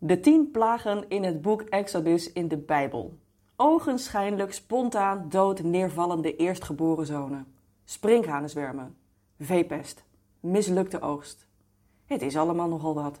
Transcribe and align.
De 0.00 0.20
tien 0.20 0.50
plagen 0.50 1.04
in 1.08 1.24
het 1.24 1.42
boek 1.42 1.60
Exodus 1.62 2.32
in 2.32 2.48
de 2.48 2.56
Bijbel. 2.56 3.18
Ogenschijnlijk 3.56 4.52
spontaan 4.52 5.28
dood 5.28 5.62
neervallende 5.62 6.36
eerstgeboren 6.36 7.06
zonen. 7.06 7.46
Sprinkhanenzwermen. 7.84 8.96
Veepest. 9.38 10.04
Mislukte 10.40 11.00
oogst. 11.00 11.46
Het 12.04 12.22
is 12.22 12.36
allemaal 12.36 12.68
nogal 12.68 12.94
wat. 12.94 13.20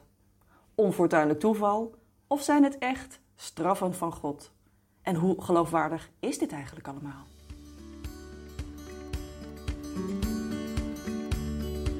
Onfortuinlijk 0.74 1.40
toeval? 1.40 1.94
Of 2.26 2.42
zijn 2.42 2.62
het 2.62 2.78
echt 2.78 3.20
straffen 3.36 3.94
van 3.94 4.12
God? 4.12 4.52
En 5.02 5.14
hoe 5.14 5.42
geloofwaardig 5.42 6.10
is 6.20 6.38
dit 6.38 6.52
eigenlijk 6.52 6.88
allemaal? 6.88 7.24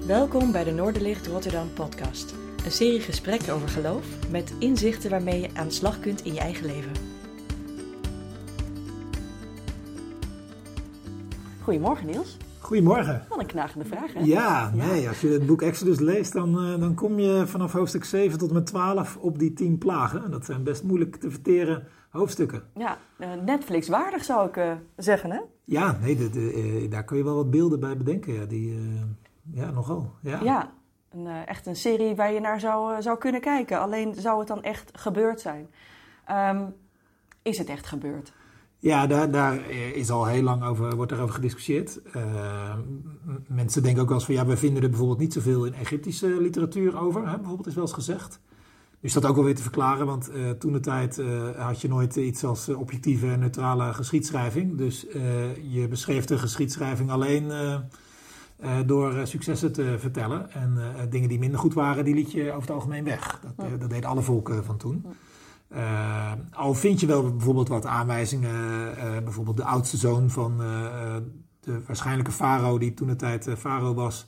Welkom 0.06 0.52
bij 0.52 0.64
de 0.64 0.72
Noorderlicht 0.72 1.26
Rotterdam 1.26 1.72
podcast. 1.72 2.47
Een 2.69 2.75
serie 2.75 3.00
gesprekken 3.00 3.55
over 3.55 3.69
geloof 3.69 4.07
met 4.30 4.53
inzichten 4.59 5.11
waarmee 5.11 5.41
je 5.41 5.48
aan 5.55 5.67
de 5.67 5.75
slag 5.75 6.00
kunt 6.00 6.25
in 6.25 6.35
je 6.35 6.41
eigen 6.41 6.67
leven. 6.67 6.90
Goedemorgen 11.62 12.07
Niels. 12.07 12.36
Goedemorgen. 12.59 13.26
Wat 13.29 13.39
een 13.39 13.46
knagende 13.46 13.85
vraag 13.85 14.12
hè? 14.12 14.21
Ja, 14.21 14.71
nee, 14.75 15.09
als 15.09 15.21
je 15.21 15.29
het 15.29 15.46
boek 15.46 15.62
Exodus 15.62 15.99
leest, 15.99 16.32
dan, 16.32 16.64
uh, 16.64 16.81
dan 16.81 16.95
kom 16.95 17.18
je 17.18 17.46
vanaf 17.46 17.73
hoofdstuk 17.73 18.04
7 18.04 18.39
tot 18.39 18.49
en 18.49 18.54
met 18.54 18.67
12 18.67 19.17
op 19.17 19.39
die 19.39 19.53
10 19.53 19.79
plagen. 19.79 20.25
En 20.25 20.31
dat 20.31 20.45
zijn 20.45 20.62
best 20.62 20.82
moeilijk 20.82 21.17
te 21.17 21.31
verteren 21.31 21.87
hoofdstukken. 22.11 22.62
Ja, 22.75 22.98
uh, 23.18 23.29
Netflix 23.45 23.89
waardig 23.89 24.25
zou 24.25 24.48
ik 24.48 24.57
uh, 24.57 24.73
zeggen 24.96 25.31
hè? 25.31 25.40
Ja, 25.64 25.98
nee, 26.00 26.89
daar 26.89 27.04
kun 27.04 27.17
je 27.17 27.25
wel 27.25 27.37
wat 27.37 27.50
beelden 27.50 27.81
bij 27.81 27.96
bedenken. 27.96 28.32
Ja, 28.32 28.45
die, 28.45 28.79
ja 29.53 29.71
nogal. 29.71 30.12
Ja, 30.23 30.40
ja 30.43 30.76
een, 31.11 31.26
echt 31.46 31.67
een 31.67 31.76
serie 31.76 32.14
waar 32.14 32.33
je 32.33 32.41
naar 32.41 32.61
zou, 32.61 33.03
zou 33.03 33.19
kunnen 33.19 33.41
kijken. 33.41 33.80
Alleen 33.80 34.14
zou 34.14 34.39
het 34.39 34.48
dan 34.48 34.62
echt 34.62 34.91
gebeurd 34.92 35.41
zijn. 35.41 35.69
Um, 36.31 36.75
is 37.42 37.58
het 37.58 37.69
echt 37.69 37.86
gebeurd? 37.86 38.33
Ja, 38.78 39.06
daar, 39.06 39.31
daar, 39.31 39.70
is 39.70 40.11
al 40.11 40.27
heel 40.27 40.42
lang 40.42 40.64
over, 40.64 40.97
wordt 40.97 41.12
erover 41.12 41.34
gediscussieerd. 41.34 42.01
Uh, 42.17 42.75
mensen 43.47 43.83
denken 43.83 44.03
ook 44.03 44.09
wel 44.09 44.17
eens 44.17 44.27
van 44.27 44.34
ja, 44.34 44.47
we 44.47 44.56
vinden 44.56 44.83
er 44.83 44.89
bijvoorbeeld 44.89 45.19
niet 45.19 45.33
zoveel 45.33 45.64
in 45.64 45.75
Egyptische 45.75 46.41
literatuur 46.41 46.98
over. 46.98 47.29
Hè, 47.29 47.36
bijvoorbeeld 47.36 47.67
is 47.67 47.75
wel 47.75 47.84
eens 47.84 47.92
gezegd. 47.92 48.41
Dus 49.01 49.12
dat 49.12 49.27
ook 49.27 49.34
wel 49.34 49.45
weer 49.45 49.55
te 49.55 49.62
verklaren, 49.62 50.06
want 50.06 50.31
uh, 50.31 50.51
toen 50.51 50.73
de 50.73 50.81
tijd 50.81 51.23
had 51.56 51.81
je 51.81 51.89
nooit 51.89 52.17
iets 52.17 52.45
als 52.45 52.69
objectieve 52.69 53.31
en 53.31 53.39
neutrale 53.39 53.92
geschiedschrijving. 53.92 54.77
Dus 54.77 55.06
je 55.62 55.86
beschreef 55.89 56.25
de 56.25 56.39
geschiedschrijving 56.39 57.11
alleen 57.11 57.51
door 58.87 59.27
successen 59.27 59.73
te 59.73 59.97
vertellen. 59.98 60.53
En 60.53 60.78
dingen 61.11 61.28
die 61.28 61.39
minder 61.39 61.61
goed 61.61 61.75
waren, 61.75 62.05
die 62.05 62.14
liet 62.14 62.33
je 62.33 62.48
over 62.48 62.61
het 62.61 62.70
algemeen 62.70 63.05
weg. 63.05 63.41
Dat, 63.56 63.81
dat 63.81 63.91
deed 63.91 64.05
alle 64.05 64.23
volken 64.23 64.64
van 64.64 64.77
toen. 64.77 65.06
Al 66.53 66.75
vind 66.75 67.01
je 67.01 67.06
wel 67.06 67.31
bijvoorbeeld 67.31 67.69
wat 67.69 67.86
aanwijzingen, 67.86 68.95
bijvoorbeeld 69.25 69.56
de 69.56 69.64
oudste 69.64 69.97
zoon 69.97 70.31
van 70.31 70.59
de 71.61 71.83
waarschijnlijke 71.86 72.33
farao 72.33 72.79
die 72.79 72.95
toen 72.95 73.09
de 73.09 73.17
tijd 73.17 73.48
farao 73.59 73.95
was, 73.95 74.27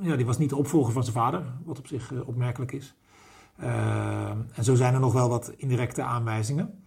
ja, 0.00 0.16
die 0.16 0.26
was 0.26 0.38
niet 0.38 0.48
de 0.48 0.56
opvolger 0.56 0.92
van 0.92 1.02
zijn 1.02 1.16
vader, 1.16 1.42
wat 1.64 1.78
op 1.78 1.86
zich 1.86 2.12
opmerkelijk 2.24 2.72
is. 2.72 2.94
en 4.54 4.64
zo 4.64 4.74
zijn 4.74 4.94
er 4.94 5.00
nog 5.00 5.12
wel 5.12 5.28
wat 5.28 5.52
indirecte 5.56 6.02
aanwijzingen. 6.02 6.81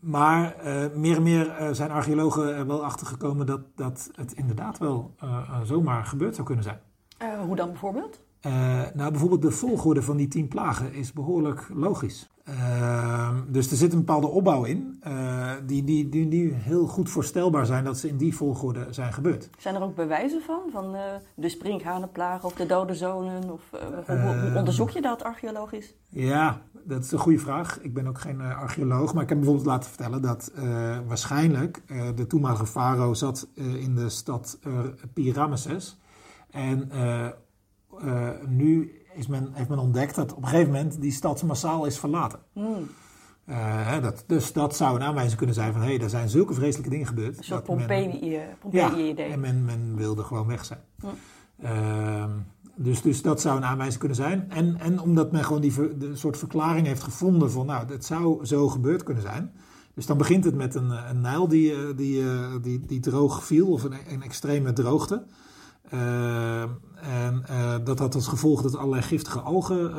Maar 0.00 0.56
meer 0.94 1.16
en 1.16 1.22
meer 1.22 1.68
zijn 1.72 1.90
archeologen 1.90 2.56
er 2.56 2.66
wel 2.66 2.84
achter 2.84 3.06
gekomen 3.06 3.46
dat, 3.46 3.60
dat 3.74 4.10
het 4.14 4.32
inderdaad 4.32 4.78
wel 4.78 5.14
zomaar 5.62 6.04
gebeurd 6.04 6.34
zou 6.34 6.46
kunnen 6.46 6.64
zijn. 6.64 6.80
hoe 7.46 7.56
dan 7.56 7.68
bijvoorbeeld? 7.68 8.25
Uh, 8.46 8.52
nou, 8.94 9.10
bijvoorbeeld 9.10 9.42
de 9.42 9.50
volgorde 9.50 10.02
van 10.02 10.16
die 10.16 10.28
tien 10.28 10.48
plagen 10.48 10.94
is 10.94 11.12
behoorlijk 11.12 11.68
logisch. 11.74 12.28
Uh, 12.48 13.30
dus 13.48 13.70
er 13.70 13.76
zit 13.76 13.92
een 13.92 13.98
bepaalde 13.98 14.26
opbouw 14.26 14.64
in, 14.64 15.00
uh, 15.06 15.52
die, 15.66 15.84
die, 15.84 16.08
die, 16.08 16.28
die, 16.28 16.52
heel 16.52 16.86
goed 16.86 17.10
voorstelbaar 17.10 17.66
zijn 17.66 17.84
dat 17.84 17.98
ze 17.98 18.08
in 18.08 18.16
die 18.16 18.36
volgorde 18.36 18.86
zijn 18.90 19.12
gebeurd. 19.12 19.50
Zijn 19.58 19.74
er 19.74 19.82
ook 19.82 19.94
bewijzen 19.94 20.42
van, 20.42 20.60
van 20.72 20.96
de 21.34 21.48
sprinkhanenplaag 21.48 22.44
of 22.44 22.54
de 22.54 22.66
dode 22.66 22.94
zonen? 22.94 23.52
Of, 23.52 23.62
hoe, 24.06 24.16
hoe, 24.16 24.58
onderzoek 24.58 24.90
je 24.90 25.00
dat 25.00 25.24
archeologisch? 25.24 25.94
Ja, 26.08 26.60
dat 26.84 27.04
is 27.04 27.12
een 27.12 27.18
goede 27.18 27.38
vraag. 27.38 27.78
Ik 27.80 27.94
ben 27.94 28.06
ook 28.06 28.20
geen 28.20 28.40
archeoloog, 28.40 29.14
maar 29.14 29.22
ik 29.22 29.28
heb 29.28 29.38
bijvoorbeeld 29.38 29.66
laten 29.66 29.88
vertellen 29.88 30.22
dat 30.22 30.52
waarschijnlijk 31.06 31.82
de 32.14 32.26
toenmalige 32.26 32.66
farao 32.66 33.14
zat 33.14 33.48
in 33.54 33.94
de 33.94 34.08
stad 34.08 34.58
Pyramesses. 35.12 35.98
En 36.50 36.90
uh, 38.04 38.28
nu 38.46 39.00
is 39.14 39.26
men, 39.26 39.50
heeft 39.52 39.68
men 39.68 39.78
ontdekt 39.78 40.14
dat 40.14 40.34
op 40.34 40.42
een 40.42 40.48
gegeven 40.48 40.72
moment 40.72 41.00
die 41.00 41.12
stad 41.12 41.42
massaal 41.42 41.86
is 41.86 41.98
verlaten. 41.98 42.38
Mm. 42.52 42.88
Uh, 43.48 44.02
dat, 44.02 44.24
dus 44.26 44.52
dat 44.52 44.76
zou 44.76 44.96
een 44.96 45.02
aanwijzing 45.02 45.36
kunnen 45.36 45.54
zijn 45.54 45.72
van 45.72 45.82
hé, 45.82 45.94
hey, 45.94 46.00
er 46.00 46.10
zijn 46.10 46.28
zulke 46.28 46.54
vreselijke 46.54 46.90
dingen 46.90 47.06
gebeurd. 47.06 47.38
Een 47.38 47.44
soort 47.44 47.64
Pompeii-idee. 47.64 48.46
Pompeii 48.60 49.14
ja, 49.16 49.24
en 49.24 49.40
men, 49.40 49.64
men, 49.64 49.96
wilde 49.96 50.22
gewoon 50.22 50.46
weg 50.46 50.64
zijn. 50.64 50.80
Mm. 51.02 51.10
Uh, 51.64 52.24
dus, 52.74 53.02
dus 53.02 53.22
dat 53.22 53.40
zou 53.40 53.56
een 53.56 53.64
aanwijzing 53.64 53.98
kunnen 53.98 54.16
zijn. 54.16 54.50
En, 54.50 54.76
en 54.80 55.00
omdat 55.00 55.32
men 55.32 55.44
gewoon 55.44 55.60
die 55.60 55.96
de 55.98 56.16
soort 56.16 56.38
verklaring 56.38 56.86
heeft 56.86 57.02
gevonden 57.02 57.50
van 57.50 57.66
nou, 57.66 57.86
het 57.92 58.04
zou 58.04 58.44
zo 58.44 58.68
gebeurd 58.68 59.02
kunnen 59.02 59.22
zijn. 59.22 59.52
Dus 59.94 60.06
dan 60.06 60.18
begint 60.18 60.44
het 60.44 60.54
met 60.54 60.74
een, 60.74 60.90
een 60.90 61.20
Nijl 61.20 61.48
die, 61.48 61.94
die, 61.94 62.24
die, 62.60 62.86
die 62.86 63.00
droog 63.00 63.44
viel, 63.44 63.66
of 63.66 63.82
een, 63.82 63.94
een 64.08 64.22
extreme 64.22 64.72
droogte. 64.72 65.24
Uh, 65.94 66.64
dat 67.86 67.98
had 67.98 68.14
als 68.14 68.26
gevolg 68.26 68.62
dat 68.62 68.76
allerlei 68.76 69.02
giftige 69.02 69.40
algen 69.40 69.90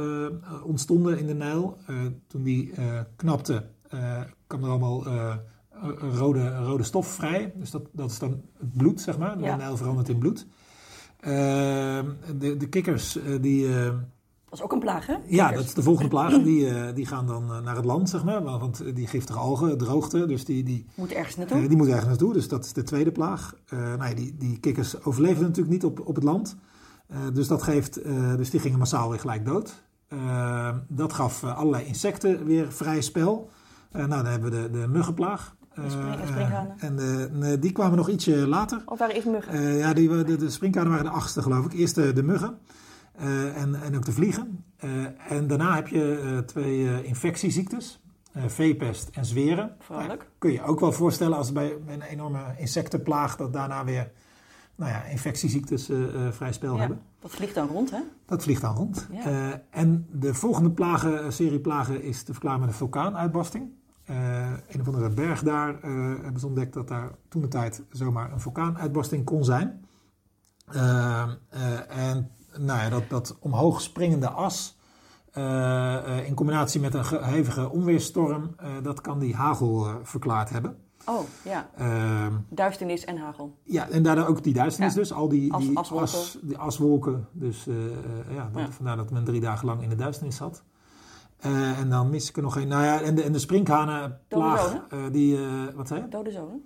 uh, 0.44 0.66
ontstonden 0.66 1.20
in 1.20 1.28
de 1.28 1.34
Nijl. 1.34 1.78
toen 2.28 2.44
die 2.44 2.74
knapte, 3.16 3.64
kwam 4.48 4.64
er 4.64 4.70
allemaal 4.70 5.04
rode, 6.18 6.58
rode 6.58 6.84
stof 6.84 7.08
vrij. 7.08 7.54
Dus 7.56 7.72
dat, 7.72 7.82
dat 7.92 8.12
is 8.12 8.20
dan 8.20 8.42
het 8.58 8.74
bloed, 8.74 9.02
zeg 9.02 9.18
maar. 9.18 9.38
De 9.38 9.44
ja. 9.44 9.56
Nijl 9.56 9.78
verandert 9.78 10.10
in 10.10 10.18
bloed. 10.18 10.48
de, 11.20 12.56
de 12.58 12.68
kikkers 12.70 13.20
die 13.42 13.68
dat 14.50 14.60
is 14.60 14.66
ook 14.66 14.72
een 14.72 14.80
plaag, 14.80 15.06
hè? 15.06 15.16
Ja, 15.26 15.52
dat 15.52 15.64
is 15.64 15.74
de 15.74 15.84
volgende 15.84 16.10
plaag. 16.10 16.42
Die, 16.44 16.66
uh, 16.66 16.94
die 16.94 17.06
gaan 17.06 17.28
dan 17.28 17.44
uh, 17.44 17.60
naar 17.62 17.76
het 17.76 17.86
land, 17.86 18.10
zeg 18.10 18.24
maar. 18.24 18.42
Want 18.42 18.96
die 18.96 19.08
giftige 19.08 19.40
algen, 19.40 19.78
droogte, 19.78 20.26
dus 20.26 20.46
die... 20.46 20.64
die 20.64 20.86
moet 20.96 21.12
ergens 21.12 21.36
naartoe. 21.36 21.62
Uh, 21.62 21.68
die 21.68 21.78
moet 21.78 21.88
ergens 21.88 22.06
naartoe, 22.06 22.34
dus 22.34 22.48
dat 22.48 22.66
is 22.66 22.74
de 22.74 22.84
tweede 22.84 23.12
plaag. 23.12 23.56
nou 23.70 24.06
ja, 24.10 24.14
die, 24.14 24.36
die 24.38 24.60
kikkers 24.60 25.04
overleven 25.04 25.42
natuurlijk 25.42 25.70
niet 25.70 25.84
op, 25.86 26.08
op 26.08 26.16
het 26.16 26.24
land. 26.24 26.56
Dus, 27.34 27.48
dat 27.48 27.64
geeft, 27.64 28.04
dus 28.38 28.50
die 28.50 28.60
gingen 28.60 28.80
massaal 28.80 29.10
weer 29.10 29.20
gelijk 29.20 29.46
dood. 29.46 29.84
dat 30.88 31.14
gaf 31.14 31.44
allerlei 31.44 31.86
insecten 31.86 32.46
weer 32.46 32.72
vrij 32.72 33.02
spel. 33.02 33.50
nou, 33.92 34.08
dan 34.08 34.26
hebben 34.26 34.52
we 34.52 34.62
de, 34.62 34.80
de 34.80 34.88
muggenplaag. 34.88 35.56
en 36.78 36.96
de, 36.96 37.58
die 37.60 37.72
kwamen 37.72 37.98
nog 37.98 38.10
ietsje 38.10 38.48
later. 38.48 38.82
Of 38.86 39.00
waren 39.00 39.16
eerst 39.16 39.28
muggen? 39.28 39.78
ja, 39.78 39.94
die, 39.94 40.24
de, 40.24 40.36
de 40.38 40.50
springkanen 40.50 40.90
waren 40.90 41.06
de 41.06 41.12
achtste, 41.12 41.42
geloof 41.42 41.66
ik. 41.66 41.74
Eerst 41.74 41.96
de, 41.96 42.14
de 42.14 42.24
muggen. 42.24 42.58
Uh, 43.22 43.62
en, 43.62 43.82
en 43.82 43.96
ook 43.96 44.06
de 44.06 44.12
vliegen. 44.12 44.64
Uh, 44.84 45.06
en 45.30 45.48
daarna 45.48 45.76
heb 45.76 45.88
je 45.88 46.22
uh, 46.24 46.38
twee 46.38 47.04
infectieziektes. 47.04 48.00
veepest 48.48 49.10
en 49.12 49.26
zweren. 49.26 49.76
Kun 50.38 50.52
je 50.52 50.64
ook 50.64 50.80
wel 50.80 50.92
voorstellen 50.92 51.38
als 51.38 51.52
bij 51.52 51.78
een 51.88 52.02
enorme 52.02 52.40
insectenplaag... 52.58 53.36
dat 53.36 53.54
daarna 53.54 53.84
weer 53.86 54.12
nou 54.78 54.92
ja, 54.92 55.04
infectieziektes 55.04 55.90
vrij 56.32 56.54
spel 56.54 56.74
ja, 56.74 56.80
hebben. 56.80 57.02
Dat 57.20 57.32
vliegt 57.32 57.56
dan 57.56 57.68
rond, 57.68 57.92
hè? 57.92 58.00
Dat 58.26 58.44
vliegt 58.44 58.62
dan 58.62 58.76
rond. 58.76 59.08
Ja. 59.12 59.62
en 59.70 60.08
de 60.12 60.34
volgende 60.34 60.72
plagen, 60.72 61.34
serie 61.34 61.60
plagen 61.60 62.04
is 62.04 62.24
te 62.24 62.32
verklaren 62.32 62.60
met 62.60 62.70
een 62.70 62.76
vulkaanuitbarsting. 62.76 63.72
een 64.06 64.82
of 64.82 64.88
andere 64.88 65.10
berg 65.10 65.44
daar 65.44 65.82
hebben 66.22 66.40
ze 66.40 66.48
ontdekt 66.48 66.74
dat 66.74 66.88
daar 66.88 67.12
toen 67.30 67.42
de 67.42 67.48
tijd 67.48 67.84
zomaar 67.92 68.32
een 68.32 68.40
vulkaanuitbarsting 68.40 69.26
kon 69.26 69.44
zijn. 69.44 69.86
en 71.88 72.32
nou 72.58 72.80
ja, 72.80 72.90
dat, 72.90 73.10
dat 73.10 73.38
omhoog 73.40 73.82
springende 73.82 74.30
as. 74.30 74.78
In 76.26 76.34
combinatie 76.34 76.82
met 76.82 76.94
een 76.94 77.24
hevige 77.24 77.70
onweerstorm, 77.70 78.56
dat 78.82 79.02
kan 79.02 79.20
die 79.20 79.36
hagel 79.36 79.88
verklaard 80.04 80.50
hebben. 80.50 80.78
Oh, 81.10 81.20
ja. 81.44 81.70
Ehm, 81.78 82.34
duisternis 82.50 83.06
en 83.06 83.18
hagel. 83.18 83.58
Ja, 83.64 83.90
en 83.90 84.04
daardoor 84.04 84.26
ook 84.26 84.44
die 84.44 84.54
duisternis 84.54 84.94
ja. 84.94 85.00
dus. 85.00 85.14
Al 85.14 85.30
die, 85.30 85.54
as, 85.54 85.64
die, 85.64 85.78
aswolken. 85.78 86.18
As, 86.18 86.38
die 86.42 86.58
aswolken. 86.58 87.28
Dus 87.32 87.64
ja, 88.30 88.50
dat, 88.54 88.62
ja, 88.62 88.72
vandaar 88.72 88.96
dat 88.96 89.12
men 89.12 89.24
drie 89.24 89.42
dagen 89.42 89.66
lang 89.66 89.82
in 89.82 89.90
de 89.90 89.96
duisternis 89.96 90.36
zat. 90.36 90.64
en 91.80 91.90
dan 91.90 92.10
mis 92.10 92.30
ik 92.30 92.36
er 92.36 92.42
nog 92.42 92.56
een. 92.56 92.68
Nou 92.68 92.84
ja, 92.84 93.02
en 93.02 93.16
de, 93.16 93.24
en 93.24 93.32
de 93.32 93.40
sprinkhanenplaag. 93.40 94.88
die, 95.12 95.38
wat 95.76 95.88
zei 95.88 96.02
je? 96.02 96.08
Dode 96.08 96.32
zonen. 96.32 96.66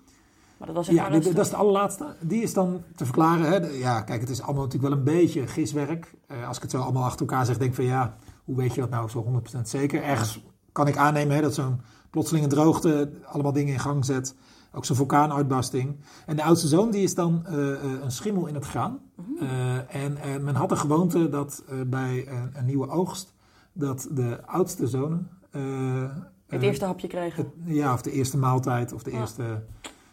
Maar 0.61 0.73
dat 0.73 0.85
was 0.85 0.95
ja, 0.95 1.09
dat 1.09 1.37
is 1.37 1.49
de 1.49 1.55
allerlaatste. 1.55 2.15
Die 2.19 2.41
is 2.41 2.53
dan 2.53 2.83
te 2.95 3.05
verklaren. 3.05 3.45
Hè. 3.45 3.67
Ja, 3.67 4.01
kijk, 4.01 4.21
het 4.21 4.29
is 4.29 4.41
allemaal 4.41 4.63
natuurlijk 4.63 4.93
wel 4.93 4.99
een 4.99 5.19
beetje 5.19 5.47
giswerk. 5.47 6.13
Uh, 6.31 6.47
als 6.47 6.55
ik 6.55 6.61
het 6.61 6.71
zo 6.71 6.77
allemaal 6.77 7.03
achter 7.03 7.19
elkaar 7.19 7.45
zeg, 7.45 7.57
denk 7.57 7.69
ik 7.69 7.75
van 7.75 7.85
ja, 7.85 8.15
hoe 8.43 8.55
weet 8.55 8.73
je 8.73 8.81
dat 8.81 8.89
nou 8.89 9.09
zo 9.09 9.41
100% 9.57 9.61
zeker? 9.61 10.03
Ergens 10.03 10.43
kan 10.71 10.87
ik 10.87 10.97
aannemen 10.97 11.35
hè, 11.35 11.41
dat 11.41 11.53
zo'n 11.53 11.81
plotselinge 12.11 12.47
droogte 12.47 13.11
allemaal 13.25 13.51
dingen 13.53 13.73
in 13.73 13.79
gang 13.79 14.05
zet. 14.05 14.35
Ook 14.73 14.85
zo'n 14.85 14.95
vulkaanuitbarsting. 14.95 15.95
En 16.25 16.35
de 16.35 16.43
oudste 16.43 16.67
zoon 16.67 16.91
die 16.91 17.03
is 17.03 17.15
dan 17.15 17.45
uh, 17.49 17.55
een 18.03 18.11
schimmel 18.11 18.45
in 18.47 18.55
het 18.55 18.65
graan. 18.65 18.99
Uh, 19.41 19.95
en 19.95 20.17
men 20.43 20.55
had 20.55 20.69
de 20.69 20.75
gewoonte 20.75 21.29
dat 21.29 21.63
bij 21.87 22.27
een, 22.27 22.49
een, 22.53 22.65
nieuwe 22.65 22.89
oogst 22.89 23.33
dat 23.73 24.07
de 24.11 24.39
oudste 24.45 24.87
zonen... 24.87 25.29
eh, 25.51 25.61
Het 26.47 26.61
eh, 26.61 26.67
eerste 26.67 26.85
hapje 26.85 27.17
het- 27.17 27.47
ja, 27.65 27.93
of 27.93 28.01
de 28.01 28.11
eerste 28.11 28.37
maaltijd 28.37 28.93
of 28.93 29.03
de 29.03 29.11
Ja. 29.11 29.19
eerste, 29.19 29.63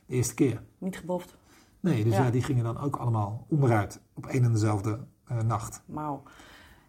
de 0.07 0.15
eerste 0.15 0.35
keer. 0.35 0.63
Niet 0.79 0.97
geboft. 0.97 1.37
Nee, 1.81 2.05
dus 2.05 2.13
Ja. 2.17 2.25
ja. 2.25 2.31
die 2.31 2.43
gingen 2.43 2.65
dan 2.65 2.79
ook 2.81 2.97
allemaal 2.97 3.47
onderuit 3.49 4.01
op 4.15 4.27
één 4.27 4.45
en 4.45 4.53
dezelfde 4.53 4.99
eh, 5.27 5.41
nacht. 5.41 5.83
Wauw. 5.87 6.23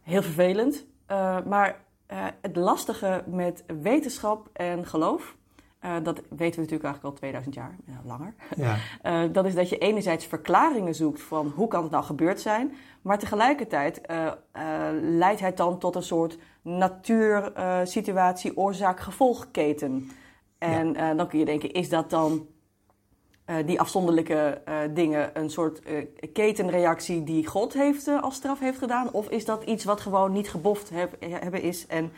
Heel 0.01 0.21
vervelend. 0.21 0.85
Eh, 1.06 1.38
maar 1.45 1.83
eh, 2.09 2.25
het 2.41 2.56
lastige 2.56 3.23
met 3.27 3.63
wetenschap 3.81 4.50
en 4.53 4.85
geloof, 4.85 5.35
eh, 5.79 5.95
dat 6.03 6.15
weten 6.15 6.35
we 6.38 6.61
natuurlijk 6.61 6.83
eigenlijk 6.83 7.03
al 7.03 7.13
2000 7.13 7.56
jaar, 7.56 7.75
ja, 7.85 8.01
langer. 8.06 8.33
Ja, 8.56 8.75
Eh, 9.01 9.23
dat 9.31 9.45
is 9.45 9.56
dat 9.56 9.69
je 9.69 9.77
enerzijds 9.77 10.25
verklaringen 10.25 10.95
zoekt 10.95 11.21
van 11.21 11.51
hoe 11.56 11.67
kan 11.67 11.81
het 11.81 11.91
nou 11.91 12.03
gebeurd 12.03 12.41
zijn, 12.41 12.73
maar 13.01 13.19
tegelijkertijd 13.19 14.01
leidt 15.01 15.39
het 15.39 15.57
dan 15.57 15.79
tot 15.79 15.95
een 15.95 16.03
soort 16.03 16.38
natuursituatie, 16.61 18.57
oorzaak-gevolgketen. 18.57 20.09
En 20.57 20.94
dan 21.17 21.27
kun 21.27 21.39
je 21.39 21.45
denken, 21.45 21.71
is 21.71 21.89
dat 21.89 22.09
dan 22.09 22.47
eh, 23.49 23.55
die 23.65 23.79
afzonderlijke 23.79 24.61
eh, 24.65 24.75
dingen 24.93 25.29
een 25.33 25.49
soort 25.49 25.79
eh, 25.79 26.05
ketenreactie 26.33 27.23
die 27.23 27.47
God 27.47 27.73
heeft, 27.73 28.07
als 28.21 28.35
straf 28.35 28.59
heeft 28.59 28.77
gedaan? 28.77 29.11
Of 29.11 29.29
is 29.29 29.45
dat 29.45 29.63
iets 29.63 29.83
wat 29.83 30.01
gewoon 30.01 30.31
niet 30.31 30.49
geboft 30.49 30.89
heb- 30.89 31.15
hebben 31.19 31.61
is 31.61 31.87
en 31.87 32.11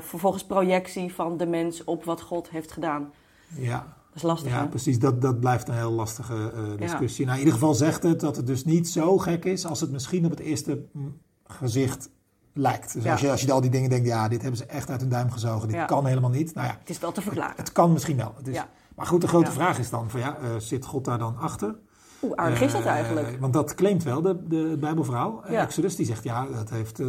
vervolgens 0.00 0.44
projectie 0.44 1.14
van 1.14 1.36
de 1.36 1.46
mens 1.46 1.84
op 1.84 2.04
wat 2.04 2.20
God 2.20 2.50
heeft 2.50 2.72
gedaan? 2.72 3.12
ja, 3.56 3.78
Dat 3.78 4.16
is 4.16 4.22
lastig, 4.22 4.50
ja 4.52 4.60
hè? 4.60 4.68
precies. 4.68 4.98
Dat, 4.98 5.22
dat 5.22 5.40
blijft 5.40 5.68
een 5.68 5.74
heel 5.74 5.90
lastige 5.92 6.52
discussie. 6.78 7.24
Nou, 7.24 7.38
in 7.38 7.44
ieder 7.44 7.58
geval 7.60 7.74
zegt 7.74 8.02
het 8.02 8.20
dat 8.20 8.36
het 8.36 8.46
dus 8.46 8.64
niet 8.64 8.88
zo 8.88 9.18
gek 9.18 9.44
is 9.44 9.66
als 9.66 9.80
het 9.80 9.90
misschien 9.90 10.24
op 10.24 10.30
het 10.30 10.40
eerste 10.40 10.82
mm, 10.92 11.18
gezicht 11.46 12.10
lijkt. 12.52 12.92
Dus 12.94 13.04
Ja. 13.04 13.12
als, 13.12 13.20
je, 13.20 13.30
als 13.30 13.40
je 13.42 13.52
al 13.52 13.60
die 13.60 13.70
dingen 13.70 13.90
denkt, 13.90 14.06
ja, 14.06 14.28
dit 14.28 14.40
hebben 14.42 14.58
ze 14.58 14.66
echt 14.66 14.90
uit 14.90 15.00
hun 15.00 15.10
duim 15.10 15.30
gezogen. 15.30 15.68
Dit 15.68 15.76
Ja. 15.76 15.84
kan 15.84 16.06
helemaal 16.06 16.30
niet. 16.30 16.54
Nou 16.54 16.66
ja, 16.66 16.76
Het 16.80 16.90
is 16.90 16.98
wel 16.98 17.12
te 17.12 17.22
verklaren. 17.22 17.56
het 17.56 17.72
kan 17.72 17.92
misschien 17.92 18.16
wel. 18.16 18.32
Het 18.36 18.48
is, 18.48 18.54
Ja. 18.54 18.68
Maar 18.96 19.06
goed, 19.06 19.20
de 19.20 19.28
grote 19.28 19.46
Ja. 19.46 19.52
vraag 19.52 19.78
is 19.78 19.90
dan, 19.90 20.10
van, 20.10 20.20
ja, 20.20 20.36
eh, 20.38 20.48
zit 20.58 20.84
God 20.84 21.04
daar 21.04 21.18
dan 21.18 21.36
achter? 21.38 21.78
Hoe 22.20 22.36
aardig 22.36 22.60
is 22.60 22.72
dat 22.72 22.80
Eh, 22.82 22.86
eigenlijk? 22.86 23.36
want 23.40 23.52
dat 23.52 23.74
claimt 23.74 24.02
wel 24.02 24.22
de, 24.22 24.46
de, 24.48 24.76
Bijbelverhaal. 24.80 25.44
Eh, 25.44 25.52
Ja. 25.52 25.62
Exodus 25.62 25.96
die 25.96 26.06
zegt 26.06 26.24
ja, 26.24 26.46
dat 26.46 26.70
heeft. 26.70 27.00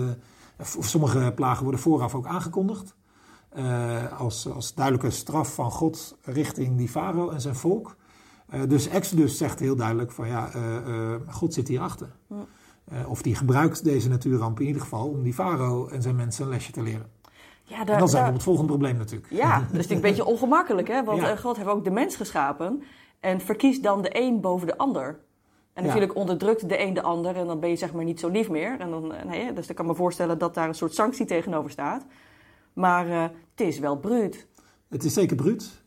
of 0.78 0.86
sommige 0.86 1.32
plagen 1.36 1.64
worden 1.64 1.82
vooraf 1.82 2.16
ook 2.16 2.26
aangekondigd. 2.28 2.96
als, 4.18 4.50
als 4.50 4.74
duidelijke 4.74 5.10
straf 5.10 5.54
van 5.54 5.72
God 5.72 6.18
richting 6.22 6.78
die 6.78 6.90
farao 6.90 7.30
en 7.30 7.42
zijn 7.42 7.56
volk. 7.56 7.96
Dus 8.68 8.88
Exodus 8.88 9.38
zegt 9.38 9.60
heel 9.60 9.76
duidelijk 9.76 10.12
van 10.12 10.28
ja, 10.28 10.50
God 11.28 11.54
zit 11.54 11.68
hierachter. 11.68 12.10
Ja. 12.30 12.46
Eh, 12.86 13.10
of 13.10 13.22
die 13.22 13.36
gebruikt 13.36 13.84
deze 13.84 14.10
natuurramp 14.10 14.60
in 14.60 14.66
ieder 14.66 14.82
geval 14.82 15.08
om 15.08 15.24
die 15.24 15.34
farao 15.34 15.88
en 15.88 16.02
zijn 16.02 16.16
mensen 16.16 16.44
een 16.44 16.50
lesje 16.50 16.72
te 16.72 16.82
leren. 16.82 17.06
Ja, 17.68 17.80
en 17.80 18.00
dan 18.00 18.10
zijn 18.10 18.24
we 18.24 18.28
op 18.30 18.36
het 18.36 18.44
volgende 18.44 18.70
probleem 18.70 18.98
natuurlijk. 18.98 19.32
ja, 19.32 19.54
dat 19.60 19.62
is 19.62 19.72
natuurlijk 19.72 19.92
een 19.92 20.02
beetje 20.02 20.26
ongemakkelijk, 20.26 20.88
hè? 20.88 21.04
Want 21.04 21.22
Ja. 21.22 21.32
eh, 21.32 21.38
God 21.38 21.56
heeft 21.58 21.70
ook 21.70 21.84
de 21.84 21.90
mens 21.92 22.16
geschapen 22.16 22.84
en 23.20 23.42
verkiest 23.42 23.84
dan 23.84 24.02
de 24.02 24.10
een 24.22 24.42
boven 24.42 24.68
de 24.68 24.78
ander. 24.78 25.08
En 25.74 25.82
Ja. 25.84 25.88
natuurlijk 25.88 26.16
onderdrukt 26.18 26.70
de 26.70 26.80
een 26.82 26.94
de 26.94 27.02
ander 27.02 27.36
en 27.36 27.48
dan 27.48 27.60
ben 27.60 27.70
je 27.70 27.76
zeg 27.76 27.94
maar 27.94 28.04
niet 28.04 28.20
zo 28.20 28.28
lief 28.30 28.50
meer. 28.50 28.80
En 28.80 28.90
dan, 28.90 29.14
eh, 29.14 29.26
nee, 29.26 29.54
dus 29.54 29.68
ik 29.68 29.76
kan 29.76 29.86
me 29.86 29.96
voorstellen 29.96 30.38
dat 30.40 30.54
daar 30.54 30.68
een 30.68 30.76
soort 30.76 30.94
sanctie 30.96 31.26
tegenover 31.26 31.72
staat. 31.72 32.06
Maar 32.74 33.10
eh, 33.10 33.22
het 33.56 33.68
is 33.68 33.80
wel 33.80 33.98
bruut. 33.98 34.48
Het 34.90 35.04
is 35.04 35.14
zeker 35.14 35.36
bruut. 35.36 35.84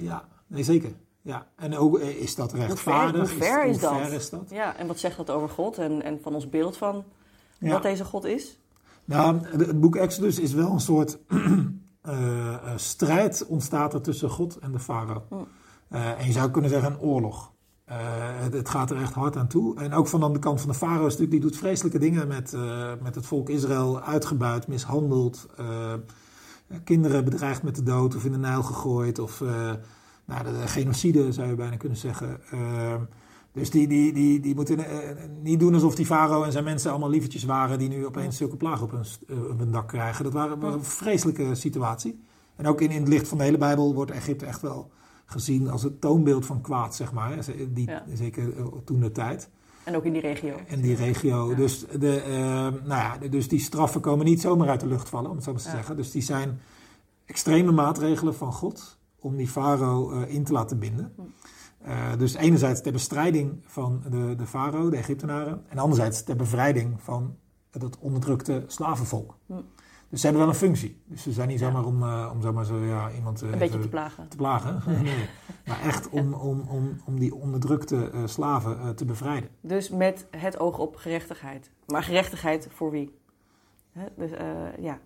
Ja, 0.00 0.24
nee 0.46 0.62
zeker. 0.62 0.92
Ja. 1.22 1.46
En 1.56 1.76
ook 1.76 1.98
is 1.98 2.34
dat 2.34 2.52
rechtvaardig? 2.52 3.30
hoe 3.32 3.42
ver 3.42 3.64
is 3.64 3.80
hoe 3.80 3.90
dat? 3.90 4.00
ver 4.00 4.12
is 4.12 4.30
dat? 4.30 4.50
Ja, 4.50 4.76
en 4.76 4.86
wat 4.86 4.98
zegt 4.98 5.16
dat 5.16 5.30
over 5.30 5.48
God 5.48 5.78
en, 5.78 6.02
en 6.02 6.18
van 6.22 6.34
ons 6.34 6.48
beeld 6.48 6.76
van 6.76 7.04
Ja. 7.58 7.70
wat 7.72 7.82
deze 7.82 8.04
God 8.04 8.24
is? 8.24 8.59
Nou, 9.10 9.40
het 9.46 9.80
boek 9.80 9.96
Exodus 9.96 10.38
is 10.38 10.52
wel 10.52 10.72
een 10.72 10.80
soort 10.80 11.18
eh, 12.02 12.54
eh, 12.54 12.60
strijd 12.76 13.46
ontstaat 13.46 13.94
er 13.94 14.00
tussen 14.00 14.30
God 14.30 14.58
en 14.58 14.72
de 14.72 14.78
farao. 14.78 15.46
Eh, 15.88 16.20
en 16.20 16.26
je 16.26 16.32
zou 16.32 16.50
kunnen 16.50 16.70
zeggen 16.70 16.92
een 16.92 17.00
oorlog. 17.00 17.52
Het, 17.84 18.52
het 18.52 18.68
gaat 18.68 18.90
er 18.90 19.00
echt 19.00 19.12
hard 19.12 19.36
aan 19.36 19.48
toe. 19.48 19.80
En 19.80 19.92
ook 19.92 20.08
van 20.08 20.32
de 20.32 20.38
kant 20.38 20.60
van 20.60 20.68
de 20.68 20.74
farao 20.74 21.06
is 21.06 21.12
natuurlijk, 21.12 21.30
die 21.30 21.40
doet 21.40 21.56
vreselijke 21.56 21.98
dingen 21.98 22.28
met, 22.28 22.56
met 23.02 23.14
het 23.14 23.26
volk 23.26 23.48
Israël. 23.48 24.00
Uitgebuit, 24.00 24.66
mishandeld, 24.66 25.46
kinderen 26.84 27.24
bedreigd 27.24 27.62
met 27.62 27.76
de 27.76 27.82
dood 27.82 28.16
of 28.16 28.24
in 28.24 28.32
de 28.32 28.38
Nijl 28.38 28.62
gegooid. 28.62 29.18
Of 29.18 29.40
nou, 30.24 30.44
de, 30.44 30.52
de 30.60 30.68
genocide 30.68 31.32
zou 31.32 31.48
je 31.48 31.54
bijna 31.54 31.76
kunnen 31.76 31.98
zeggen. 31.98 32.40
Dus 33.52 33.70
die, 33.70 33.88
die, 33.88 34.12
die, 34.12 34.40
die 34.40 34.54
moeten 34.54 34.78
eh, 34.78 34.98
niet 35.42 35.60
doen 35.60 35.74
alsof 35.74 35.94
die 35.94 36.06
farao 36.06 36.42
en 36.42 36.52
zijn 36.52 36.64
mensen 36.64 36.90
allemaal 36.90 37.10
lievertjes 37.10 37.44
waren 37.44 37.78
die 37.78 37.88
nu 37.88 38.06
opeens 38.06 38.36
zulke 38.36 38.56
plagen 38.56 38.84
op 38.84 38.90
hun, 38.90 39.04
eh, 39.28 39.50
op 39.50 39.58
hun 39.58 39.70
dak 39.70 39.88
krijgen. 39.88 40.24
Dat 40.24 40.32
waren, 40.32 40.60
was 40.60 40.74
een 40.74 40.84
vreselijke 40.84 41.54
situatie. 41.54 42.20
En 42.56 42.66
ook 42.66 42.80
in, 42.80 42.90
in 42.90 43.00
het 43.00 43.08
licht 43.08 43.28
van 43.28 43.38
de 43.38 43.44
hele 43.44 43.58
Bijbel 43.58 43.94
wordt 43.94 44.10
Egypte 44.10 44.46
echt 44.46 44.60
wel 44.60 44.90
gezien 45.24 45.68
als 45.70 45.82
het 45.82 46.00
toonbeeld 46.00 46.46
van 46.46 46.60
kwaad, 46.60 46.94
zeg 46.94 47.12
maar. 47.12 47.38
Die, 47.68 47.88
Ja. 47.90 48.04
Zeker 48.14 48.56
eh, 48.56 48.64
toen 48.84 49.00
de 49.00 49.12
tijd. 49.12 49.48
En 49.84 49.96
ook 49.96 50.04
in 50.04 50.12
die 50.12 50.22
regio. 50.22 50.54
En 50.66 50.80
die 50.80 50.94
regio. 50.94 51.50
Ja. 51.50 51.56
Dus, 51.56 51.86
de, 51.98 52.20
eh, 52.20 52.32
nou 52.84 52.86
ja, 52.88 53.16
dus 53.30 53.48
die 53.48 53.60
straffen 53.60 54.00
komen 54.00 54.24
niet 54.26 54.40
zomaar 54.40 54.68
uit 54.68 54.80
de 54.80 54.86
lucht 54.86 55.08
vallen, 55.08 55.30
om 55.30 55.36
het 55.36 55.44
zo 55.44 55.52
maar 55.52 55.60
te 55.60 55.68
Ja. 55.68 55.74
zeggen. 55.74 55.96
Dus 55.96 56.10
die 56.10 56.22
zijn 56.22 56.60
extreme 57.26 57.72
maatregelen 57.72 58.34
van 58.34 58.52
God 58.52 58.98
om 59.18 59.36
die 59.36 59.48
farao 59.48 60.10
eh, 60.10 60.34
in 60.34 60.44
te 60.44 60.52
laten 60.52 60.78
binden. 60.78 61.12
Eh, 61.82 62.16
dus 62.18 62.34
enerzijds 62.34 62.80
ter 62.80 62.92
bestrijding 62.92 63.62
van 63.66 64.02
de, 64.10 64.34
de 64.36 64.46
farao, 64.46 64.90
de 64.90 64.96
Egyptenaren. 64.96 65.64
En 65.68 65.78
anderzijds 65.78 66.22
ter 66.22 66.36
bevrijding 66.36 67.02
van 67.02 67.36
het 67.70 67.98
onderdrukte 67.98 68.64
slavenvolk. 68.66 69.36
Hm. 69.46 69.54
Dus 70.08 70.20
ze 70.20 70.26
hebben 70.26 70.44
wel 70.44 70.54
een 70.54 70.58
functie. 70.58 71.02
Dus 71.06 71.22
ze 71.22 71.32
zijn 71.32 71.48
niet 71.48 71.58
Ja. 71.58 71.66
zomaar 71.66 71.84
om, 71.84 72.02
eh, 72.02 72.30
om 72.34 72.42
zomaar 72.42 72.64
zo 72.64 72.84
ja, 72.84 73.10
iemand 73.12 73.42
eh, 73.42 73.50
Een 73.50 73.58
beetje 73.58 73.78
te 73.78 73.88
plagen. 73.88 74.28
te 74.28 74.36
plagen. 74.36 74.82
Nee. 75.02 75.28
Maar 75.66 75.80
echt 75.80 76.08
om, 76.08 76.34
om, 76.34 76.60
om, 76.60 77.00
om 77.06 77.18
die 77.18 77.34
onderdrukte 77.34 78.10
slaven 78.24 78.96
te 78.96 79.04
bevrijden. 79.04 79.50
Dus 79.60 79.90
met 79.90 80.26
het 80.30 80.58
oog 80.60 80.78
op 80.78 80.96
gerechtigheid. 80.96 81.70
Maar 81.86 82.02
gerechtigheid 82.02 82.68
voor 82.70 82.90
wie? 82.90 83.18
Hè? 83.92 84.06
Dus, 84.16 84.30
ja. 84.80 84.98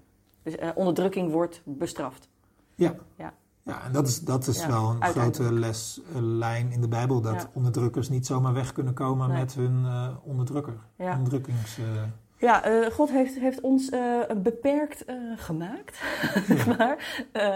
dus 0.43 0.55
onderdrukking 0.75 1.31
wordt 1.33 1.63
bestraft. 1.65 2.29
Ja. 2.75 2.95
Ja. 3.17 3.35
Ja, 3.65 3.83
en 3.85 3.93
dat 3.93 4.07
is, 4.07 4.21
dat 4.21 4.47
is 4.47 4.61
Ja, 4.61 4.69
wel 4.69 4.91
een 5.01 5.03
grote 5.03 5.53
leslijn 5.53 6.73
in 6.73 6.81
de 6.81 6.89
Bijbel. 6.89 7.21
Dat 7.21 7.35
Ja. 7.35 7.51
onderdrukkers 7.55 8.09
niet 8.09 8.27
zomaar 8.27 8.53
weg 8.53 8.73
kunnen 8.73 8.95
komen 8.95 9.29
Nee. 9.29 9.39
met 9.39 9.55
hun 9.55 9.85
eh, 9.85 10.09
onderdrukker. 10.23 10.75
Ja, 10.97 11.13
Onderdrukkings... 11.17 11.79
eh, 11.79 11.85
ja 12.37 12.63
eh, 12.65 12.91
God 12.91 13.11
heeft, 13.11 13.39
heeft 13.39 13.61
ons 13.61 13.89
eh, 13.91 14.19
beperkt 14.37 15.05
eh, 15.05 15.17
gemaakt. 15.37 16.03
zeg 16.49 16.79
maar. 16.79 17.27
Eh, 17.33 17.55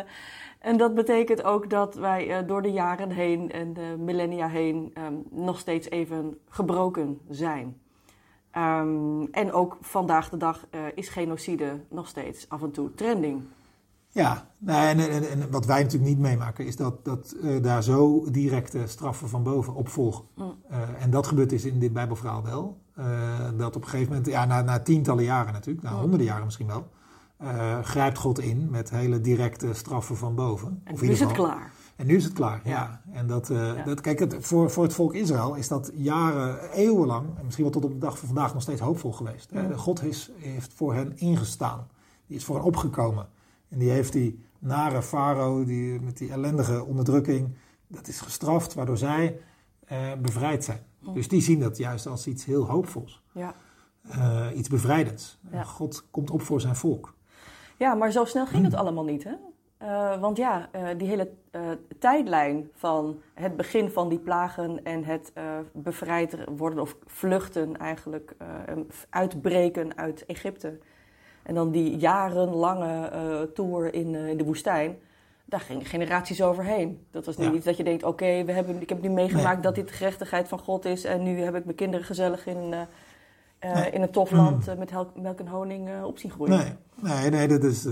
en 0.59 0.77
dat 0.77 0.95
betekent 0.95 1.43
ook 1.43 1.71
dat 1.71 1.95
wij 1.95 2.39
eh, 2.39 2.47
door 2.49 2.63
de 2.63 2.73
jaren 2.73 3.11
heen 3.11 3.51
en 3.53 3.73
de 3.75 3.95
millennia 3.99 4.49
heen 4.49 4.91
ehm, 4.95 5.15
nog 5.31 5.59
steeds 5.59 5.91
even 5.91 6.39
gebroken 6.49 7.19
zijn. 7.29 7.77
Ehm, 8.51 9.23
en 9.31 9.53
ook 9.53 9.77
vandaag 9.81 10.29
de 10.29 10.37
dag 10.37 10.67
eh, 10.71 10.81
is 10.95 11.09
genocide 11.09 11.81
nog 11.91 12.09
steeds 12.09 12.49
af 12.49 12.63
en 12.63 12.71
toe 12.71 12.95
trending. 12.95 13.43
Ja, 14.11 14.47
nou, 14.59 14.87
en, 14.89 15.11
en, 15.11 15.31
en 15.31 15.51
wat 15.51 15.67
wij 15.67 15.83
natuurlijk 15.83 16.11
niet 16.11 16.19
meemaken 16.19 16.67
is 16.67 16.77
dat, 16.77 17.05
dat 17.05 17.35
eh, 17.43 17.63
daar 17.63 17.83
zo 17.83 18.31
directe 18.31 18.87
straffen 18.87 19.29
van 19.29 19.43
boven 19.43 19.75
op 19.75 19.89
volgen. 19.89 20.25
Mm. 20.35 20.55
Eh, 20.69 20.79
en 20.99 21.11
dat 21.11 21.27
gebeurt 21.27 21.51
dus 21.51 21.65
in 21.65 21.79
dit 21.79 21.93
Bijbelverhaal 21.93 22.43
wel. 22.43 22.79
Eh, 22.95 23.05
dat 23.57 23.77
op 23.77 23.83
een 23.83 23.89
gegeven 23.89 24.09
moment, 24.09 24.27
ja, 24.31 24.45
na, 24.45 24.63
na 24.63 24.81
tientallen 24.81 25.25
jaren 25.25 25.53
natuurlijk, 25.53 25.85
na 25.85 25.93
Mm. 25.93 25.99
honderden 26.01 26.27
jaren 26.27 26.45
misschien 26.45 26.67
wel, 26.67 26.89
grijpt 27.83 28.19
God 28.19 28.39
in 28.39 28.71
met 28.71 28.91
hele 28.91 29.21
directe 29.21 29.75
straffen 29.75 30.17
van 30.17 30.35
boven. 30.35 30.81
En 30.85 30.93
Of 30.93 31.01
nu 31.01 31.09
is 31.11 31.21
het 31.21 31.33
klaar. 31.33 31.71
En 31.97 32.07
nu 32.07 32.17
is 32.17 32.25
het 32.25 32.33
klaar, 32.33 32.61
ja. 32.65 32.71
Ja. 32.71 33.01
En 33.13 33.27
dat, 33.27 33.49
Ja. 33.49 33.83
dat 33.85 34.01
kijk, 34.01 34.19
het, 34.19 34.37
voor, 34.41 34.71
voor 34.71 34.83
het 34.85 34.95
volk 34.95 35.15
Israël 35.15 35.55
is 35.55 35.69
dat 35.69 35.91
jaren, 35.95 36.71
eeuwenlang, 36.71 37.27
en 37.37 37.45
misschien 37.45 37.65
wel 37.65 37.73
tot 37.73 37.85
op 37.85 37.93
de 37.93 37.99
dag 37.99 38.19
van 38.19 38.27
vandaag 38.27 38.53
nog 38.53 38.63
steeds 38.63 38.81
hoopvol 38.81 39.13
geweest. 39.13 39.51
Ja. 39.53 39.77
God 39.77 40.05
is, 40.05 40.31
heeft 40.37 40.73
voor 40.75 40.95
hen 40.95 41.19
ingestaan. 41.19 41.87
Die 42.27 42.37
is 42.37 42.45
voor 42.45 42.57
hen 42.57 42.65
opgekomen. 42.65 43.27
En 43.69 43.79
die 43.79 43.91
heeft 43.91 44.13
die 44.13 44.45
nare 44.59 45.03
farao, 45.03 45.65
die, 45.65 46.01
met 46.01 46.19
die 46.19 46.31
ellendige 46.31 46.85
onderdrukking, 46.85 47.49
dat 47.87 48.09
is 48.09 48.21
gestraft, 48.21 48.75
waardoor 48.75 48.97
zij 48.99 49.41
eh, 49.87 50.13
bevrijd 50.23 50.65
zijn. 50.65 50.81
Dus 51.15 51.29
die 51.29 51.41
zien 51.43 51.61
dat 51.61 51.77
juist 51.77 52.07
als 52.07 52.27
iets 52.27 52.45
heel 52.45 52.67
hoopvols. 52.67 53.23
Ja. 53.33 53.55
Eh, 54.11 54.47
iets 54.55 54.69
bevrijdends. 54.69 55.39
Ja. 55.53 55.63
God 55.63 56.07
komt 56.11 56.31
op 56.31 56.43
voor 56.43 56.61
zijn 56.61 56.77
volk. 56.77 57.15
Ja, 57.77 57.95
maar 57.95 58.11
zo 58.13 58.25
snel 58.25 58.47
ging 58.47 58.65
het 58.65 58.73
Mm. 58.73 58.79
allemaal 58.79 59.05
niet, 59.05 59.25
hè? 59.25 59.33
Eh, 59.79 60.21
want 60.21 60.37
ja, 60.37 60.69
die 60.97 61.09
hele 61.09 61.31
tijdlijn 61.99 62.71
van 62.75 63.21
het 63.35 63.57
begin 63.57 63.91
van 63.91 64.09
die 64.09 64.19
plagen 64.19 64.85
en 64.85 65.05
het 65.05 65.33
bevrijd 65.73 66.37
worden 66.57 66.81
of 66.81 66.97
vluchten 67.07 67.77
eigenlijk, 67.77 68.35
en 68.67 68.87
uitbreken 69.11 69.97
uit 69.97 70.27
Egypte. 70.27 70.79
En 71.43 71.55
dan 71.55 71.71
die 71.71 71.97
jarenlange 71.97 73.07
eh 73.07 73.41
tour 73.55 73.95
in, 73.95 74.15
eh, 74.15 74.29
in 74.29 74.37
de 74.37 74.45
woestijn, 74.45 74.97
daar 75.45 75.61
gingen 75.61 75.85
generaties 75.87 76.43
overheen. 76.43 77.07
Dat 77.11 77.25
was 77.27 77.37
niet 77.37 77.47
Ja. 77.49 77.53
iets 77.55 77.65
dat 77.65 77.77
je 77.77 77.85
denkt, 77.85 78.03
oké, 78.05 78.45
we 78.45 78.53
hebben, 78.53 78.81
ik 78.83 78.89
heb 78.89 79.03
nu 79.03 79.09
meegemaakt 79.09 79.53
Nee. 79.55 79.63
dat 79.63 79.75
dit 79.75 79.89
de 79.89 79.95
gerechtigheid 79.95 80.49
van 80.49 80.59
God 80.59 80.85
is 80.85 81.05
en 81.05 81.23
nu 81.23 81.41
heb 81.41 81.55
ik 81.55 81.65
mijn 81.65 81.77
kinderen 81.77 82.07
gezellig 82.07 82.47
in, 82.47 82.75
eh, 83.59 83.75
Nee. 83.75 83.91
in 83.91 84.03
een 84.03 84.11
tof 84.11 84.31
land 84.31 84.69
eh, 84.69 84.77
met 84.77 84.93
melk 85.15 85.39
en 85.39 85.49
honing 85.49 86.05
op 86.05 86.19
zien 86.19 86.31
groeien. 86.31 86.59
Nee, 86.59 86.73
nee, 87.21 87.31
nee, 87.31 87.49
dat 87.49 87.65
is. 87.65 87.87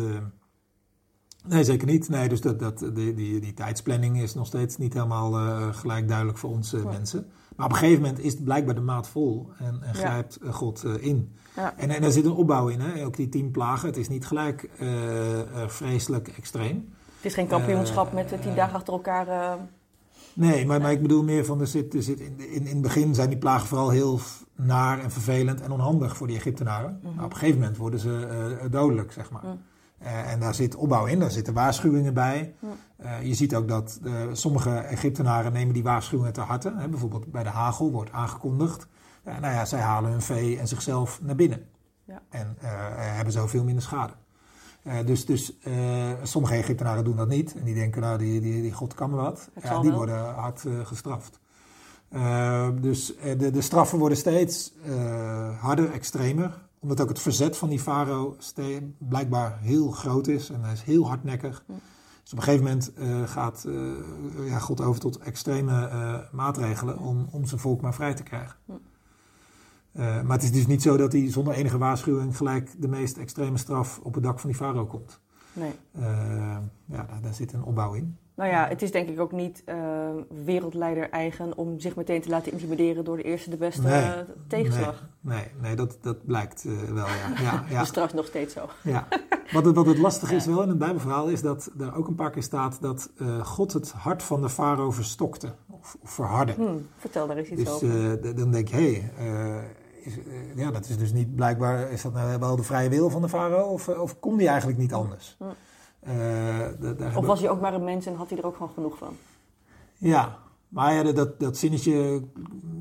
nee, 1.46 1.64
zeker 1.64 1.86
niet. 1.86 2.08
Nee, 2.08 2.28
dus 2.28 2.40
dat, 2.40 2.58
dat, 2.60 2.78
die, 2.78 3.14
die, 3.14 3.40
die 3.40 3.54
tijdsplanning 3.54 4.20
is 4.22 4.34
nog 4.34 4.46
steeds 4.46 4.76
niet 4.76 4.92
helemaal 4.94 5.32
gelijk 5.72 6.08
duidelijk 6.08 6.38
voor 6.38 6.50
ons 6.50 6.70
Ja. 6.70 6.78
mensen. 6.84 7.30
Maar 7.56 7.66
op 7.66 7.72
een 7.72 7.78
gegeven 7.78 8.02
moment 8.02 8.20
is 8.20 8.32
het 8.32 8.44
blijkbaar 8.44 8.74
de 8.74 8.80
maat 8.80 9.08
vol 9.08 9.50
en, 9.58 9.82
en 9.82 9.94
grijpt 9.94 10.36
eh, 10.36 10.54
God 10.54 10.84
eh, 10.84 11.04
in. 11.04 11.34
Ja. 11.56 11.74
En, 11.76 11.90
en 11.90 12.02
er 12.02 12.12
zit 12.12 12.24
een 12.24 12.32
opbouw 12.32 12.68
in, 12.68 12.80
hè? 12.80 13.04
ook 13.04 13.16
die 13.16 13.28
tien 13.28 13.50
plagen. 13.50 13.88
Het 13.88 13.96
is 13.96 14.08
niet 14.08 14.26
gelijk 14.26 14.68
eh, 14.78 14.88
vreselijk 15.66 16.28
extreem. 16.28 16.94
Het 17.16 17.24
is 17.24 17.34
geen 17.34 17.46
kampioenschap 17.46 18.12
met 18.12 18.42
tien 18.42 18.54
dagen 18.54 18.74
achter 18.74 18.92
elkaar. 18.92 19.58
Nee, 20.32 20.66
maar, 20.66 20.80
maar 20.80 20.92
ik 20.92 21.02
bedoel 21.02 21.22
meer 21.22 21.44
van, 21.44 21.60
er 21.60 21.66
zit, 21.66 21.94
er 21.94 22.02
zit 22.02 22.20
in, 22.20 22.40
in, 22.40 22.66
in 22.66 22.66
het 22.66 22.80
begin 22.80 23.14
zijn 23.14 23.28
die 23.28 23.38
plagen 23.38 23.68
vooral 23.68 23.90
heel 23.90 24.20
naar 24.54 24.98
en 25.00 25.10
vervelend 25.10 25.60
en 25.60 25.70
onhandig 25.70 26.16
voor 26.16 26.26
die 26.26 26.36
Egyptenaren. 26.36 27.00
Maar 27.02 27.24
op 27.24 27.30
een 27.30 27.36
gegeven 27.36 27.60
moment 27.60 27.76
worden 27.76 28.00
ze 28.00 28.66
dodelijk, 28.70 29.12
zeg 29.12 29.30
maar. 29.30 29.44
Mhm. 29.44 29.56
Eh, 29.98 30.32
en 30.32 30.40
daar 30.40 30.54
zit 30.54 30.74
opbouw 30.74 31.06
in, 31.06 31.18
daar 31.18 31.30
zitten 31.30 31.54
waarschuwingen 31.54 32.14
bij. 32.14 32.54
Eh, 32.96 33.22
je 33.22 33.34
ziet 33.34 33.54
ook 33.54 33.68
dat 33.68 34.00
eh, 34.04 34.12
sommige 34.32 34.70
Egyptenaren 34.78 35.52
nemen 35.52 35.74
die 35.74 35.82
waarschuwingen 35.82 36.32
te 36.32 36.40
harte. 36.40 36.72
Hè, 36.76 36.88
bijvoorbeeld 36.88 37.30
bij 37.32 37.42
de 37.42 37.48
hagel 37.48 37.90
wordt 37.90 38.12
aangekondigd. 38.12 38.86
Nou 39.24 39.54
ja, 39.54 39.64
zij 39.64 39.80
halen 39.80 40.10
hun 40.10 40.22
vee 40.22 40.58
en 40.58 40.68
zichzelf 40.68 41.20
naar 41.22 41.34
binnen. 41.34 41.66
Ja. 42.04 42.22
En 42.30 42.56
hebben 42.60 43.32
zo 43.32 43.46
veel 43.46 43.64
minder 43.64 43.82
schade. 43.82 44.12
Dus 45.04 45.26
dus 45.26 45.56
sommige 46.22 46.54
Egyptenaren 46.54 47.04
doen 47.04 47.16
dat 47.16 47.28
niet. 47.28 47.54
En 47.54 47.64
die 47.64 47.74
denken, 47.74 48.00
nou, 48.00 48.18
die, 48.18 48.40
die, 48.40 48.62
die 48.62 48.72
God 48.72 48.94
kan 48.94 49.10
me 49.10 49.16
wat. 49.16 49.50
Ja, 49.62 49.80
die 49.80 49.92
worden 49.92 50.34
hard 50.34 50.64
gestraft. 50.82 51.40
Dus 52.80 53.14
de, 53.36 53.50
de 53.50 53.60
straffen 53.60 53.98
worden 53.98 54.18
steeds 54.18 54.74
harder, 55.60 55.92
extremer. 55.92 56.65
Omdat 56.86 57.00
ook 57.00 57.08
het 57.08 57.20
verzet 57.20 57.56
van 57.56 57.68
die 57.68 57.80
farao 57.80 58.34
ste- 58.38 58.90
blijkbaar 58.98 59.58
heel 59.60 59.90
groot 59.90 60.26
is. 60.26 60.50
En 60.50 60.62
hij 60.62 60.72
is 60.72 60.82
heel 60.82 61.06
hardnekkig. 61.06 61.64
Ja. 61.68 61.74
Dus 62.22 62.32
op 62.32 62.38
een 62.38 62.44
gegeven 62.44 62.64
moment 62.64 62.92
eh, 62.94 63.22
gaat 63.22 63.64
eh, 63.64 64.48
ja, 64.48 64.58
God 64.58 64.80
over 64.80 65.00
tot 65.00 65.18
extreme 65.18 65.86
eh, 65.86 66.18
maatregelen 66.32 66.98
om, 66.98 67.28
om 67.30 67.46
zijn 67.46 67.60
volk 67.60 67.80
maar 67.80 67.94
vrij 67.94 68.14
te 68.14 68.22
krijgen. 68.22 68.56
Maar 69.92 70.36
het 70.36 70.42
is 70.42 70.52
dus 70.52 70.66
niet 70.66 70.82
zo 70.82 70.96
dat 70.96 71.12
hij 71.12 71.30
zonder 71.30 71.54
enige 71.54 71.78
waarschuwing 71.78 72.36
gelijk 72.36 72.74
de 72.78 72.88
meest 72.88 73.16
extreme 73.16 73.58
straf 73.58 74.00
op 74.02 74.14
het 74.14 74.22
dak 74.22 74.40
van 74.40 74.50
die 74.50 74.58
farao 74.58 74.86
komt. 74.86 75.20
nee. 75.52 75.72
Ja, 76.86 77.06
daar, 77.06 77.20
daar 77.22 77.34
zit 77.34 77.52
een 77.52 77.62
opbouw 77.62 77.92
in. 77.92 78.16
Nou 78.36 78.50
ja, 78.50 78.68
het 78.68 78.82
is 78.82 78.90
denk 78.92 79.08
ik 79.08 79.20
ook 79.20 79.32
niet 79.32 79.62
eh, 79.64 79.76
wereldleider 80.44 81.10
eigen 81.10 81.56
om 81.56 81.80
zich 81.80 81.96
meteen 81.96 82.20
te 82.20 82.28
laten 82.28 82.52
intimideren 82.52 83.04
door 83.04 83.16
de 83.16 83.22
eerste 83.22 83.50
de 83.50 83.56
beste 83.56 83.82
Nee. 83.82 84.02
eh, 84.02 84.10
tegenslag. 84.48 85.04
Nee, 85.20 85.36
nee, 85.38 85.48
nee 85.60 85.76
dat, 85.76 85.98
dat 86.00 86.26
blijkt 86.26 86.64
eh, 86.64 86.72
wel, 86.92 87.06
ja. 87.06 87.42
ja, 87.42 87.64
ja. 87.68 87.74
Dat 87.74 87.82
is 87.82 87.88
trouwens 87.90 88.16
nog 88.16 88.26
steeds 88.26 88.54
zo. 88.54 88.68
Ja. 88.82 89.08
Wat, 89.52 89.64
het, 89.64 89.74
wat 89.74 89.86
het 89.86 89.98
lastige 89.98 90.34
is 90.34 90.46
wel 90.46 90.62
in 90.62 90.68
het 90.68 90.78
Bijbelverhaal 90.78 91.28
is 91.28 91.40
dat 91.40 91.70
er 91.78 91.94
ook 91.94 92.08
een 92.08 92.14
paar 92.14 92.30
keer 92.30 92.42
staat 92.42 92.78
dat 92.80 93.10
God 93.42 93.72
het 93.72 93.92
hart 93.92 94.22
van 94.22 94.42
de 94.42 94.48
farao 94.48 94.90
verstokte 94.90 95.52
of, 95.70 95.96
of 96.02 96.10
verhardde. 96.10 96.52
Hm, 96.54 96.76
vertel 96.96 97.26
daar 97.26 97.36
eens 97.36 97.48
iets 97.48 97.62
Dus 97.64 97.72
over. 97.72 98.10
eh, 98.22 98.32
d- 98.32 98.36
dan 98.38 98.50
denk 98.50 98.68
je, 98.68 98.76
hé, 98.76 99.02
hey, 99.16 99.64
is, 100.02 100.18
ja, 100.54 100.70
dat 100.70 100.88
is 100.88 100.98
dus 100.98 101.12
niet 101.12 101.34
blijkbaar, 101.34 101.90
is 101.92 102.02
dat 102.02 102.12
nou 102.12 102.38
wel 102.38 102.56
de 102.56 102.62
vrije 102.62 102.88
wil 102.88 103.10
van 103.10 103.22
de 103.22 103.28
farao 103.28 103.68
of, 103.72 103.88
of 103.88 104.20
kon 104.20 104.36
die 104.36 104.48
eigenlijk 104.48 104.78
niet 104.78 104.92
anders? 104.92 105.36
Ja. 105.38 105.46
Eh, 106.00 107.16
of 107.16 107.26
was 107.26 107.40
hij 107.40 107.50
ook 107.50 107.60
maar 107.60 107.74
een 107.74 107.84
mens 107.84 108.06
en 108.06 108.14
had 108.14 108.28
hij 108.30 108.38
er 108.38 108.46
ook 108.46 108.56
gewoon 108.56 108.72
genoeg 108.74 108.98
van? 108.98 109.16
Ja, 109.98 110.38
maar 110.68 110.94
ja, 110.94 111.12
dat, 111.12 111.40
dat 111.40 111.56
zinnetje 111.56 112.22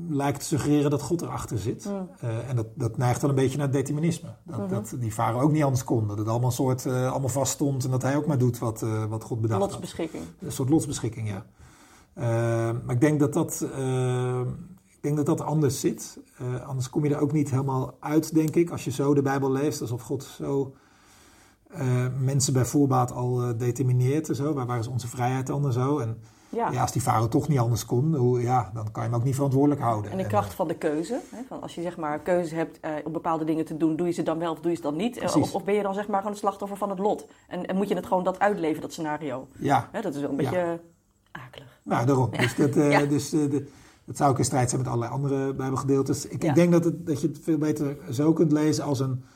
lijkt 0.08 0.40
te 0.40 0.46
suggereren 0.46 0.90
dat 0.90 1.02
God 1.02 1.22
erachter 1.22 1.58
zit. 1.58 1.84
Hm. 1.84 1.90
Eh, 2.26 2.48
en 2.48 2.56
dat, 2.56 2.66
dat 2.74 2.96
neigt 2.96 3.20
wel 3.20 3.30
een 3.30 3.36
beetje 3.36 3.58
naar 3.58 3.70
determinisme. 3.70 4.28
Dat, 4.42 4.58
Mhm. 4.58 4.68
dat 4.68 4.94
die 4.98 5.12
farao 5.12 5.40
ook 5.40 5.52
niet 5.52 5.62
anders 5.62 5.84
kon. 5.84 6.08
Dat 6.08 6.18
het 6.18 6.28
allemaal, 6.28 6.50
soort, 6.50 6.86
eh, 6.86 7.10
allemaal 7.10 7.28
vast 7.28 7.52
stond 7.52 7.84
en 7.84 7.90
dat 7.90 8.02
hij 8.02 8.16
ook 8.16 8.26
maar 8.26 8.38
doet 8.38 8.58
wat, 8.58 8.82
eh, 8.82 9.04
wat 9.04 9.24
God 9.24 9.40
bedacht 9.40 9.60
had. 9.60 9.70
Lotsbeschikking. 9.70 10.22
Een 10.40 10.52
soort 10.52 10.68
lotsbeschikking, 10.68 11.28
ja. 11.28 11.46
Maar 12.84 12.94
ik 12.94 13.00
denk 13.00 13.20
dat 13.20 13.32
dat, 13.32 13.66
ik 14.86 15.02
denk 15.02 15.16
dat, 15.16 15.26
dat 15.26 15.40
anders 15.40 15.80
zit. 15.80 16.18
Anders 16.66 16.90
kom 16.90 17.04
je 17.04 17.14
er 17.14 17.20
ook 17.20 17.32
niet 17.32 17.50
helemaal 17.50 17.96
uit, 18.00 18.34
denk 18.34 18.56
ik. 18.56 18.70
Als 18.70 18.84
je 18.84 18.90
zo 18.90 19.14
de 19.14 19.22
Bijbel 19.22 19.52
leest, 19.52 19.80
alsof 19.80 20.02
God 20.02 20.22
zo 20.24 20.74
eh, 21.70 22.06
mensen 22.18 22.52
bij 22.52 22.64
voorbaat 22.64 23.12
al 23.12 23.42
eh, 23.42 23.48
determineert 23.58 24.28
en 24.28 24.34
zo. 24.34 24.52
Waar, 24.54 24.66
waar 24.66 24.78
is 24.78 24.86
onze 24.86 25.08
vrijheid 25.08 25.46
dan 25.46 25.66
en 25.66 25.72
zo? 25.72 25.98
En 25.98 26.18
Ja. 26.48 26.70
ja, 26.70 26.80
als 26.80 26.92
die 26.92 27.02
farao 27.02 27.28
toch 27.28 27.48
niet 27.48 27.58
anders 27.58 27.84
kon, 27.84 28.14
hoe, 28.14 28.42
ja, 28.42 28.70
dan 28.74 28.90
kan 28.92 29.02
je 29.02 29.08
hem 29.08 29.18
ook 29.18 29.24
niet 29.24 29.34
verantwoordelijk 29.34 29.80
houden. 29.80 30.10
En 30.10 30.16
de 30.18 30.26
kracht 30.26 30.54
van 30.54 30.68
de 30.68 30.74
keuze. 30.74 31.20
Hè, 31.30 31.38
van 31.48 31.62
als 31.62 31.74
je 31.74 31.82
zeg 31.82 31.96
maar 31.96 32.18
keuze 32.20 32.54
hebt 32.54 32.80
eh, 32.80 32.90
om 33.04 33.12
bepaalde 33.12 33.44
dingen 33.44 33.64
te 33.64 33.76
doen, 33.76 33.96
doe 33.96 34.06
je 34.06 34.12
ze 34.12 34.22
dan 34.22 34.38
wel 34.38 34.52
of 34.52 34.60
doe 34.60 34.70
je 34.70 34.76
ze 34.76 34.82
dan 34.82 34.96
niet? 34.96 35.16
Eh. 35.18 35.36
Of, 35.36 35.54
of 35.54 35.64
ben 35.64 35.74
je 35.74 35.82
dan 35.82 35.94
zeg 35.94 36.06
maar 36.06 36.16
gewoon 36.16 36.32
het 36.32 36.40
slachtoffer 36.40 36.76
van 36.78 36.90
het 36.90 36.98
lot? 36.98 37.26
En, 37.48 37.66
en 37.66 37.76
moet 37.76 37.88
je 37.88 37.94
het 37.94 38.06
gewoon 38.06 38.24
dat 38.24 38.38
uitleven, 38.38 38.80
dat 38.82 38.92
scenario? 38.92 39.46
eh, 39.58 39.64
Ja, 39.64 39.88
Hè, 39.92 40.00
dat 40.00 40.14
is 40.14 40.20
wel 40.20 40.30
een 40.30 40.36
Ja. 40.36 40.42
beetje 40.50 40.80
akelig. 41.30 41.80
nou 41.82 42.06
daarom. 42.06 42.30
Dus, 42.30 42.54
dat, 42.56 42.76
eh, 42.76 43.08
dus 43.08 43.32
eh, 43.32 43.50
de- 43.50 43.68
dat 44.04 44.16
zou 44.16 44.30
ook 44.30 44.38
in 44.38 44.44
strijd 44.44 44.68
zijn 44.70 44.80
met 44.82 44.90
allerlei 44.90 45.12
andere 45.12 45.54
Bijbelgedeeltes. 45.54 46.26
Ik, 46.26 46.44
ik 46.44 46.54
denk 46.54 46.72
dat, 46.72 46.84
het, 46.84 47.06
dat 47.06 47.20
je 47.20 47.26
het 47.28 47.38
veel 47.42 47.58
beter 47.58 47.96
zo 48.10 48.32
kunt 48.32 48.52
lezen 48.52 48.84
als 48.84 49.00
een 49.00 49.10
eh, 49.22 49.26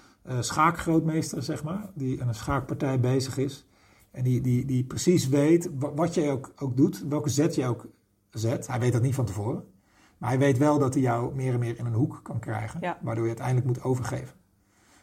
schaakgrootmeester, 0.40 1.42
zeg 1.42 1.64
maar. 1.64 1.90
Die 1.94 2.22
aan 2.22 2.28
een 2.28 2.34
schaakpartij 2.34 3.00
bezig 3.00 3.36
is. 3.38 3.66
En 4.10 4.24
die, 4.24 4.40
die, 4.40 4.64
die 4.64 4.84
precies 4.84 5.28
weet 5.28 5.70
wa- 5.78 5.94
wat 5.94 6.14
jij 6.14 6.30
ook, 6.30 6.52
ook 6.58 6.76
doet, 6.76 7.04
welke 7.08 7.28
zet 7.28 7.54
je 7.54 7.66
ook 7.66 7.86
zet. 8.30 8.66
Hij 8.66 8.80
weet 8.80 8.92
dat 8.92 9.02
niet 9.02 9.14
van 9.14 9.24
tevoren. 9.24 9.64
Maar 10.18 10.28
hij 10.30 10.38
weet 10.38 10.58
wel 10.58 10.78
dat 10.78 10.94
hij 10.94 11.02
jou 11.02 11.34
meer 11.34 11.52
en 11.52 11.58
meer 11.58 11.78
in 11.78 11.86
een 11.86 11.92
hoek 11.94 12.20
kan 12.22 12.38
krijgen. 12.38 12.80
Ja. 12.80 12.98
Waardoor 13.02 13.22
je 13.24 13.28
uiteindelijk 13.30 13.66
moet 13.66 13.82
overgeven. 13.82 14.34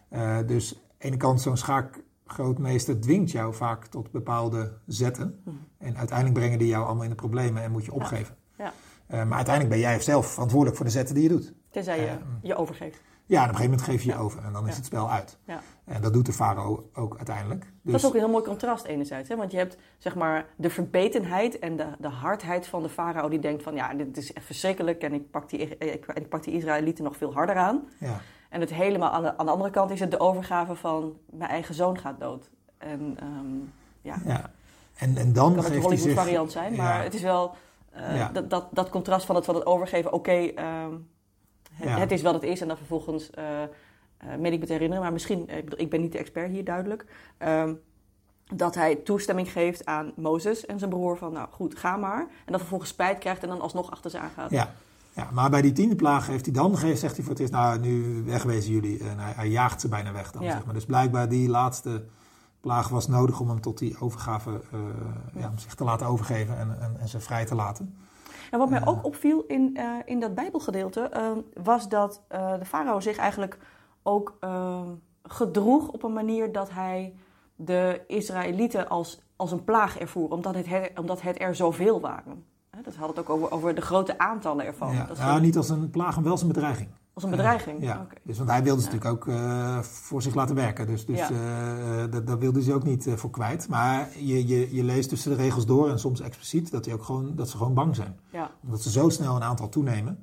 Eh, 0.09 0.37
dus 0.45 0.73
aan 0.75 0.81
de 0.97 1.05
ene 1.05 1.17
kant, 1.17 1.41
zo'n 1.41 1.57
schaakgrootmeester 1.57 2.99
dwingt 2.99 3.31
jou 3.31 3.53
vaak 3.53 3.85
tot 3.85 4.11
bepaalde 4.11 4.73
zetten. 4.85 5.39
Mhm. 5.43 5.55
En 5.77 5.97
uiteindelijk 5.97 6.37
brengen 6.39 6.59
die 6.59 6.67
jou 6.67 6.85
allemaal 6.85 7.03
in 7.03 7.09
de 7.09 7.15
problemen 7.15 7.63
en 7.63 7.71
moet 7.71 7.85
je 7.85 7.93
opgeven. 7.93 8.35
Ja. 8.57 8.73
Eh, 9.07 9.23
maar 9.25 9.35
uiteindelijk 9.35 9.69
ben 9.75 9.79
jij 9.83 9.99
zelf 10.01 10.27
verantwoordelijk 10.31 10.77
voor 10.77 10.85
de 10.85 10.91
zetten 10.91 11.15
die 11.15 11.23
je 11.23 11.29
doet. 11.29 11.53
Tenzij 11.69 11.99
je 11.99 12.05
Eh, 12.07 12.15
je 12.41 12.55
overgeeft. 12.55 13.01
Ja, 13.29 13.37
en 13.43 13.43
op 13.43 13.49
een 13.49 13.55
gegeven 13.57 13.77
moment 13.77 13.81
geef 13.97 14.03
je 14.03 14.11
je 14.11 14.17
over 14.17 14.43
en 14.45 14.53
dan 14.53 14.67
is 14.67 14.75
het 14.75 14.85
spel 14.85 15.09
uit. 15.11 15.37
Ja. 15.45 15.59
En 15.85 16.01
dat 16.01 16.13
doet 16.13 16.25
de 16.25 16.33
farao 16.33 16.89
ook 16.93 17.15
uiteindelijk. 17.17 17.61
Dus, 17.61 17.91
Dat 17.91 18.01
is 18.01 18.05
ook 18.07 18.13
een 18.13 18.19
heel 18.19 18.29
mooi 18.29 18.43
contrast 18.43 18.85
enerzijds. 18.85 19.29
Hè? 19.29 19.35
Want 19.35 19.51
je 19.51 19.57
hebt 19.57 19.77
zeg 19.97 20.15
maar 20.15 20.45
de 20.55 20.69
verbetenheid 20.69 21.59
en 21.59 21.75
de, 21.77 21.85
de 21.99 22.07
hardheid 22.07 22.67
van 22.67 22.83
de 22.83 22.89
farao 22.89 23.29
die 23.29 23.39
denkt 23.39 23.63
van 23.63 23.75
ja, 23.75 23.93
dit 23.93 24.17
is 24.17 24.33
echt 24.33 24.45
verschrikkelijk 24.45 25.01
en 25.01 25.13
ik 25.13 25.31
pak 25.31 25.49
die, 25.49 25.59
ik, 25.59 26.05
ik 26.13 26.29
pak 26.29 26.43
die 26.43 26.53
Israëlieten 26.53 27.03
nog 27.03 27.17
veel 27.17 27.33
harder 27.33 27.55
aan. 27.55 27.87
ja. 27.97 28.19
En 28.49 28.59
het 28.61 28.73
helemaal 28.73 29.09
aan 29.11 29.21
de, 29.23 29.37
aan 29.37 29.45
de 29.45 29.51
andere 29.51 29.69
kant 29.69 29.91
is 29.91 29.99
het 29.99 30.11
de 30.11 30.19
overgave 30.19 30.75
van 30.75 31.17
mijn 31.31 31.49
eigen 31.49 31.75
zoon 31.75 31.97
gaat 31.99 32.19
dood. 32.19 32.49
En 32.77 33.17
ehm, 33.19 33.55
ja, 34.01 34.15
Ja. 34.25 34.51
En, 34.95 35.17
en 35.17 35.33
dan 35.33 35.47
kan 35.55 35.55
het 35.57 35.65
een 35.65 35.71
hij 35.71 35.81
Hollywood 35.81 35.99
zich... 36.07 36.13
variant 36.15 36.51
zijn, 36.51 36.75
maar 36.75 36.97
Ja. 36.97 37.03
het 37.03 37.13
is 37.13 37.21
wel 37.21 37.55
eh, 37.91 38.15
Ja. 38.17 38.29
dat, 38.33 38.49
dat, 38.49 38.67
dat 38.71 38.89
contrast 38.89 39.25
van 39.25 39.35
het, 39.35 39.45
van 39.45 39.55
het 39.55 39.65
overgeven. 39.65 40.13
Oké, 40.13 40.31
ehm, 40.31 40.93
Ja. 41.83 41.97
het 41.97 42.11
is 42.11 42.21
wat 42.21 42.33
het 42.33 42.43
is 42.43 42.61
en 42.61 42.67
dan 42.67 42.77
vervolgens, 42.77 43.29
eh 43.29 43.43
meen 44.39 44.53
ik 44.53 44.59
me 44.59 44.65
te 44.65 44.71
herinneren, 44.71 45.03
maar 45.03 45.13
misschien, 45.13 45.47
eh, 45.47 45.57
ik, 45.57 45.63
bedoel, 45.63 45.79
ik 45.79 45.89
ben 45.89 46.01
niet 46.01 46.11
de 46.11 46.17
expert 46.17 46.51
hier 46.51 46.63
duidelijk, 46.63 47.05
ehm, 47.37 47.73
dat 48.55 48.75
hij 48.75 48.95
toestemming 48.95 49.51
geeft 49.51 49.85
aan 49.85 50.11
Mozes 50.15 50.65
en 50.65 50.79
zijn 50.79 50.89
broer 50.89 51.17
van 51.17 51.33
nou 51.33 51.47
goed, 51.51 51.77
ga 51.79 51.97
maar. 51.97 52.19
En 52.19 52.27
dan 52.51 52.59
vervolgens 52.59 52.89
spijt 52.89 53.17
krijgt 53.17 53.43
en 53.43 53.49
dan 53.49 53.61
alsnog 53.61 53.91
achter 53.91 54.11
ze 54.11 54.19
aangaat. 54.19 54.49
Ja. 54.51 54.73
ja, 55.13 55.29
maar 55.31 55.49
bij 55.49 55.61
die 55.61 55.71
tiende 55.71 55.95
plaag 55.95 56.27
heeft 56.27 56.45
hij 56.45 56.53
dan, 56.53 56.77
zegt 56.77 57.01
hij 57.01 57.21
voor 57.23 57.29
het 57.29 57.39
eerst, 57.39 57.51
nou 57.53 57.79
nu 57.79 58.23
wegwezen 58.25 58.71
jullie. 58.73 58.99
En 58.99 59.19
hij, 59.19 59.33
hij 59.35 59.47
jaagt 59.47 59.81
ze 59.81 59.87
bijna 59.87 60.11
weg 60.11 60.31
dan, 60.31 60.43
Ja. 60.43 60.51
zeg 60.51 60.65
maar. 60.65 60.73
Dus 60.73 60.85
blijkbaar 60.85 61.29
die 61.29 61.49
laatste 61.49 62.03
plaag 62.61 62.89
was 62.89 63.07
nodig 63.07 63.39
om 63.39 63.49
hem 63.49 63.61
tot 63.61 63.77
die 63.77 63.99
overgave, 63.99 64.61
ja, 65.33 65.49
om 65.49 65.57
zich 65.57 65.75
te 65.75 65.83
laten 65.83 66.07
overgeven 66.07 66.57
en, 66.57 66.81
en, 66.81 66.95
en 66.99 67.07
ze 67.07 67.19
vrij 67.19 67.45
te 67.45 67.55
laten. 67.55 67.95
En 68.51 68.59
wat 68.59 68.69
mij 68.69 68.85
ook 68.85 69.05
opviel 69.05 69.43
in, 69.47 69.75
eh, 69.77 69.83
in 70.05 70.19
dat 70.19 70.35
Bijbelgedeelte, 70.35 71.01
eh, 71.01 71.31
was 71.63 71.89
dat 71.89 72.21
eh, 72.27 72.59
de 72.59 72.65
farao 72.65 72.99
zich 72.99 73.17
eigenlijk 73.17 73.57
ook 74.03 74.37
eh, 74.39 74.81
gedroeg 75.23 75.87
op 75.87 76.03
een 76.03 76.13
manier 76.13 76.51
dat 76.51 76.71
hij 76.71 77.13
de 77.55 78.01
Israëlieten 78.07 78.89
als, 78.89 79.21
als 79.35 79.51
een 79.51 79.63
plaag 79.63 79.97
ervoer, 79.99 80.31
omdat 80.31 80.55
het, 80.55 80.65
her- 80.67 80.91
omdat 80.95 81.21
het 81.21 81.41
er 81.41 81.55
zoveel 81.55 81.99
waren. 82.01 82.45
Dat 82.81 82.95
had 82.95 83.07
het 83.09 83.19
ook 83.19 83.29
over, 83.29 83.51
over 83.51 83.75
de 83.75 83.81
grote 83.81 84.17
aantallen 84.17 84.65
ervan. 84.65 84.93
ja, 84.93 85.05
Dat 85.05 85.17
nou, 85.17 85.41
niet 85.41 85.57
als 85.57 85.69
een 85.69 85.89
plaag, 85.89 86.13
maar 86.15 86.23
wel 86.23 86.31
als 86.31 86.41
een 86.41 86.47
bedreiging. 86.47 86.89
Als 87.17 87.25
een 87.25 87.31
bedreiging. 87.37 87.83
Ja, 87.83 88.07
dus, 88.23 88.37
want 88.37 88.49
hij 88.49 88.63
wilde 88.63 88.81
ze 88.81 88.87
Ja. 88.87 88.93
natuurlijk 88.93 89.27
ook 89.27 89.33
eh, 89.35 89.79
voor 89.79 90.21
zich 90.21 90.35
laten 90.35 90.55
werken. 90.55 90.87
Dus, 90.87 91.05
dus 91.05 91.17
Ja. 91.27 91.29
eh, 91.29 92.11
dat, 92.11 92.27
dat 92.27 92.39
wilde 92.39 92.61
ze 92.61 92.73
ook 92.73 92.83
niet 92.83 93.07
eh, 93.07 93.13
voor 93.13 93.29
kwijt. 93.29 93.67
Maar 93.69 94.09
je, 94.19 94.47
je, 94.47 94.75
je 94.75 94.83
leest 94.83 95.09
tussen 95.09 95.31
de 95.31 95.37
regels 95.37 95.65
door 95.65 95.89
en 95.89 95.99
soms 95.99 96.21
expliciet 96.21 96.71
dat, 96.71 96.83
die 96.83 96.93
ook 96.93 97.03
gewoon, 97.03 97.35
dat 97.35 97.49
ze 97.49 97.57
gewoon 97.57 97.73
bang 97.73 97.95
zijn. 97.95 98.19
Ja, 98.31 98.51
Omdat 98.63 98.81
ze 98.81 98.89
zo 98.91 99.09
snel 99.09 99.35
een 99.35 99.43
aantal 99.43 99.69
toenemen, 99.69 100.19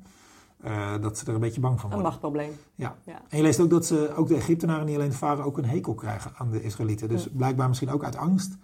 dat 1.00 1.18
ze 1.18 1.26
er 1.26 1.34
een 1.34 1.40
beetje 1.40 1.60
bang 1.60 1.74
van 1.80 1.84
een 1.84 1.94
worden. 1.94 2.10
machtprobleem. 2.10 2.50
Ja. 2.74 2.96
Ja. 3.04 3.20
En 3.28 3.36
je 3.36 3.42
leest 3.42 3.60
ook 3.60 3.70
dat 3.70 3.86
ze, 3.86 4.12
ook 4.16 4.28
de 4.28 4.34
Egyptenaren, 4.36 4.86
niet 4.86 4.94
alleen 4.96 5.08
de 5.10 5.16
farao, 5.16 5.44
ook 5.44 5.58
een 5.58 5.64
hekel 5.64 5.94
krijgen 5.94 6.32
aan 6.36 6.50
de 6.50 6.62
Israëlieten. 6.62 7.08
Dus 7.08 7.28
blijkbaar 7.32 7.68
misschien 7.68 7.90
ook 7.90 8.04
uit 8.04 8.16
angst 8.16 8.56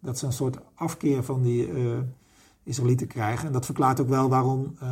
dat 0.00 0.18
ze 0.18 0.26
een 0.26 0.32
soort 0.32 0.58
afkeer 0.74 1.22
van 1.24 1.42
die, 1.42 1.68
Israëlieten 2.66 3.06
krijgen. 3.06 3.46
En 3.46 3.52
dat 3.52 3.64
verklaart 3.64 4.00
ook 4.00 4.08
wel 4.08 4.28
waarom 4.28 4.76
uh, 4.82 4.88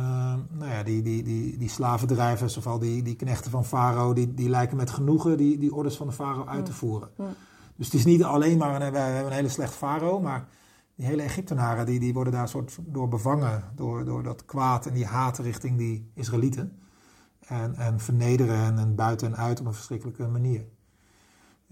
nou 0.51 0.71
ja, 0.71 0.83
die, 0.83 1.01
die, 1.01 1.23
die, 1.23 1.57
die 1.57 1.69
slavendrijvers, 1.69 2.57
of 2.57 2.67
al 2.67 2.79
die, 2.79 3.03
die 3.03 3.15
knechten 3.15 3.51
van 3.51 3.65
Farao, 3.65 4.13
die, 4.13 4.33
die 4.33 4.49
lijken 4.49 4.77
met 4.77 4.89
genoegen 4.89 5.37
die, 5.37 5.57
die 5.57 5.75
orders 5.75 5.95
van 5.95 6.07
de 6.07 6.13
Farao 6.13 6.45
uit 6.45 6.65
te 6.65 6.73
voeren. 6.73 7.09
Ja. 7.17 7.33
Dus 7.75 7.85
het 7.85 7.95
is 7.95 8.05
niet 8.05 8.23
alleen 8.23 8.57
maar, 8.57 8.81
een, 8.81 8.91
we 8.91 8.97
hebben 8.97 9.31
een 9.31 9.37
hele 9.37 9.49
slecht 9.49 9.73
Farao, 9.73 10.19
maar 10.19 10.47
die 10.95 11.05
hele 11.05 11.21
Egyptenaren 11.21 11.85
die, 11.85 11.99
die 11.99 12.13
worden 12.13 12.33
daar 12.33 12.49
soort 12.49 12.77
door 12.81 13.07
bevangen, 13.07 13.63
door, 13.75 14.05
door 14.05 14.23
dat 14.23 14.45
kwaad 14.45 14.85
en 14.85 14.93
die 14.93 15.05
haat 15.05 15.37
richting 15.37 15.77
die 15.77 16.11
Israëlieten. 16.13 16.79
En, 17.39 17.75
en 17.75 17.99
vernederen 17.99 18.59
hen 18.59 18.77
en 18.77 18.95
buiten 18.95 19.27
en 19.27 19.37
uit 19.37 19.59
op 19.59 19.65
een 19.65 19.73
verschrikkelijke 19.73 20.27
manier. 20.27 20.65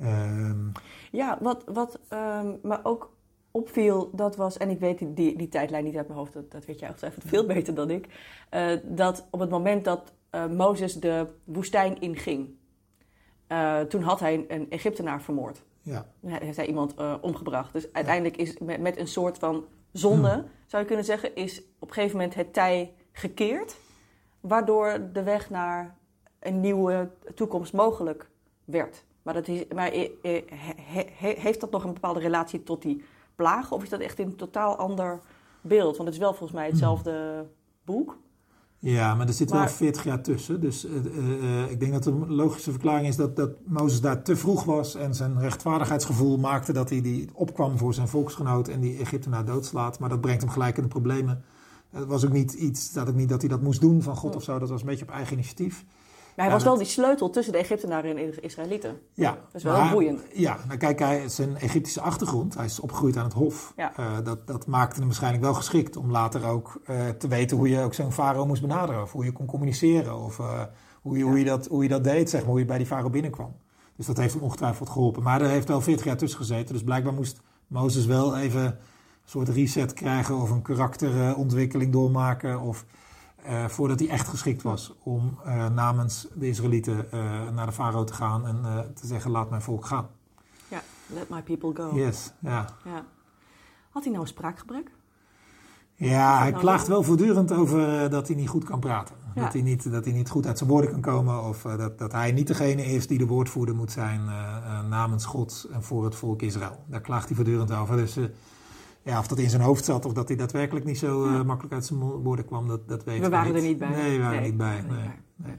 Um, 0.01 0.71
ja, 1.11 1.37
wat, 1.41 1.63
wat 1.73 1.99
um, 2.09 2.59
me 2.63 2.79
ook 2.83 3.12
opviel, 3.53 4.09
dat 4.13 4.35
was, 4.35 4.57
en 4.57 4.69
ik 4.69 4.79
weet 4.79 4.97
die, 4.97 5.13
die, 5.13 5.37
die 5.37 5.47
tijdlijn 5.47 5.83
niet 5.83 5.95
uit 5.95 6.07
mijn 6.07 6.19
hoofd, 6.19 6.33
dat, 6.33 6.51
dat 6.51 6.65
weet 6.65 6.79
jij 6.79 6.87
ongetwijfeld 6.87 7.23
veel 7.27 7.45
beter 7.45 7.75
dan 7.75 7.89
ik, 7.89 8.07
uh, 8.51 8.77
dat 8.83 9.27
op 9.31 9.39
het 9.39 9.49
moment 9.49 9.85
dat 9.85 10.13
uh, 10.31 10.47
Mozes 10.47 10.93
de 10.93 11.27
woestijn 11.43 12.01
inging, 12.01 12.49
uh, 13.47 13.79
toen 13.79 14.01
had 14.01 14.19
hij 14.19 14.45
een 14.47 14.69
Egyptenaar 14.69 15.21
vermoord. 15.21 15.63
Ja. 15.81 16.05
Heeft 16.25 16.57
hij 16.57 16.67
iemand 16.67 16.93
omgebracht. 17.21 17.73
Dus 17.73 17.93
uiteindelijk 17.93 18.37
is 18.37 18.57
met, 18.57 18.81
met 18.81 18.97
een 18.97 19.07
soort 19.07 19.37
van 19.37 19.65
zonde, 19.91 20.31
hmm. 20.31 20.45
zou 20.65 20.81
je 20.81 20.87
kunnen 20.87 21.05
zeggen, 21.05 21.35
is 21.35 21.61
op 21.79 21.87
een 21.87 21.93
gegeven 21.93 22.17
moment 22.17 22.35
het 22.35 22.53
tij 22.53 22.93
gekeerd, 23.11 23.75
waardoor 24.39 25.09
de 25.13 25.23
weg 25.23 25.49
naar 25.49 25.97
een 26.39 26.59
nieuwe 26.59 27.09
toekomst 27.35 27.73
mogelijk 27.73 28.29
werd. 28.65 29.03
Maar, 29.21 29.33
dat 29.33 29.47
is, 29.47 29.63
maar 29.73 29.91
he, 29.91 30.11
he, 30.21 30.45
he, 31.17 31.33
heeft 31.37 31.59
dat 31.59 31.71
nog 31.71 31.83
een 31.83 31.93
bepaalde 31.93 32.19
relatie 32.19 32.63
tot 32.63 32.81
die 32.81 33.03
plagen? 33.35 33.75
Of 33.75 33.83
is 33.83 33.89
dat 33.89 33.99
echt 33.99 34.19
een 34.19 34.35
totaal 34.35 34.75
ander 34.75 35.21
beeld? 35.61 35.97
Want 35.97 36.07
het 36.07 36.13
is 36.13 36.23
wel 36.23 36.33
volgens 36.33 36.51
mij 36.51 36.67
hetzelfde 36.67 37.45
boek. 37.85 38.17
Ja, 38.79 39.15
maar 39.15 39.27
er 39.27 39.33
zit 39.33 39.51
wel 39.51 39.67
40 39.67 40.03
jaar 40.03 40.21
tussen. 40.21 40.61
Dus 40.61 40.85
uh, 40.85 40.91
uh, 41.05 41.71
ik 41.71 41.79
denk 41.79 41.91
dat 41.91 42.03
de 42.03 42.11
logische 42.27 42.71
verklaring 42.71 43.07
is 43.07 43.15
dat, 43.15 43.35
dat 43.35 43.51
Mozes 43.65 44.01
daar 44.01 44.23
te 44.23 44.35
vroeg 44.35 44.63
was 44.63 44.95
en 44.95 45.15
zijn 45.15 45.39
rechtvaardigheidsgevoel 45.39 46.37
maakte 46.37 46.73
dat 46.73 46.89
hij 46.89 47.01
die 47.01 47.29
opkwam 47.33 47.77
voor 47.77 47.93
zijn 47.93 48.07
volksgenoot 48.07 48.67
en 48.67 48.79
die 48.79 48.97
Egyptenaar 48.97 49.45
doodslaat. 49.45 49.99
Maar 49.99 50.09
dat 50.09 50.21
brengt 50.21 50.41
hem 50.41 50.51
gelijk 50.51 50.77
in 50.77 50.83
de 50.83 50.89
problemen. 50.89 51.43
Het 51.89 52.07
was 52.07 52.25
ook 52.25 52.31
niet 52.31 52.53
iets 52.53 52.93
dat, 52.93 53.09
ook 53.09 53.15
niet 53.15 53.29
dat 53.29 53.41
hij 53.41 53.49
dat 53.49 53.61
moest 53.61 53.81
doen 53.81 54.01
van 54.01 54.15
God 54.15 54.35
of 54.35 54.43
zo. 54.43 54.59
Dat 54.59 54.69
was 54.69 54.81
een 54.81 54.87
beetje 54.87 55.05
op 55.05 55.11
eigen 55.11 55.33
initiatief. 55.33 55.85
Maar 56.35 56.45
hij 56.45 56.53
was 56.53 56.63
wel 56.63 56.77
die 56.77 56.85
sleutel 56.85 57.29
tussen 57.29 57.53
de 57.53 57.59
Egyptenaren 57.59 58.17
en 58.17 58.31
de 58.31 58.39
Israëlieten. 58.41 58.99
Ja. 59.13 59.31
Dat 59.31 59.53
is 59.53 59.63
wel 59.63 59.89
boeiend. 59.89 60.21
Ja, 60.33 60.57
nou 60.67 60.77
kijk, 60.77 60.99
hij, 60.99 61.29
zijn 61.29 61.57
Egyptische 61.57 62.01
achtergrond, 62.01 62.55
hij 62.55 62.65
is 62.65 62.79
opgegroeid 62.79 63.17
aan 63.17 63.23
het 63.23 63.33
hof. 63.33 63.73
Ja. 63.75 63.93
Uh, 63.99 64.17
dat, 64.23 64.47
dat 64.47 64.67
maakte 64.67 64.95
hem 64.95 65.05
waarschijnlijk 65.05 65.43
wel 65.43 65.53
geschikt 65.53 65.95
om 65.95 66.11
later 66.11 66.45
ook 66.45 66.81
uh, 66.89 67.09
te 67.09 67.27
weten 67.27 67.57
hoe 67.57 67.69
je 67.69 67.79
ook 67.79 67.93
zo'n 67.93 68.11
farao 68.11 68.45
moest 68.45 68.61
benaderen. 68.61 69.01
Of 69.01 69.11
hoe 69.11 69.25
je 69.25 69.31
kon 69.31 69.45
communiceren. 69.45 70.19
Of 70.19 70.39
uh, 70.39 70.61
hoe, 71.01 71.17
je, 71.17 71.23
ja. 71.23 71.29
hoe, 71.29 71.39
je 71.39 71.45
dat, 71.45 71.67
hoe 71.67 71.83
je 71.83 71.89
dat 71.89 72.03
deed, 72.03 72.29
zeg 72.29 72.41
maar, 72.41 72.49
hoe 72.49 72.59
je 72.59 72.65
bij 72.65 72.77
die 72.77 72.87
farao 72.87 73.09
binnenkwam. 73.09 73.55
Dus 73.95 74.05
dat 74.05 74.17
heeft 74.17 74.33
hem 74.33 74.43
ongetwijfeld 74.43 74.89
geholpen. 74.89 75.23
Maar 75.23 75.41
er 75.41 75.49
heeft 75.49 75.67
wel 75.67 75.81
40 75.81 76.05
jaar 76.05 76.17
tussen 76.17 76.39
gezeten. 76.39 76.73
Dus 76.73 76.83
blijkbaar 76.83 77.13
moest 77.13 77.41
Mozes 77.67 78.05
wel 78.05 78.37
even 78.37 78.65
een 78.65 78.75
soort 79.25 79.49
reset 79.49 79.93
krijgen 79.93 80.35
of 80.35 80.49
een 80.49 80.61
karakterontwikkeling 80.61 81.91
doormaken. 81.91 82.59
Of 82.59 82.85
uh, 83.47 83.65
voordat 83.65 83.99
hij 83.99 84.09
echt 84.09 84.27
geschikt 84.27 84.61
was 84.61 84.93
om 85.03 85.39
uh, 85.45 85.69
namens 85.69 86.27
de 86.33 86.47
Israëlieten 86.47 87.07
uh, 87.13 87.49
naar 87.49 87.65
de 87.65 87.71
farao 87.71 88.03
te 88.03 88.13
gaan 88.13 88.47
en 88.47 88.91
te 88.93 89.07
zeggen: 89.07 89.31
laat 89.31 89.49
mijn 89.49 89.61
volk 89.61 89.85
gaan. 89.85 90.07
Ja, 90.67 90.81
let 91.07 91.29
my 91.29 91.41
people 91.41 91.73
go. 91.73 91.95
Yes, 91.95 92.31
ja. 92.39 92.65
ja. 92.85 93.05
Had 93.89 94.03
hij 94.03 94.11
nou 94.11 94.23
een 94.23 94.29
spraakgebrek? 94.29 94.91
Ja, 95.95 96.37
hij 96.39 96.49
nou 96.49 96.61
klaagt 96.61 96.87
wel 96.87 97.03
voortdurend 97.03 97.51
over 97.51 98.09
dat 98.09 98.27
hij 98.27 98.35
niet 98.35 98.49
goed 98.49 98.63
kan 98.63 98.79
praten. 98.79 99.15
Ja. 99.35 99.41
Dat, 99.41 99.53
hij 99.53 99.61
niet, 99.61 99.91
dat 99.91 100.05
hij 100.05 100.13
niet 100.13 100.29
goed 100.29 100.47
uit 100.47 100.57
zijn 100.57 100.69
woorden 100.69 100.91
kan 100.91 101.01
komen. 101.01 101.43
Of 101.43 101.61
dat, 101.61 101.99
dat 101.99 102.11
hij 102.11 102.31
niet 102.31 102.47
degene 102.47 102.83
is 102.83 103.07
die 103.07 103.17
de 103.17 103.25
woordvoerder 103.25 103.75
moet 103.75 103.91
zijn 103.91 104.25
namens 104.89 105.25
God 105.25 105.67
en 105.71 105.83
voor 105.83 106.03
het 106.03 106.15
volk 106.15 106.41
Israël. 106.41 106.83
Daar 106.87 107.01
klaagt 107.01 107.25
hij 107.27 107.35
voortdurend 107.35 107.71
over. 107.71 107.97
Dus 107.97 108.17
ja, 109.03 109.19
of 109.19 109.27
dat 109.27 109.39
in 109.39 109.49
zijn 109.49 109.61
hoofd 109.61 109.85
zat 109.85 110.05
of 110.05 110.13
dat 110.13 110.27
hij 110.27 110.37
daadwerkelijk 110.37 110.85
niet 110.85 110.97
zo 110.97 111.25
uh, 111.25 111.43
makkelijk 111.43 111.73
uit 111.73 111.85
zijn 111.85 111.99
woorden 111.99 112.45
kwam, 112.45 112.67
dat, 112.67 112.87
dat 112.87 113.03
weten 113.03 113.21
we 113.21 113.29
We 113.29 113.35
waren 113.35 113.55
er 113.55 113.61
niet 113.61 113.77
bij. 113.77 113.89
Nee, 113.89 114.17
we 114.17 114.23
waren 114.23 114.39
nee, 114.39 114.49
niet 114.49 114.57
bij. 114.57 114.81
Nee, 114.81 115.09
nee. 115.35 115.55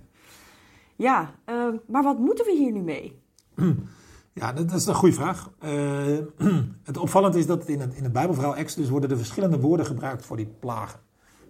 Ja, 0.96 1.35
uh, 1.46 1.74
maar 1.87 2.02
wat 2.02 2.18
moeten 2.18 2.44
we 2.44 2.57
hier 2.57 2.72
nu 2.72 2.80
mee? 2.80 3.22
Ja, 4.37 4.52
dat, 4.52 4.72
is 4.72 4.87
een 4.87 4.94
goede 4.94 5.14
vraag. 5.14 5.50
Uh, 5.64 6.18
het 6.83 6.96
opvallend 6.96 7.35
is 7.35 7.46
dat 7.46 7.68
in 7.68 7.80
het, 7.80 7.94
in 7.94 8.02
het 8.02 8.12
Bijbelverhaal 8.12 8.57
Exodus 8.57 8.88
worden 8.88 9.11
er 9.11 9.16
verschillende 9.16 9.61
woorden 9.61 9.87
gebruikt 9.87 10.26
voor 10.26 10.37
die 10.37 10.46
plagen. 10.61 11.00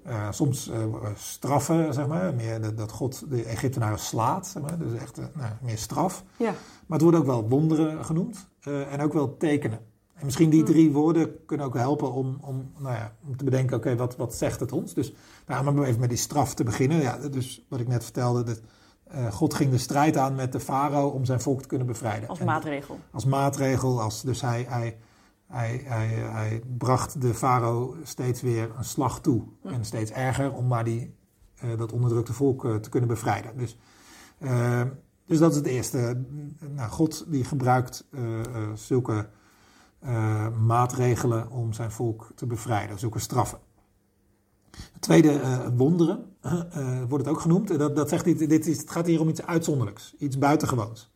Uh, 0.07 0.30
soms 0.30 0.70
uh, 0.70 0.85
straffen, 1.14 1.94
zeg 1.94 2.07
maar, 2.07 2.35
meer 2.35 2.74
dat 2.74 2.92
God 2.92 3.30
de 3.30 3.44
Egyptenaren 3.44 3.98
slaat, 3.98 4.46
zeg 4.46 4.62
maar, 4.62 4.78
dus 4.78 5.00
echt 5.00 5.16
nou, 5.16 5.52
meer 5.62 5.78
straf. 5.78 6.24
Ja. 6.37 6.50
Maar 6.87 6.98
het 6.98 7.02
worden 7.02 7.20
ook 7.20 7.26
wel 7.26 7.48
wonderen 7.48 8.04
genoemd 8.04 8.48
en 8.90 9.00
ook 9.00 9.12
wel 9.12 9.37
tekenen. 9.37 9.80
En 10.14 10.24
misschien 10.24 10.50
die 10.50 10.62
drie 10.62 10.92
woorden 10.92 11.44
kunnen 11.46 11.66
ook 11.66 11.74
helpen 11.74 12.12
om, 12.12 12.38
om, 12.40 12.70
nou 12.79 12.94
ja, 12.94 13.16
om 13.27 13.37
te 13.37 13.44
bedenken, 13.44 13.77
oké, 13.77 13.96
wat, 13.96 14.16
wat 14.16 14.35
zegt 14.35 14.61
het 14.61 14.72
ons? 14.72 14.94
Dus 14.94 15.14
nou, 15.46 15.66
om 15.66 15.83
even 15.83 16.00
met 16.00 16.09
die 16.09 16.18
straf 16.18 16.55
te 16.55 16.64
beginnen. 16.64 17.00
Ja, 17.00 17.16
dus 17.29 17.64
wat 17.68 17.81
ik 17.81 17.88
net 17.88 18.05
vertelde, 18.05 18.42
dat, 18.42 18.61
uh, 19.14 19.33
God 19.33 19.55
ging 19.55 19.70
de 19.70 19.79
strijd 19.79 20.16
aan 20.16 20.35
met 20.35 20.53
de 20.53 20.61
farao 20.61 21.09
om 21.09 21.24
zijn 21.24 21.40
volk 21.40 21.62
te 21.62 21.68
kunnen 21.68 21.87
bevrijden. 21.87 22.29
Als 22.29 22.38
en, 22.38 22.46
maatregel. 22.46 22.98
Als 23.11 23.24
maatregel, 23.24 24.00
als, 24.00 24.22
dus 24.22 24.40
hij, 24.40 24.66
hij, 24.68 24.98
hij, 25.46 25.83
hij, 25.85 26.07
hij 26.09 26.62
bracht 26.79 27.20
de 27.20 27.35
farao 27.35 27.96
steeds 28.03 28.42
weer 28.42 28.70
een 28.77 28.85
slag 28.85 29.20
toe. 29.20 29.42
En 29.62 29.85
steeds 29.85 30.11
erger 30.11 30.53
om 30.53 30.66
maar 30.66 30.85
die, 30.85 31.14
uh, 31.64 31.79
dat 31.79 31.92
onderdrukte 31.92 32.33
volk 32.33 32.64
uh, 32.64 32.74
te 32.77 32.88
kunnen 32.88 33.09
bevrijden. 33.09 33.57
Dus, 33.57 33.79
dus 35.27 35.38
dat 35.38 35.50
is 35.50 35.57
het 35.57 35.66
eerste. 35.66 36.24
Nou, 36.74 36.90
God 36.90 37.24
die 37.29 37.44
gebruikt 37.44 38.09
zulke 38.74 39.29
uh, 40.07 40.47
maatregelen 40.67 41.51
om 41.51 41.73
zijn 41.73 41.90
volk 41.90 42.33
te 42.35 42.47
bevrijden, 42.47 42.99
zulke 42.99 43.19
straffen. 43.19 43.59
Het 44.93 45.03
tweede, 45.03 45.33
uh, 45.33 45.59
wonderen, 45.77 46.25
uh, 46.45 46.53
wordt 47.09 47.25
het 47.25 47.35
ook 47.35 47.40
genoemd. 47.40 47.79
Dat, 47.79 47.97
dat 47.97 48.09
zegt 48.09 48.25
dit, 48.25 48.49
dit 48.49 48.67
is, 48.67 48.79
het 48.79 48.90
gaat 48.90 49.07
hier 49.07 49.21
om 49.21 49.29
iets 49.29 49.47
uitzonderlijks, 49.47 50.14
iets 50.19 50.38
buitengewoons. 50.38 51.12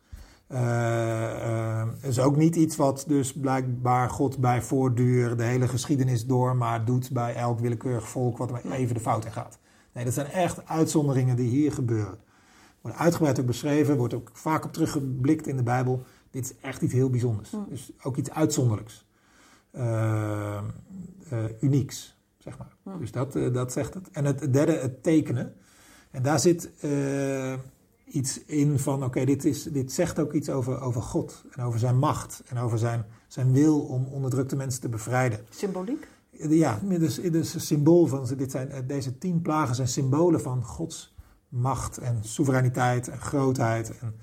Het 0.47 2.03
is 2.03 2.19
ook 2.19 2.35
niet 2.35 2.55
iets 2.55 2.75
wat 2.75 3.03
dus 3.07 3.33
blijkbaar 3.33 4.09
God 4.09 4.37
bij 4.37 4.61
voortduur 4.61 5.37
de 5.37 5.43
hele 5.43 5.67
geschiedenis 5.67 6.25
door, 6.25 6.55
maar 6.55 6.85
doet 6.85 7.11
bij 7.11 7.35
elk 7.35 7.59
willekeurig 7.59 8.09
volk 8.09 8.37
wat 8.37 8.51
er 8.51 8.71
even 8.71 8.93
de 8.93 9.01
fout 9.01 9.25
in 9.25 9.31
gaat. 9.31 9.59
Nee, 9.93 10.03
dat 10.03 10.13
zijn 10.13 10.27
echt 10.27 10.65
uitzonderingen 10.65 11.35
die 11.35 11.49
hier 11.49 11.71
gebeuren. 11.71 12.17
Worden 12.81 12.99
uitgebreid 12.99 13.39
ook 13.39 13.45
beschreven, 13.45 13.97
wordt 13.97 14.13
ook 14.13 14.29
vaak 14.33 14.65
op 14.65 14.73
teruggeblikt 14.73 15.47
in 15.47 15.57
de 15.57 15.63
Bijbel 15.63 16.03
dit 16.29 16.43
is 16.43 16.53
echt 16.61 16.81
iets 16.81 16.93
heel 16.93 17.09
bijzonders. 17.09 17.51
Mm. 17.51 17.65
Dus 17.69 17.91
ook 18.03 18.17
iets 18.17 18.31
uitzonderlijks. 18.31 19.05
Uh, 19.71 20.61
uh, 21.33 21.43
unieks, 21.59 22.17
zeg 22.37 22.57
maar. 22.57 22.75
Mm. 22.83 22.99
Dus 22.99 23.11
dat, 23.11 23.35
uh, 23.35 23.53
dat 23.53 23.71
zegt 23.71 23.93
het. 23.93 24.09
En 24.11 24.25
het 24.25 24.53
derde, 24.53 24.71
het 24.71 25.03
tekenen. 25.03 25.53
En 26.11 26.23
daar 26.23 26.39
zit 26.39 26.69
iets 28.05 28.43
in 28.45 28.79
van, 28.79 29.03
oké, 29.03 29.25
dit 29.25 29.41
dit, 29.41 29.73
dit 29.73 29.91
zegt 29.91 30.19
ook 30.19 30.33
iets 30.33 30.49
over, 30.49 30.81
over 30.81 31.01
God. 31.01 31.43
En 31.51 31.63
over 31.63 31.79
zijn 31.79 31.97
macht. 31.97 32.43
En 32.47 32.57
over 32.57 32.77
zijn, 32.77 33.05
zijn 33.27 33.51
wil 33.51 33.79
om 33.79 34.05
onderdrukte 34.05 34.55
mensen 34.55 34.81
te 34.81 34.89
bevrijden. 34.89 35.39
Symboliek? 35.49 36.07
Ja, 36.31 36.79
dus, 36.83 37.21
dus 37.21 37.53
een 37.53 37.61
symbool 37.61 38.05
van, 38.05 38.27
dit 38.37 38.51
zijn, 38.51 38.87
deze 38.87 39.17
tien 39.17 39.41
plagen 39.41 39.75
zijn 39.75 39.87
symbolen 39.87 40.41
van 40.41 40.63
Gods 40.63 41.13
macht 41.49 41.97
en 41.97 42.17
soevereiniteit 42.21 43.07
en 43.07 43.19
grootheid 43.19 43.99
en 43.99 44.15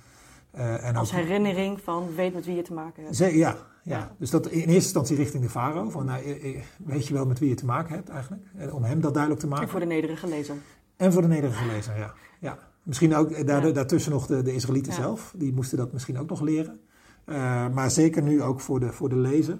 uh, 0.56 0.84
en 0.84 0.96
Als 0.96 1.10
herinnering 1.10 1.80
van 1.80 2.14
weet 2.14 2.34
met 2.34 2.44
wie 2.44 2.56
je 2.56 2.62
te 2.62 2.72
maken 2.72 3.04
hebt. 3.04 3.16
ja, 3.16 3.26
ja, 3.26 3.56
ja, 3.82 4.14
dus 4.18 4.30
dat 4.30 4.46
in 4.46 4.58
eerste 4.58 4.74
instantie 4.74 5.16
richting 5.16 5.42
de 5.42 5.48
farao. 5.48 5.90
Van, 5.90 6.04
nou, 6.04 6.24
eh, 6.24 6.56
eh, 6.56 6.62
weet 6.84 7.06
je 7.06 7.14
wel 7.14 7.26
met 7.26 7.38
wie 7.38 7.48
je 7.48 7.54
te 7.54 7.64
maken 7.64 7.94
hebt 7.94 8.08
eigenlijk? 8.08 8.42
Om 8.72 8.84
hem 8.84 9.00
dat 9.00 9.12
duidelijk 9.12 9.42
te 9.42 9.48
maken. 9.48 9.64
En 9.64 9.70
voor 9.70 9.80
de 9.80 9.86
nederige 9.86 10.26
lezer. 10.26 10.56
En 10.96 11.12
voor 11.12 11.22
de 11.22 11.28
nederige 11.28 11.66
lezer, 11.66 11.98
ja. 11.98 12.14
ja. 12.40 12.58
Misschien 12.82 13.14
ook 13.14 13.46
daar, 13.46 13.72
daartussen 13.72 14.12
nog 14.12 14.26
de, 14.26 14.42
de 14.42 14.54
Israëlieten 14.54 14.92
zelf. 14.92 15.34
Die 15.36 15.52
moesten 15.52 15.78
dat 15.78 15.92
misschien 15.92 16.18
ook 16.18 16.28
nog 16.28 16.40
leren. 16.40 16.80
Uh, 17.26 17.68
maar 17.68 17.90
zeker 17.90 18.22
nu 18.22 18.42
ook 18.42 18.60
voor 18.60 18.80
de, 18.80 18.92
voor 18.92 19.08
de 19.08 19.16
lezer. 19.16 19.58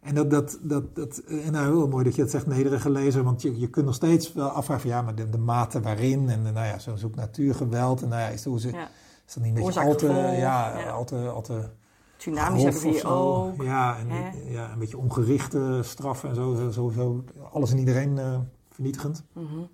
En 0.00 0.14
dat, 0.14 0.30
dat, 0.30 0.58
dat, 0.62 0.94
dat 0.94 1.18
en 1.18 1.52
nou 1.52 1.66
heel 1.66 1.88
mooi 1.88 2.04
dat 2.04 2.14
je 2.14 2.22
het 2.22 2.30
zegt, 2.30 2.46
nederige 2.46 2.90
lezer. 2.90 3.22
Want 3.22 3.42
je, 3.42 3.58
je 3.58 3.70
kunt 3.70 3.86
nog 3.86 3.94
steeds 3.94 4.32
wel 4.32 4.48
afvragen 4.48 4.82
van 4.82 4.90
ja, 4.90 5.02
maar 5.02 5.14
de, 5.14 5.30
de 5.30 5.38
mate 5.38 5.80
waarin. 5.80 6.28
En 6.28 6.42
nou 6.42 6.66
ja, 6.66 6.78
zo'n 6.78 6.98
zoek 6.98 7.14
natuurgeweld. 7.14 8.02
En 8.02 8.08
nou 8.08 8.20
ja, 8.20 8.28
is, 8.28 8.44
hoe 8.44 8.60
ze... 8.60 8.70
Ja 8.70 8.88
is 9.26 9.34
dat 9.34 9.42
niet 9.42 9.56
een 9.56 9.64
beetje 9.64 9.80
al 9.80 9.94
te, 9.94 10.06
ja, 10.38 10.78
ja. 10.78 10.90
Al 10.90 11.04
te, 11.04 11.28
al 11.28 11.42
te 11.42 11.68
Tsunamis 12.16 12.62
hebben 12.62 12.82
we 12.82 12.88
hier 12.88 13.08
ook. 13.08 13.62
Ja, 13.62 13.98
en, 13.98 14.08
ja, 14.50 14.72
een 14.72 14.78
beetje 14.78 14.98
ongerichte 14.98 15.80
straffen 15.82 16.28
en 16.28 16.34
zo. 16.34 16.70
Sowieso 16.70 17.24
alles 17.52 17.70
en 17.70 17.78
iedereen 17.78 18.16
uh, 18.16 18.38
vernietigend. 18.70 19.24
Mm 19.32 19.46
-hmm. 19.46 19.68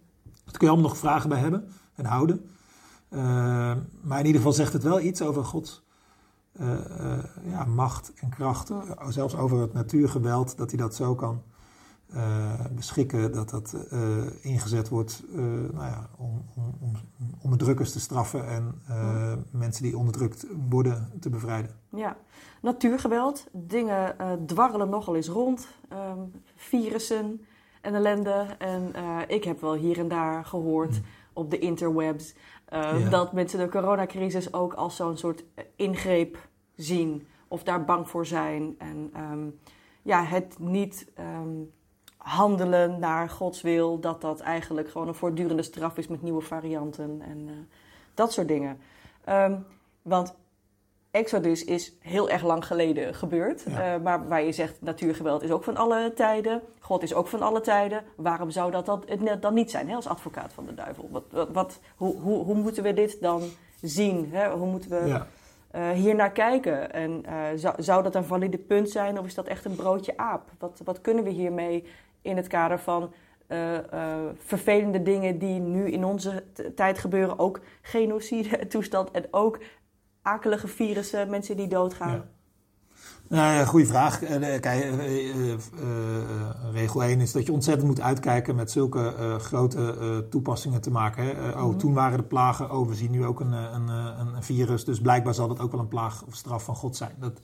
Daar 0.45 0.57
kun 0.57 0.67
je 0.67 0.73
allemaal 0.73 0.88
nog 0.88 0.99
vragen 0.99 1.29
bij 1.29 1.38
hebben 1.38 1.69
en 1.95 2.05
houden. 2.05 2.51
Uh, 3.11 3.21
maar 4.01 4.19
in 4.19 4.27
ieder 4.27 4.41
geval 4.41 4.53
zegt 4.53 4.73
het 4.73 4.83
wel 4.83 5.01
iets 5.01 5.23
over 5.23 5.45
Gods 5.45 5.83
uh, 6.61 6.79
ja, 7.45 7.65
macht 7.65 8.12
en 8.15 8.29
kracht. 8.29 8.71
Zelfs 9.09 9.37
over 9.37 9.61
het 9.61 9.73
natuurgeweld, 9.73 10.57
dat 10.57 10.71
hij 10.71 10.79
dat 10.79 10.95
zo 10.95 11.15
kan 11.15 11.43
beschikken, 12.75 13.33
dat 13.33 13.51
dat 13.51 13.77
ingezet 14.40 14.88
wordt 14.88 15.22
nou 15.72 15.85
ja, 15.85 16.09
om, 16.16 16.44
om, 16.55 16.75
om, 16.81 16.96
om 17.18 17.35
onderdrukkers 17.42 17.92
te 17.92 18.01
straffen 18.01 18.46
en 18.46 18.83
mensen 19.51 19.83
die 19.83 19.96
onderdrukt 19.96 20.46
worden 20.68 21.12
te 21.20 21.31
bevrijden. 21.31 21.70
Ja, 21.88 22.16
natuurgeweld, 22.62 23.46
dingen 23.53 24.16
dwarrelen 24.46 24.88
nogal 24.88 25.16
eens 25.16 25.29
rond, 25.29 25.68
ehm, 25.88 26.20
virussen 26.57 27.40
en 27.81 27.94
ellende. 27.94 28.46
En 28.59 28.92
ik 29.29 29.44
heb 29.44 29.61
wel 29.61 29.75
hier 29.75 29.98
en 29.98 30.09
daar 30.09 30.44
gehoord 30.44 30.98
mm. 30.98 31.05
op 31.33 31.51
de 31.51 31.59
interwebs 31.59 32.35
dat 33.11 33.33
mensen 33.33 33.59
de 33.59 33.68
coronacrisis 33.68 34.53
ook 34.53 34.75
als 34.75 34.96
zo'n 34.96 35.16
soort 35.16 35.44
ingreep 35.77 36.48
zien 36.77 37.27
of 37.48 37.62
daar 37.62 37.85
bang 37.85 38.09
voor 38.09 38.27
zijn. 38.27 38.75
En 38.79 39.11
ehm, 39.12 39.48
ja, 40.03 40.25
het 40.25 40.59
niet 40.59 41.11
ehm, 41.14 41.51
handelen 42.23 42.99
naar 42.99 43.29
Gods 43.29 43.63
wil, 43.63 44.01
dat 44.01 44.21
dat 44.21 44.41
eigenlijk 44.41 44.91
gewoon 44.91 45.09
een 45.09 45.15
voortdurende 45.15 45.63
straf 45.63 45.97
is 45.97 46.09
met 46.09 46.23
nieuwe 46.23 46.41
varianten 46.41 47.23
en 47.25 47.39
uh, 47.39 47.53
dat 48.15 48.33
soort 48.33 48.49
dingen. 48.49 48.79
Um, 49.29 49.67
want 50.03 50.35
Exodus 51.11 51.65
is 51.65 51.93
heel 52.01 52.31
erg 52.31 52.43
lang 52.43 52.67
geleden 52.67 53.15
gebeurd. 53.15 53.67
Uh, 53.69 53.97
maar 54.03 54.29
waar 54.29 54.43
je 54.43 54.53
zegt, 54.53 54.81
natuurgeweld 54.81 55.43
is 55.43 55.51
ook 55.51 55.65
van 55.65 55.77
alle 55.77 56.13
tijden. 56.15 56.63
God 56.79 57.03
is 57.03 57.15
ook 57.15 57.27
van 57.27 57.43
alle 57.43 57.61
tijden. 57.61 58.05
Waarom 58.17 58.51
zou 58.51 58.71
dat 58.71 58.87
dan, 58.87 59.05
dan 59.41 59.55
niet 59.55 59.71
zijn 59.71 59.89
hè, 59.89 59.95
als 59.95 60.07
advocaat 60.07 60.53
van 60.53 60.67
de 60.67 60.75
duivel? 60.75 61.09
Wat, 61.11 61.25
wat, 61.31 61.49
wat 61.53 61.81
hoe, 61.97 62.17
hoe, 62.17 62.45
hoe, 62.45 62.55
moeten 62.55 62.83
we 62.83 62.93
dit 62.93 63.21
dan 63.21 63.43
zien? 63.81 64.29
Hè? 64.31 64.51
Hoe 64.51 64.71
moeten 64.71 64.91
we... 64.91 65.07
Ja 65.07 65.27
uh, 65.75 65.91
hier 65.91 66.15
naar 66.15 66.33
kijken? 66.33 66.93
En 66.93 67.23
uh, 67.27 67.45
zou, 67.55 67.83
zou 67.83 68.03
dat 68.03 68.15
een 68.15 68.25
valide 68.25 68.59
punt 68.59 68.91
zijn 68.91 69.19
of 69.19 69.27
is 69.27 69.35
dat 69.35 69.47
echt 69.47 69.65
een 69.65 69.75
broodje 69.75 70.17
aap? 70.17 70.51
Wat, 70.59 70.81
wat 70.85 71.01
kunnen 71.01 71.25
we 71.25 71.31
hiermee 71.31 71.85
in 72.23 72.37
het 72.37 72.47
kader 72.47 72.79
van 72.79 73.13
uh, 73.49 73.79
vervelende 74.39 75.03
dingen 75.03 75.39
die 75.39 75.61
nu 75.61 75.91
in 75.91 76.05
onze 76.05 76.45
tijd 76.75 76.99
gebeuren? 76.99 77.39
Ook 77.39 77.61
genocide 77.83 78.67
toestand 78.67 79.11
en 79.11 79.25
ook 79.31 79.59
akelige 80.23 80.69
virussen, 80.69 81.31
mensen 81.31 81.57
die 81.57 81.69
doodgaan. 81.69 82.13
Ja. 82.13 82.29
Nou 83.29 83.55
ja, 83.55 83.65
goede 83.65 83.87
vraag. 83.87 84.23
Eh, 84.23 84.61
kijk, 84.61 84.65
eh, 84.65 85.53
eh, 85.53 85.59
regel 86.73 87.05
1 87.05 87.21
is 87.21 87.33
dat 87.33 87.47
je 87.47 87.53
ontzettend 87.53 87.89
moet 87.89 88.01
uitkijken 88.01 88.55
met 88.55 88.71
zulke 88.71 89.37
grote 89.39 90.27
toepassingen 90.31 90.81
te 90.81 90.91
maken. 90.91 91.25
Hè. 91.25 91.51
oh, 91.51 91.69
mhm. 91.69 91.77
toen 91.77 91.95
waren 91.95 92.19
de 92.19 92.25
plagen, 92.25 92.71
oh, 92.71 92.89
we 92.89 92.95
zien 92.95 93.11
nu 93.11 93.27
ook 93.27 93.41
een, 93.41 93.53
een, 93.53 93.89
een, 93.89 94.43
virus, 94.43 94.85
dus 94.85 95.01
blijkbaar 95.01 95.35
zal 95.35 95.49
dat 95.49 95.61
ook 95.61 95.71
wel 95.71 95.81
een 95.81 95.89
plaag 95.89 96.25
of 96.27 96.35
straf 96.35 96.65
van 96.65 96.77
God 96.77 96.97
zijn. 96.97 97.15
Dat, 97.19 97.41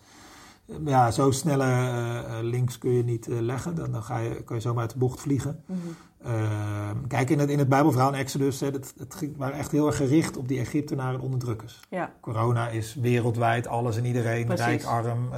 ja, 0.84 1.10
zo 1.10 1.30
snelle 1.30 2.42
links 2.42 2.78
kun 2.78 2.90
je 2.90 3.04
niet 3.04 3.26
leggen, 3.26 3.74
dan, 3.74 3.92
dan 3.92 4.02
ga 4.02 4.18
je, 4.18 4.42
kan 4.42 4.56
je 4.56 4.62
zomaar 4.62 4.82
uit 4.82 4.92
de 4.92 4.98
bocht 4.98 5.20
vliegen. 5.20 5.62
Mm 5.66 5.76
Ehm, 6.22 7.06
kijk, 7.08 7.30
in 7.30 7.38
het, 7.38 7.50
in 7.50 7.58
het 7.58 7.68
Bijbelverhaal 7.68 8.12
in 8.12 8.18
Exodus, 8.18 8.60
hè, 8.60 8.66
het, 8.66 8.94
het 8.98 9.30
waren 9.36 9.58
echt 9.58 9.70
heel 9.70 9.86
erg 9.86 9.96
gericht 9.96 10.36
op 10.36 10.48
die 10.48 10.58
Egyptenaren 10.58 11.14
en 11.14 11.20
onderdrukkers. 11.20 11.80
Ja. 11.88 12.12
Corona 12.20 12.68
is 12.68 12.94
wereldwijd, 12.94 13.66
alles 13.66 13.96
en 13.96 14.04
iedereen, 14.04 14.56
rijk, 14.56 14.84
arm, 14.84 15.30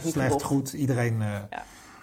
slecht, 0.00 0.42
goed, 0.42 0.72
iedereen. 0.72 1.18
Ja. 1.18 1.48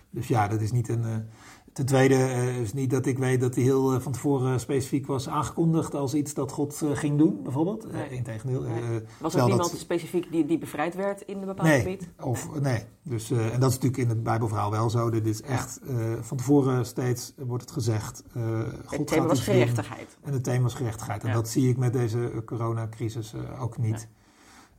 Dus 0.09 0.27
ja, 0.27 0.47
dat 0.47 0.61
is 0.61 0.71
niet 0.71 0.89
een... 0.89 1.29
Ten 1.73 1.85
tweede 1.85 2.15
uh, 2.15 2.59
is 2.59 2.73
niet 2.73 2.89
dat 2.89 3.05
ik 3.05 3.17
weet 3.17 3.41
dat 3.41 3.55
hij 3.55 3.63
heel 3.63 3.93
uh, 3.93 3.99
van 3.99 4.11
tevoren 4.11 4.59
specifiek 4.59 5.07
was 5.07 5.29
aangekondigd 5.29 5.95
als 5.95 6.13
iets 6.13 6.33
dat 6.33 6.51
God 6.51 6.81
ging 6.93 7.17
doen, 7.17 7.43
bijvoorbeeld. 7.43 7.91
Nee. 7.91 8.09
Integendeel. 8.09 8.61
Nee. 8.61 9.01
was 9.19 9.35
er 9.35 9.45
niemand 9.45 9.71
dat... 9.71 9.79
specifiek 9.79 10.31
die, 10.31 10.45
die 10.45 10.57
bevrijd 10.57 10.95
werd 10.95 11.21
in 11.21 11.37
een 11.37 11.45
bepaald 11.45 11.67
nee, 11.67 11.81
gebied? 11.81 12.09
Of, 12.21 12.59
nee, 12.59 12.83
dus, 13.01 13.31
en 13.31 13.59
dat 13.59 13.69
is 13.69 13.75
natuurlijk 13.75 13.97
in 13.97 14.09
het 14.09 14.23
Bijbelverhaal 14.23 14.71
wel 14.71 14.89
zo. 14.89 15.09
Dit 15.09 15.25
is 15.25 15.41
echt, 15.41 15.79
van 16.19 16.37
tevoren 16.37 16.85
steeds 16.85 17.33
wordt 17.37 17.63
het 17.63 17.71
gezegd. 17.71 18.23
God 18.85 18.97
het 18.97 19.07
thema 19.07 19.25
was 19.25 19.39
gerechtigheid. 19.39 20.17
Doen, 20.19 20.27
en 20.29 20.33
het 20.33 20.43
thema 20.43 20.63
was 20.63 20.73
gerechtigheid. 20.73 21.23
En 21.23 21.33
dat 21.33 21.49
zie 21.49 21.69
ik 21.69 21.77
met 21.77 21.93
deze 21.93 22.41
coronacrisis 22.45 23.33
ook 23.59 23.77
niet. 23.77 24.07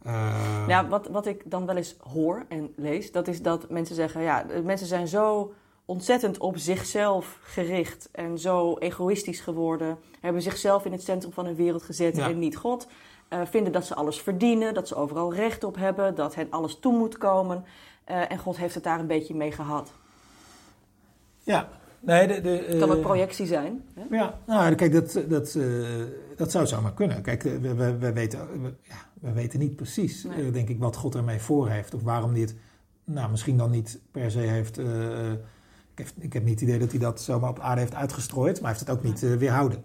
Ja. 0.04 0.68
ja, 0.68 0.88
wat, 0.88 1.08
wat 1.08 1.26
ik 1.26 1.42
dan 1.50 1.66
wel 1.66 1.76
eens 1.76 1.96
hoor 2.12 2.44
en 2.48 2.72
lees, 2.76 3.12
dat 3.12 3.28
is 3.28 3.42
dat 3.42 3.70
mensen 3.70 3.94
zeggen, 3.94 4.22
ja, 4.22 4.46
mensen 4.64 4.86
zijn 4.86 5.08
zo 5.08 5.52
ontzettend 5.84 6.38
op 6.38 6.58
zichzelf 6.58 7.38
gericht 7.42 8.08
en 8.12 8.38
zo 8.38 8.76
egoïstisch 8.78 9.40
geworden. 9.40 9.98
Hebben 10.20 10.42
zichzelf 10.42 10.84
in 10.84 10.92
het 10.92 11.02
centrum 11.02 11.32
van 11.32 11.44
hun 11.44 11.54
wereld 11.54 11.82
gezet 11.82 12.18
en 12.18 12.38
niet 12.38 12.56
God. 12.56 12.86
Uh, 13.30 13.40
vinden 13.44 13.72
dat 13.72 13.86
ze 13.86 13.94
alles 13.94 14.20
verdienen, 14.20 14.74
dat 14.74 14.88
ze 14.88 14.94
overal 14.94 15.34
recht 15.34 15.64
op 15.64 15.76
hebben, 15.76 16.14
dat 16.14 16.34
hen 16.34 16.46
alles 16.50 16.78
toe 16.78 16.98
moet 16.98 17.18
komen. 17.18 17.64
Uh, 18.10 18.30
en 18.30 18.38
God 18.38 18.56
heeft 18.56 18.74
het 18.74 18.84
daar 18.84 19.00
een 19.00 19.06
beetje 19.06 19.34
mee 19.34 19.52
gehad. 19.52 19.92
Ja, 21.42 21.68
nee, 22.00 22.26
de, 22.26 22.40
de, 22.40 22.68
uh, 22.68 22.80
kan 22.80 22.90
het 22.90 23.00
projectie 23.00 23.46
zijn? 23.46 23.84
Hè? 23.94 24.16
Ja, 24.16 24.38
nou, 24.46 24.74
kijk, 24.74 24.92
dat, 24.92 25.12
dat, 25.28 25.58
dat 26.36 26.50
zou 26.50 26.66
zomaar 26.66 26.94
kunnen. 26.94 27.22
Kijk, 27.22 27.42
we, 27.42 27.74
we, 27.74 27.98
we 27.98 28.12
weten, 28.12 28.62
we, 28.62 28.74
ja, 28.82 28.96
we 29.20 29.32
weten 29.32 29.58
niet 29.58 29.76
precies, 29.76 30.24
nee. 30.24 30.50
denk 30.50 30.68
ik, 30.68 30.78
wat 30.78 30.96
God 30.96 31.14
ermee 31.14 31.40
voor 31.40 31.68
heeft. 31.68 31.94
Of 31.94 32.02
waarom 32.02 32.30
hij 32.30 32.40
het, 32.40 32.54
nou, 33.04 33.30
misschien 33.30 33.56
dan 33.56 33.70
niet 33.70 34.00
per 34.10 34.30
se 34.30 34.38
heeft 34.38 34.80
ik 35.94 36.06
heb, 36.06 36.08
ik 36.18 36.32
heb 36.32 36.44
niet 36.44 36.60
het 36.60 36.68
idee 36.68 36.78
dat 36.78 36.90
hij 36.90 37.00
dat 37.00 37.20
zomaar 37.20 37.50
op 37.50 37.58
aarde 37.58 37.80
heeft 37.80 37.94
uitgestrooid, 37.94 38.60
maar 38.60 38.70
hij 38.70 38.78
heeft 38.78 38.88
het 38.88 38.98
ook 38.98 39.04
niet 39.04 39.22
uh, 39.22 39.36
weerhouden. 39.36 39.84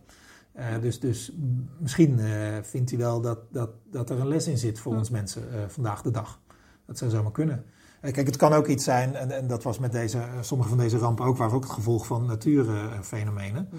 Uh, 0.55 0.65
dus, 0.81 0.99
dus 0.99 1.31
misschien 1.77 2.19
uh, 2.19 2.57
vindt 2.61 2.89
hij 2.89 2.99
wel 2.99 3.21
dat, 3.21 3.39
dat, 3.51 3.69
dat 3.91 4.09
er 4.09 4.19
een 4.19 4.27
les 4.27 4.47
in 4.47 4.57
zit 4.57 4.79
voor 4.79 4.95
ons 4.95 5.09
mensen 5.09 5.43
vandaag 5.67 6.01
de 6.01 6.11
dag. 6.11 6.39
Dat 6.85 6.97
zou 6.97 7.11
zomaar 7.11 7.31
kunnen. 7.31 7.65
kijk, 8.01 8.27
het 8.27 8.35
kan 8.35 8.53
ook 8.53 8.67
iets 8.67 8.83
zijn, 8.83 9.15
en, 9.15 9.31
en 9.31 9.47
dat 9.47 9.63
was 9.63 9.79
met 9.79 9.91
deze, 9.91 10.23
sommige 10.41 10.69
van 10.69 10.77
deze 10.77 10.97
rampen 10.97 11.25
ook, 11.25 11.37
waar 11.37 11.53
ook 11.53 11.63
het 11.63 11.71
gevolg 11.71 12.05
van 12.05 12.25
natuurfenomenen. 12.25 13.69
Mm 13.71 13.77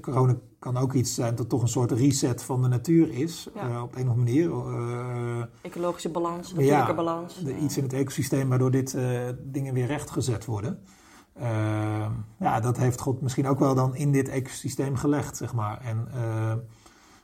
corona 0.00 0.36
kan 0.58 0.76
ook 0.76 0.92
iets 0.92 1.14
zijn 1.14 1.34
dat 1.34 1.48
toch 1.48 1.62
een 1.62 1.68
soort 1.68 1.90
reset 1.90 2.42
van 2.42 2.62
de 2.62 2.68
natuur 2.68 3.10
is, 3.10 3.48
ja. 3.54 3.82
op 3.82 3.94
een 3.94 4.02
of 4.02 4.08
andere 4.08 4.14
manier. 4.16 5.48
Ecologische 5.62 6.08
balans, 6.08 6.52
natuurlijke 6.52 6.90
ja, 6.90 6.94
balans. 6.94 7.44
Iets 7.62 7.76
in 7.76 7.82
het 7.82 7.92
ecosysteem 7.92 8.48
waardoor 8.48 8.70
dit 8.70 8.96
dingen 9.42 9.74
weer 9.74 9.86
rechtgezet 9.86 10.44
worden. 10.44 10.78
Uh, 11.40 12.06
ja, 12.38 12.60
dat 12.60 12.76
heeft 12.76 13.00
God 13.00 13.20
misschien 13.20 13.46
ook 13.46 13.58
wel 13.58 13.74
dan 13.74 13.96
in 13.96 14.12
dit 14.12 14.28
ecosysteem 14.28 14.96
gelegd, 14.96 15.36
zeg 15.36 15.54
maar. 15.54 15.80
En, 15.80 16.08
uh, 16.14 16.54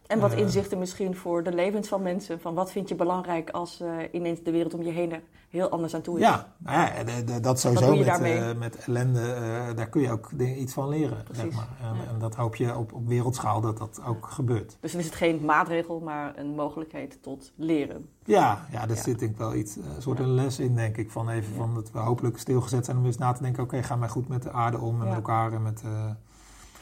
en 0.08 0.20
wat 0.20 0.32
uh, 0.32 0.38
inzichten 0.38 0.78
misschien 0.78 1.16
voor 1.16 1.42
de 1.42 1.52
levens 1.52 1.88
van 1.88 2.02
mensen. 2.02 2.40
Van 2.40 2.54
wat 2.54 2.72
vind 2.72 2.88
je 2.88 2.94
belangrijk 2.94 3.50
als 3.50 3.80
uh, 3.80 3.88
ineens 4.12 4.42
de 4.42 4.50
wereld 4.50 4.74
om 4.74 4.82
je 4.82 4.90
heen 4.90 5.12
er 5.12 5.22
heel 5.48 5.68
anders 5.68 5.94
aan 5.94 6.00
toe 6.00 6.18
is. 6.18 6.24
Ja, 6.24 6.52
nou 6.58 6.78
ja 6.78 7.40
dat 7.40 7.60
sowieso 7.60 7.96
met, 7.96 8.20
uh, 8.20 8.54
met 8.54 8.76
ellende, 8.76 9.34
daar 9.76 9.88
kun 9.88 10.00
je 10.00 10.10
ook 10.10 10.30
iets 10.32 10.72
van 10.72 10.88
leren. 10.88 11.24
Zeg 11.30 11.52
maar. 11.52 11.68
en, 11.80 11.94
ja. 11.94 12.10
en, 12.12 12.18
dat 12.18 12.34
hoop 12.34 12.56
je 12.56 12.76
op, 12.76 12.92
op 12.92 13.06
wereldschaal 13.06 13.60
dat 13.60 13.78
dat 13.78 14.00
ook 14.06 14.26
gebeurt. 14.26 14.76
Dus 14.80 14.90
dan 14.90 15.00
is 15.00 15.06
het 15.06 15.14
geen 15.14 15.44
maatregel, 15.44 16.00
maar 16.00 16.38
een 16.38 16.54
mogelijkheid 16.54 17.22
tot 17.22 17.52
leren. 17.56 18.08
Ja, 18.24 18.66
ja 18.70 18.86
daar 18.86 18.96
zit 18.96 19.18
denk 19.18 19.32
ik 19.32 19.38
wel 19.38 19.54
iets, 19.54 19.76
een 19.76 20.02
soort 20.02 20.18
een 20.18 20.34
les 20.34 20.58
in 20.58 20.74
denk 20.74 20.96
ik. 20.96 21.10
Van 21.10 21.28
even 21.28 21.54
van 21.54 21.74
dat 21.74 21.90
we 21.90 21.98
hopelijk 21.98 22.38
stilgezet 22.38 22.84
zijn 22.84 22.96
om 22.96 23.06
eens 23.06 23.18
na 23.18 23.32
te 23.32 23.42
denken. 23.42 23.62
Oké, 23.62 23.74
okay, 23.74 23.86
gaan 23.86 24.00
wij 24.00 24.08
goed 24.08 24.28
met 24.28 24.42
de 24.42 24.52
aarde 24.52 24.78
om 24.78 25.00
en 25.00 25.06
met 25.06 25.16
elkaar 25.16 25.52
en 25.52 25.62
met... 25.62 25.82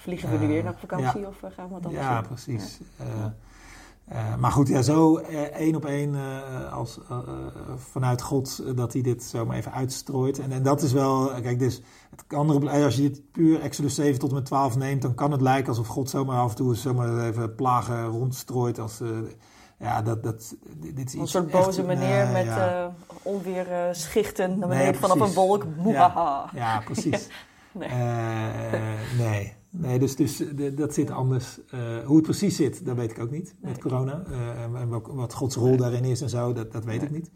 Vliegen 0.07 0.31
we 0.31 0.38
nu 0.38 0.47
weer 0.47 0.64
naar 0.64 0.75
vakantie 0.79 1.27
of 1.27 1.38
gaan 1.40 1.69
we 1.69 1.75
wat 1.75 1.87
anders 1.87 2.05
Ja, 2.05 2.21
precies. 2.21 2.81
Uh, 4.12 4.37
maar 4.37 4.51
goed, 4.51 4.69
ja, 4.69 4.83
zo 4.83 5.19
uh, 5.19 5.40
één 5.40 5.75
op 5.75 5.85
één 5.85 6.14
uh, 6.14 6.73
als, 6.73 6.99
vanuit 7.77 8.23
God 8.23 8.77
dat 8.77 8.92
hij 8.92 9.03
dit 9.03 9.23
zo 9.23 9.47
maar 9.47 9.57
even 9.57 9.73
uitstrooit. 9.73 10.38
En, 10.38 10.53
en 10.53 10.62
dat 10.62 10.83
is 10.83 10.92
wel, 10.92 11.31
kijk, 11.42 11.59
dus 11.59 11.83
het 12.11 12.25
andere, 12.38 12.85
als 12.85 12.97
je 12.97 13.03
dit 13.03 13.31
puur 13.33 13.61
Exodus 13.61 13.95
7 13.95 14.19
tot 14.19 14.29
en 14.29 14.35
met 14.35 14.45
12 14.45 14.77
neemt, 14.77 15.03
dan 15.03 15.14
kan 15.14 15.33
het 15.33 15.40
lijken 15.40 15.69
alsof 15.69 15.87
God 15.87 16.11
zomaar 16.11 16.38
af 16.38 16.51
en 16.51 16.57
toe 16.57 16.75
zomaar 16.75 17.27
even 17.27 17.55
plagen 17.55 18.07
rondstrooit. 18.07 18.79
Als, 18.79 19.01
ja, 19.79 20.03
dat, 20.03 20.23
dat, 20.23 20.55
dit 20.77 21.07
is 21.07 21.14
een 21.14 21.29
soort 21.29 21.51
boze 21.51 21.83
meneer 21.83 22.29
met 22.29 22.45
ja. 22.45 22.95
onweer 23.23 23.66
schichten 23.92 24.59
naar 24.59 24.69
beneden 24.69 24.90
nee, 24.90 25.01
vanaf 25.01 25.21
een 25.21 25.35
wolk. 25.35 25.66
Ja, 25.85 26.51
ja, 26.55 26.81
precies. 26.85 27.29
nee. 27.73 27.88
nee. 29.19 29.57
Nee, 29.79 29.99
dus, 29.99 30.17
dus 30.17 30.43
dat 30.75 30.95
zit 30.95 31.11
anders. 31.11 31.59
Uh, 31.75 31.99
hoe 32.05 32.17
het 32.17 32.25
precies 32.25 32.57
zit, 32.57 32.85
dat 32.85 32.97
weet 32.97 33.11
ik 33.11 33.19
ook 33.19 33.31
niet 33.31 33.55
met 33.61 33.79
corona. 33.79 34.23
Uh, 34.29 34.81
en 34.81 34.89
wat 35.05 35.35
Gods 35.35 35.57
rol 35.57 35.77
daarin 35.77 36.05
is 36.05 36.21
en 36.21 36.29
zo, 36.29 36.53
dat, 36.53 36.73
dat 36.73 36.85
weet 36.85 37.01
nee. 37.01 37.09
ik 37.09 37.15
niet. 37.15 37.31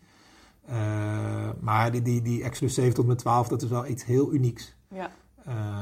Uh, 0.71 1.51
maar 1.61 1.93
die, 1.93 2.03
die, 2.03 2.23
die 2.23 2.43
Exodus 2.43 2.75
7 2.75 2.95
tot 2.95 3.07
met 3.07 3.19
12, 3.19 3.49
dat 3.49 3.63
is 3.63 3.69
wel 3.69 3.87
iets 3.87 4.05
heel 4.05 4.33
unieks. 4.33 4.75
Ja. 4.89 5.11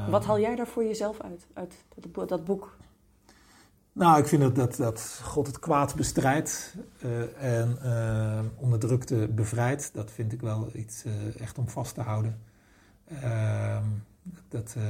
wat 0.09 0.25
haal 0.25 0.39
jij 0.39 0.55
daar 0.55 0.67
voor 0.67 0.83
jezelf 0.83 1.21
uit, 1.21 1.47
uit 1.53 1.73
dat, 2.11 2.29
dat 2.29 2.45
boek? 2.45 2.77
Nou, 3.91 4.19
ik 4.19 4.27
vind 4.27 4.41
dat, 4.41 4.55
dat, 4.55 4.75
dat 4.75 5.21
God 5.23 5.47
het 5.47 5.59
kwaad 5.59 5.95
bestrijdt 5.95 6.75
en 7.39 7.77
onderdrukte 8.57 9.29
bevrijdt. 9.35 9.93
Dat 9.93 10.11
vind 10.11 10.33
ik 10.33 10.41
wel 10.41 10.69
iets 10.73 11.05
echt 11.37 11.57
om 11.57 11.69
vast 11.69 11.95
te 11.95 12.01
houden. 12.01 12.41
Ehm, 13.05 13.83
dat, 14.47 14.75
uh, 14.77 14.83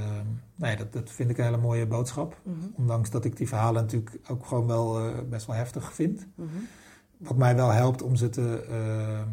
nee, 0.56 0.76
dat, 0.76 0.94
dat 0.94 1.12
vind 1.12 1.30
ik 1.30 1.38
een 1.38 1.44
hele 1.44 1.58
mooie 1.58 1.88
boodschap. 1.88 2.38
Mm 2.44 2.54
-hmm. 2.54 2.74
Ondanks 2.76 3.10
dat 3.10 3.26
ik 3.26 3.38
die 3.38 3.48
verhalen 3.48 3.82
natuurlijk 3.82 4.20
ook 4.28 4.46
gewoon 4.46 4.68
wel 4.68 5.08
uh, 5.08 5.18
best 5.30 5.46
wel 5.46 5.56
heftig 5.56 5.94
vind. 5.94 6.28
Mm 6.36 6.48
-hmm. 6.48 6.68
Wat 7.18 7.38
mij 7.38 7.56
wel 7.56 7.70
helpt 7.70 8.02
om 8.02 8.16
ze, 8.16 8.30
te, 8.30 8.68
uh, 8.70 9.32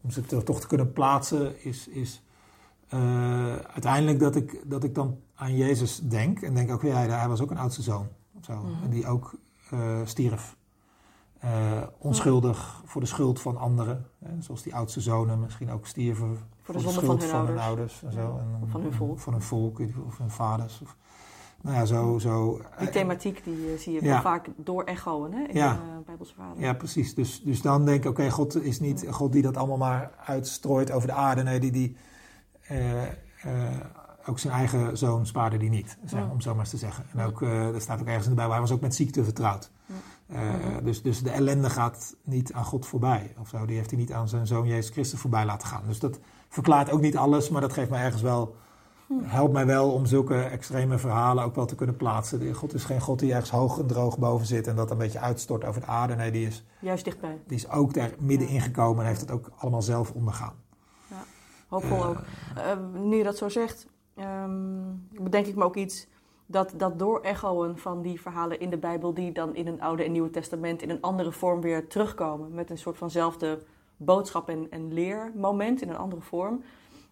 om 0.00 0.10
ze 0.10 0.20
te, 0.20 0.42
toch 0.42 0.60
te 0.60 0.66
kunnen 0.66 0.92
plaatsen, 0.92 1.64
is, 1.64 1.88
is 1.88 2.22
eh, 2.90 3.56
uiteindelijk 3.56 4.18
dat 4.18 4.36
ik, 4.36 4.62
dat 4.64 4.84
ik 4.84 4.94
dan 4.94 5.18
aan 5.34 5.56
Jezus 5.56 6.00
denk 6.00 6.42
en 6.42 6.54
denk 6.54 6.70
ook, 6.70 6.82
ja, 6.82 6.96
hij 6.96 7.28
was 7.28 7.40
ook 7.40 7.50
een 7.50 7.58
oudste 7.58 7.82
zoon. 7.82 8.08
Of 8.38 8.44
zo, 8.44 8.56
Mhm. 8.56 8.82
En 8.82 8.90
die 8.90 9.06
ook 9.06 9.34
eh, 9.70 10.00
stierf. 10.04 10.56
Eh, 11.38 11.82
onschuldig 11.98 12.82
voor 12.84 13.00
de 13.00 13.06
schuld 13.06 13.40
van 13.40 13.56
anderen. 13.56 14.06
Hè, 14.18 14.42
zoals 14.42 14.62
die 14.62 14.74
oudste 14.74 15.00
zonen 15.00 15.40
misschien 15.40 15.70
ook 15.70 15.86
stierven 15.86 16.38
Voor 16.72 16.80
de 16.82 16.90
zonde 16.90 17.06
van 17.06 17.18
hun 17.18 17.28
van 17.28 17.46
hun 17.46 17.58
ouders. 17.58 17.66
ouders. 17.66 18.02
en 18.02 18.12
zo. 18.12 18.38
En, 18.38 18.68
van 18.68 18.80
hun 18.80 18.92
volk. 18.92 19.18
Van 19.18 19.32
hun 19.32 19.42
volk 19.42 19.80
of 20.06 20.18
hun 20.18 20.30
vaders. 20.30 20.80
Of, 20.82 20.96
nou 21.60 21.76
ja, 21.76 21.84
zo... 21.84 22.18
zo 22.18 22.60
Die 22.78 22.86
eh, 22.86 22.92
thematiek 22.92 23.44
die 23.44 23.72
eh, 23.72 23.78
zie 23.78 23.92
je 23.92 24.02
Ja. 24.04 24.08
wel 24.12 24.20
vaak 24.20 24.48
door 24.56 24.84
echoen 24.84 25.32
hè, 25.32 25.42
in 25.46 25.54
Ja. 25.56 25.72
de 25.72 25.78
uh, 25.78 26.06
Bijbelse 26.06 26.34
verhalen. 26.34 26.60
Ja, 26.60 26.72
precies. 26.72 27.14
Dus, 27.14 27.42
dus 27.42 27.62
dan 27.62 27.84
denk 27.84 28.04
ik, 28.04 28.10
oké, 28.10 28.30
God 28.30 28.62
is 28.62 28.80
niet 28.80 29.06
God 29.10 29.32
die 29.32 29.42
dat 29.42 29.56
allemaal 29.56 29.76
maar 29.76 30.10
uitstrooit 30.24 30.90
over 30.90 31.08
de 31.08 31.14
aarde. 31.14 31.42
Nee, 31.42 31.60
die, 31.60 31.70
die 31.72 31.96
eh, 32.60 33.02
eh, 33.02 33.10
ook 34.26 34.38
zijn 34.38 34.52
eigen 34.52 34.98
zoon 34.98 35.26
spaarde 35.26 35.56
die 35.56 35.70
niet, 35.70 35.98
zeg, 36.04 36.20
Ja. 36.20 36.28
om 36.30 36.40
zo 36.40 36.50
maar 36.50 36.60
eens 36.60 36.70
te 36.70 36.76
zeggen. 36.76 37.04
En 37.12 37.26
ook, 37.26 37.42
eh 37.42 37.74
er 37.74 37.80
staat 37.80 38.00
ook 38.00 38.06
ergens 38.06 38.24
in 38.24 38.30
de 38.30 38.36
Bijbel, 38.36 38.52
hij 38.54 38.62
was 38.62 38.72
ook 38.72 38.80
met 38.80 38.94
ziekte 38.94 39.24
vertrouwd. 39.24 39.70
Eh, 40.26 40.54
dus, 40.82 41.02
dus 41.02 41.22
de 41.22 41.30
ellende 41.30 41.70
gaat 41.70 42.16
niet 42.24 42.52
aan 42.52 42.64
God 42.64 42.86
voorbij. 42.86 43.34
Of 43.40 43.48
zo. 43.48 43.66
Die 43.66 43.76
heeft 43.76 43.90
hij 43.90 43.98
niet 43.98 44.12
aan 44.12 44.28
zijn 44.28 44.46
zoon 44.46 44.66
Jezus 44.66 44.90
Christus 44.90 45.20
voorbij 45.20 45.44
laten 45.44 45.68
gaan. 45.68 45.82
Dus 45.86 45.98
dat 45.98 46.18
verklaart 46.50 46.90
ook 46.90 47.00
niet 47.00 47.16
alles, 47.16 47.48
maar 47.48 47.60
dat 47.60 47.72
geeft 47.72 47.90
mij 47.90 48.04
ergens 48.04 48.22
wel... 48.22 48.54
Helpt 49.22 49.52
mij 49.52 49.66
wel 49.66 49.92
om 49.92 50.06
zulke 50.06 50.42
extreme 50.42 50.98
verhalen 50.98 51.44
ook 51.44 51.54
wel 51.54 51.66
te 51.66 51.74
kunnen 51.74 51.96
plaatsen. 51.96 52.54
God 52.54 52.74
is 52.74 52.84
geen 52.84 53.00
God 53.00 53.18
die 53.18 53.32
ergens 53.32 53.50
hoog 53.50 53.78
en 53.78 53.86
droog 53.86 54.18
boven 54.18 54.46
zit 54.46 54.66
en 54.66 54.76
dat 54.76 54.90
een 54.90 54.98
beetje 54.98 55.18
uitstort 55.18 55.64
over 55.64 55.80
de 55.80 55.86
aarde. 55.86 56.14
Nee, 56.14 56.30
die 56.30 56.46
is 56.46 56.64
Juist 56.80 57.04
dichtbij. 57.04 57.38
die 57.46 57.56
is 57.56 57.70
ook 57.70 57.94
daar 57.94 58.10
middenin 58.18 58.60
gekomen 58.60 59.02
en 59.02 59.08
heeft 59.08 59.20
het 59.20 59.30
ook 59.30 59.50
allemaal 59.56 59.82
zelf 59.82 60.12
ondergaan. 60.12 60.54
Hoopvol 61.70 61.96
Eh, 61.96 62.08
ook. 62.08 62.18
Eh, 62.56 63.00
nu 63.00 63.16
je 63.16 63.24
dat 63.24 63.36
zo 63.36 63.48
zegt, 63.48 63.86
ehm, 64.16 64.50
bedenk 65.10 65.46
ik 65.46 65.56
me 65.56 65.64
ook 65.64 65.76
iets 65.76 66.06
dat, 66.46 66.74
dat 66.76 66.98
door 66.98 67.20
echoen 67.20 67.78
van 67.78 68.02
die 68.02 68.20
verhalen 68.20 68.60
in 68.60 68.70
de 68.70 68.78
Bijbel, 68.78 69.14
die 69.14 69.32
dan 69.32 69.54
in 69.54 69.66
een 69.66 69.80
Oude 69.80 70.04
en 70.04 70.12
Nieuwe 70.12 70.30
Testament 70.30 70.82
in 70.82 70.90
een 70.90 71.00
andere 71.00 71.32
vorm 71.32 71.60
weer 71.60 71.88
terugkomen, 71.88 72.54
met 72.54 72.70
een 72.70 72.78
soort 72.78 72.96
vanzelfde 72.96 73.62
boodschap 74.00 74.48
en, 74.48 74.66
en 74.70 74.92
leermoment 74.92 75.82
in 75.82 75.88
een 75.88 75.96
andere 75.96 76.20
vorm. 76.20 76.62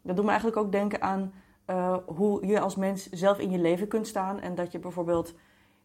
Dat 0.03 0.16
doet 0.16 0.24
me 0.24 0.31
eigenlijk 0.31 0.61
ook 0.61 0.72
denken 0.72 1.03
aan 1.03 1.33
eh, 1.64 1.96
hoe 2.07 2.46
je 2.46 2.61
als 2.61 2.77
mens 2.77 3.11
zelf 3.11 3.38
in 3.38 3.51
je 3.51 3.59
leven 3.59 3.88
kunt 3.88 4.07
staan 4.07 4.40
en 4.40 4.55
dat 4.55 4.72
je 4.72 4.79
bijvoorbeeld 4.79 5.35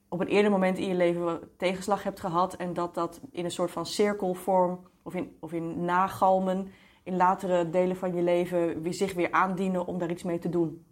op 0.08 0.20
een 0.20 0.28
eerder 0.28 0.52
moment 0.52 0.78
in 0.78 0.88
je 0.88 0.96
leven 0.96 1.40
tegenslag 1.58 2.04
hebt 2.04 2.20
gehad 2.20 2.54
en 2.54 2.74
dat 2.74 2.94
dat 2.94 3.22
in 3.32 3.46
een 3.46 3.52
soort 3.52 3.72
van 3.72 3.86
cirkelvorm 3.86 4.80
of 5.02 5.16
in, 5.16 5.38
of 5.40 5.54
in 5.54 5.86
nagalmen 5.86 6.68
in 7.04 7.16
latere 7.16 7.70
delen 7.70 7.96
van 7.96 8.16
je 8.16 8.22
leven 8.22 8.82
weer, 8.82 8.94
zich 8.94 9.14
weer 9.14 9.32
aandienen 9.32 9.86
om 9.86 9.98
daar 9.98 10.12
iets 10.12 10.24
mee 10.24 10.40
te 10.40 10.50
doen. 10.50 10.86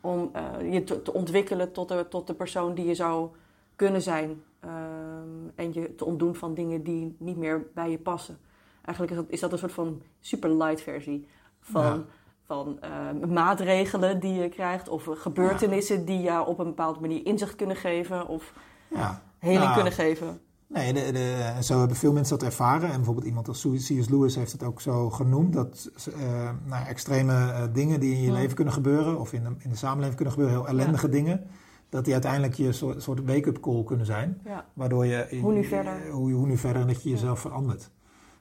Om 0.00 0.30
eh, 0.32 0.72
je 0.72 0.84
te, 0.84 1.02
te 1.02 1.12
ontwikkelen 1.12 1.72
tot 1.72 1.88
de, 1.88 2.06
tot 2.08 2.26
de 2.26 2.34
persoon 2.34 2.74
die 2.74 2.86
je 2.86 2.94
zou 2.94 3.30
kunnen 3.76 4.02
zijn. 4.02 4.42
Ehm, 4.60 5.48
en 5.54 5.72
je 5.72 5.94
te 5.94 6.04
ontdoen 6.04 6.34
van 6.34 6.54
dingen 6.54 6.82
die 6.82 7.16
niet 7.18 7.36
meer 7.36 7.66
bij 7.74 7.90
je 7.90 7.98
passen. 7.98 8.38
Eigenlijk 8.86 9.10
is 9.10 9.16
dat, 9.16 9.26
is 9.28 9.40
dat 9.40 9.52
een 9.52 9.58
soort 9.58 9.72
van 9.72 10.02
super 10.20 10.56
light 10.56 10.80
versie 10.80 11.26
van, 11.60 11.82
Ja. 11.82 12.04
van 12.46 12.78
eh, 12.80 13.28
maatregelen 13.28 14.20
die 14.20 14.32
je 14.34 14.48
krijgt. 14.48 14.88
Of 14.88 15.08
gebeurtenissen 15.10 16.04
die 16.04 16.20
jou 16.20 16.46
op 16.46 16.58
een 16.58 16.64
bepaalde 16.64 17.00
manier 17.00 17.26
inzicht 17.26 17.56
kunnen 17.56 17.76
geven. 17.76 18.26
Of 18.28 18.52
Ja. 18.90 19.22
heling 19.38 19.60
Nou, 19.62 19.74
kunnen 19.74 19.92
geven. 19.92 20.40
Nee, 20.68 20.92
de, 20.92 21.12
de, 21.12 21.56
zo 21.62 21.78
hebben 21.78 21.96
veel 21.96 22.12
mensen 22.12 22.38
dat 22.38 22.48
ervaren. 22.48 22.88
En 22.90 22.96
bijvoorbeeld 22.96 23.26
iemand 23.26 23.48
als 23.48 23.66
C.S. 23.70 24.08
Lewis 24.08 24.34
heeft 24.36 24.52
het 24.52 24.62
ook 24.62 24.80
zo 24.80 25.10
genoemd. 25.10 25.52
Dat 25.52 25.90
eh, 26.18 26.50
nou, 26.64 26.86
extreme 26.86 27.32
eh, 27.32 27.62
dingen 27.72 28.00
die 28.00 28.14
in 28.14 28.22
je 28.22 28.32
leven 28.32 28.54
kunnen 28.56 28.74
gebeuren, 28.74 29.20
of 29.20 29.32
in 29.32 29.42
de, 29.44 29.50
in 29.58 29.70
de 29.70 29.76
samenleving 29.76 30.14
kunnen 30.16 30.34
gebeuren, 30.34 30.58
heel 30.58 30.68
ellendige 30.68 31.08
dingen. 31.08 31.46
Dat 31.88 32.04
die 32.04 32.12
uiteindelijk 32.12 32.54
je 32.54 32.72
soort, 32.72 33.24
wake-up 33.24 33.60
call 33.60 33.84
kunnen 33.84 34.06
zijn. 34.06 34.40
Ja, 34.44 34.64
Waardoor 34.72 35.06
je... 35.06 35.38
Hoe 35.40 35.52
nu 35.52 35.64
verder? 35.64 36.10
Hoe, 36.10 36.32
hoe 36.32 36.46
nu 36.46 36.56
verder 36.56 36.82
en 36.82 36.88
dat 36.88 37.02
je 37.02 37.08
Ja. 37.08 37.14
jezelf 37.14 37.40
verandert. 37.40 37.90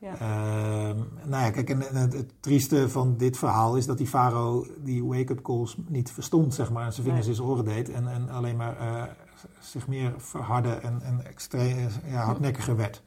Ja. 0.05 0.13
Ehm, 0.19 0.97
nou 1.29 1.43
ja, 1.43 1.51
kijk, 1.51 1.69
en, 1.69 1.89
en 1.89 1.95
het, 1.95 2.13
het 2.13 2.31
trieste 2.39 2.89
van 2.89 3.17
dit 3.17 3.37
verhaal 3.37 3.75
is 3.75 3.85
dat 3.85 3.97
die 3.97 4.07
farao 4.07 4.65
die 4.83 5.05
wake-up 5.05 5.41
calls 5.41 5.77
niet 5.87 6.11
verstond, 6.11 6.53
zeg 6.53 6.71
maar. 6.71 6.85
En 6.85 6.93
zijn 6.93 7.05
vingers 7.05 7.25
Nee. 7.25 7.35
in 7.35 7.41
zijn 7.43 7.49
oren 7.53 7.65
deed 7.65 7.89
en, 7.89 8.07
en 8.07 8.29
alleen 8.29 8.55
maar 8.55 8.77
eh, 8.79 9.03
zich 9.59 9.87
meer 9.87 10.13
verhardde 10.17 10.69
en, 10.73 11.01
en 11.03 11.25
extreem, 11.25 11.87
ja, 12.05 12.23
hardnekkiger 12.23 12.75
werd. 12.75 13.03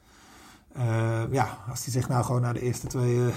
Eh, 0.73 1.21
ja, 1.31 1.57
als 1.69 1.83
hij 1.83 1.93
zich 1.93 2.09
nou 2.09 2.23
gewoon 2.23 2.41
naar 2.41 2.53
de 2.53 2.61
eerste 2.61 2.87
twee 2.87 3.27
eh, 3.27 3.31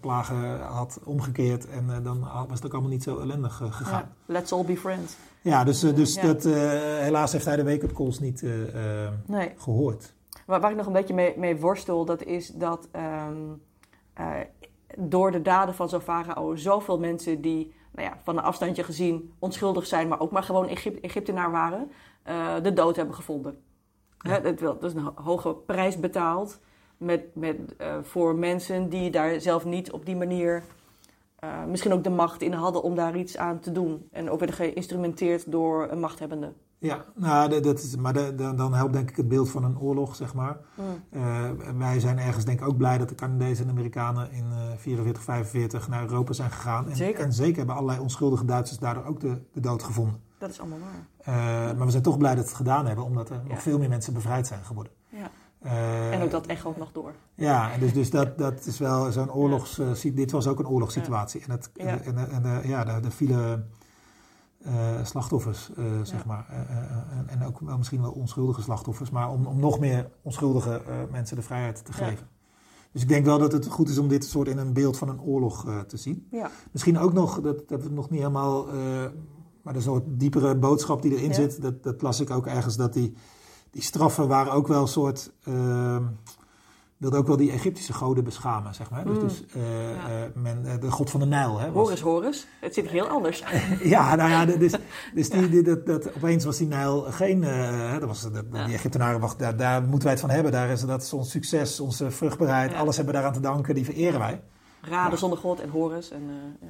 plagen 0.00 0.60
had 0.60 0.98
omgekeerd 1.04 1.68
en 1.68 1.90
eh, 1.90 1.96
dan 2.04 2.20
was 2.20 2.56
het 2.58 2.66
ook 2.66 2.72
allemaal 2.72 2.90
niet 2.90 3.02
zo 3.02 3.18
ellendig 3.20 3.60
eh, 3.62 3.72
gegaan. 3.72 4.00
Ja, 4.00 4.08
Let's 4.32 4.52
all 4.52 4.64
be 4.64 4.76
friends. 4.76 5.14
Ja, 5.42 5.64
dus, 5.64 5.82
eh, 5.82 5.94
dus 5.94 6.14
Ja. 6.14 6.22
dat, 6.22 6.44
eh, 6.44 6.52
helaas 6.98 7.32
heeft 7.32 7.44
hij 7.44 7.56
de 7.56 7.64
wake-up 7.64 7.92
calls 7.94 8.18
niet 8.20 8.42
eh, 8.42 9.04
eh, 9.04 9.10
Nee. 9.26 9.52
gehoord. 9.56 10.13
Waar, 10.46 10.60
waar 10.60 10.70
ik 10.70 10.76
nog 10.76 10.86
een 10.86 10.92
beetje 10.92 11.14
mee, 11.14 11.34
mee 11.38 11.56
worstel, 11.60 12.04
dat 12.04 12.22
is 12.24 12.48
dat 12.48 12.88
ehm, 12.92 13.36
eh, 14.14 14.30
door 14.98 15.30
de 15.30 15.42
daden 15.42 15.74
van 15.74 15.88
zo'n 15.88 16.00
farao 16.00 16.56
zoveel 16.56 16.98
mensen 16.98 17.40
die 17.40 17.74
nou 17.92 18.08
ja, 18.08 18.18
van 18.22 18.36
een 18.38 18.44
afstandje 18.44 18.84
gezien 18.84 19.32
onschuldig 19.38 19.86
zijn, 19.86 20.08
maar 20.08 20.20
ook 20.20 20.30
maar 20.30 20.42
gewoon 20.42 20.68
Egyp- 20.68 21.02
Egyptenaar 21.04 21.50
waren, 21.50 21.90
eh, 22.22 22.54
de 22.62 22.72
dood 22.72 22.96
hebben 22.96 23.14
gevonden. 23.14 23.58
Ja. 24.18 24.30
Hè, 24.30 24.40
dat, 24.40 24.60
wel, 24.60 24.78
dat 24.78 24.90
is 24.90 24.96
een 24.96 25.02
ho- 25.04 25.22
hoge 25.22 25.54
prijs 25.54 26.00
betaald 26.00 26.60
met, 26.96 27.34
met, 27.34 27.76
eh, 27.76 27.96
voor 28.02 28.34
mensen 28.34 28.88
die 28.88 29.10
daar 29.10 29.40
zelf 29.40 29.64
niet 29.64 29.92
op 29.92 30.06
die 30.06 30.16
manier 30.16 30.62
misschien 31.68 31.92
ook 31.92 32.04
de 32.04 32.10
macht 32.10 32.42
in 32.42 32.52
hadden 32.52 32.82
om 32.82 32.94
daar 32.94 33.16
iets 33.16 33.36
aan 33.36 33.60
te 33.60 33.72
doen. 33.72 34.08
En 34.12 34.30
ook 34.30 34.38
werden 34.38 34.56
geïnstrumenteerd 34.56 35.52
door 35.52 35.88
een 35.90 36.00
machthebbende. 36.00 36.52
Ja, 36.84 37.04
nou, 37.14 37.60
dat 37.60 37.78
is, 37.78 37.96
maar 37.96 38.12
de, 38.12 38.34
de- 38.34 38.54
dan 38.54 38.74
helpt 38.74 38.92
denk 38.92 39.10
ik 39.10 39.16
het 39.16 39.28
beeld 39.28 39.50
van 39.50 39.64
een 39.64 39.78
oorlog, 39.78 40.16
zeg 40.16 40.34
maar. 40.34 40.56
Eh, 41.10 41.50
wij 41.78 42.00
zijn 42.00 42.18
ergens 42.18 42.44
denk 42.44 42.60
ik 42.60 42.66
ook 42.68 42.76
blij 42.76 42.98
dat 42.98 43.08
de 43.08 43.14
Canadezen 43.14 43.64
en 43.64 43.70
Amerikanen 43.70 44.32
in 44.32 44.44
eh 44.52 44.76
44, 44.76 45.22
45 45.22 45.88
naar 45.88 46.02
Europa 46.02 46.32
zijn 46.32 46.50
gegaan. 46.50 46.88
En 46.90 46.96
Zeker. 46.96 47.24
en 47.24 47.32
zeker 47.32 47.56
hebben 47.56 47.74
allerlei 47.74 48.00
onschuldige 48.00 48.44
Duitsers 48.44 48.78
daardoor 48.78 49.04
ook 49.04 49.20
de, 49.20 49.38
de 49.52 49.60
dood 49.60 49.82
gevonden. 49.82 50.20
Dat 50.38 50.50
is 50.50 50.60
allemaal 50.60 50.78
waar. 50.78 51.34
Eh, 51.70 51.76
maar 51.76 51.84
we 51.86 51.90
zijn 51.90 52.02
toch 52.02 52.18
blij 52.18 52.34
dat 52.34 52.42
we 52.44 52.48
het 52.48 52.58
gedaan 52.58 52.86
hebben, 52.86 53.04
omdat 53.04 53.30
er 53.30 53.40
Ja. 53.44 53.48
nog 53.52 53.62
veel 53.62 53.78
meer 53.78 53.88
mensen 53.88 54.12
bevrijd 54.14 54.46
zijn 54.46 54.64
geworden. 54.64 54.92
Ja. 55.08 55.30
Eh, 55.60 56.12
En 56.12 56.22
ook 56.22 56.30
dat 56.30 56.46
echo 56.46 56.74
nog 56.78 56.92
door. 56.92 57.12
Ja, 57.34 57.72
en 57.72 57.80
dus, 57.80 57.92
dus 57.92 58.10
dat, 58.10 58.38
dat 58.38 58.66
is 58.66 58.78
wel 58.78 59.12
zo'n 59.12 59.32
oorlogs... 59.32 59.80
dit 60.02 60.30
was 60.30 60.46
ook 60.46 60.58
een 60.58 60.68
oorlogssituatie. 60.68 61.42
En, 61.44 61.50
het, 61.50 61.70
en, 61.76 62.04
en, 62.04 62.44
en, 62.44 62.68
ja, 62.68 62.86
er 62.86 63.12
vielen 63.12 63.70
slachtoffers, 65.02 65.70
eh, 65.76 65.84
zeg 66.02 66.24
maar. 66.26 66.46
Eh, 66.50 66.60
eh, 66.60 66.96
en, 67.26 67.44
ook 67.46 67.60
wel 67.60 67.76
misschien 67.78 68.00
wel 68.02 68.10
onschuldige 68.12 68.62
slachtoffers. 68.62 69.10
Maar 69.10 69.30
om, 69.30 69.46
om 69.46 69.60
nog 69.60 69.78
meer 69.78 70.10
onschuldige 70.22 70.82
eh, 70.82 70.96
mensen 71.10 71.36
de 71.36 71.42
vrijheid 71.42 71.84
te 71.84 71.92
Ja. 71.98 72.06
geven. 72.08 72.26
Dus 72.92 73.02
ik 73.02 73.08
denk 73.08 73.24
wel 73.24 73.38
dat 73.38 73.52
het 73.52 73.66
goed 73.66 73.88
is 73.88 73.98
om 73.98 74.08
dit 74.08 74.24
soort 74.24 74.48
in 74.48 74.58
een 74.58 74.72
beeld 74.72 74.98
van 74.98 75.08
een 75.08 75.20
oorlog 75.20 75.66
eh, 75.66 75.80
te 75.80 75.96
zien. 75.96 76.26
Ja. 76.30 76.50
Misschien 76.72 76.98
ook 76.98 77.12
nog, 77.12 77.34
dat, 77.40 77.58
dat 77.58 77.68
hebben 77.68 77.88
we 77.88 77.94
nog 77.94 78.10
niet 78.10 78.20
helemaal... 78.20 78.68
eh, 78.68 78.74
maar 79.62 79.72
er 79.72 79.80
is 79.80 79.84
nog 79.86 79.96
een 79.96 80.18
diepere 80.18 80.56
boodschap 80.56 81.02
die 81.02 81.12
erin 81.16 81.28
Ja. 81.28 81.34
zit. 81.34 81.62
Dat, 81.62 81.82
dat 81.82 82.02
las 82.02 82.20
ik 82.20 82.30
ook 82.30 82.46
ergens, 82.46 82.76
dat 82.76 82.92
die, 82.92 83.14
die 83.70 83.82
straffen 83.82 84.28
waren 84.28 84.52
ook 84.52 84.66
wel 84.68 84.80
een 84.80 84.88
soort... 84.88 85.32
eh, 85.42 85.96
wilde 87.10 87.16
ook 87.18 87.26
wel 87.26 87.36
die 87.36 87.50
Egyptische 87.52 87.92
goden 87.92 88.24
beschamen, 88.24 88.74
zeg 88.74 88.90
maar. 88.90 89.04
Dus, 89.04 89.14
Mm. 89.16 89.20
dus 89.28 89.44
eh, 89.54 89.62
Ja. 89.90 89.96
eh, 90.08 90.42
men, 90.42 90.66
eh, 90.66 90.80
de 90.80 90.90
god 90.90 91.10
van 91.10 91.20
de 91.20 91.26
Nijl. 91.26 91.58
Hè, 91.58 91.66
was- 91.72 91.82
Horus, 91.84 92.00
Horus. 92.00 92.46
Het 92.60 92.74
zit 92.74 92.88
heel 92.88 93.06
anders. 93.08 93.44
ja, 93.94 94.14
nou 94.14 94.30
ja, 94.30 94.44
dus, 94.58 94.72
dus 95.14 95.30
die, 95.30 95.48
die- 95.48 95.62
dat, 95.62 95.86
dat, 95.86 96.14
opeens 96.16 96.44
was 96.44 96.56
die 96.56 96.66
Nijl 96.66 97.00
geen... 97.00 97.42
hè, 97.42 97.98
dat 97.98 98.08
was, 98.08 98.22
dat, 98.32 98.44
Ja. 98.52 98.64
Die 98.64 98.74
Egyptenaren, 98.74 99.20
wacht, 99.20 99.38
daar, 99.38 99.56
daar 99.56 99.82
moeten 99.82 100.02
wij 100.02 100.10
het 100.12 100.20
van 100.20 100.30
hebben. 100.30 100.52
Daar 100.52 100.68
is, 100.68 100.80
dat 100.80 101.02
is 101.02 101.12
ons 101.12 101.30
succes, 101.30 101.80
onze 101.80 102.10
vruchtbaarheid. 102.10 102.74
Alles 102.74 102.96
hebben 102.96 103.14
we 103.14 103.20
daaraan 103.20 103.36
te 103.42 103.46
danken, 103.48 103.74
die 103.74 103.84
vereren 103.84 104.18
wij. 104.20 104.40
Raden 104.88 105.10
Ja. 105.12 105.16
zonder 105.16 105.38
God 105.38 105.60
en 105.60 105.68
Horus 105.70 106.10
en 106.10 106.22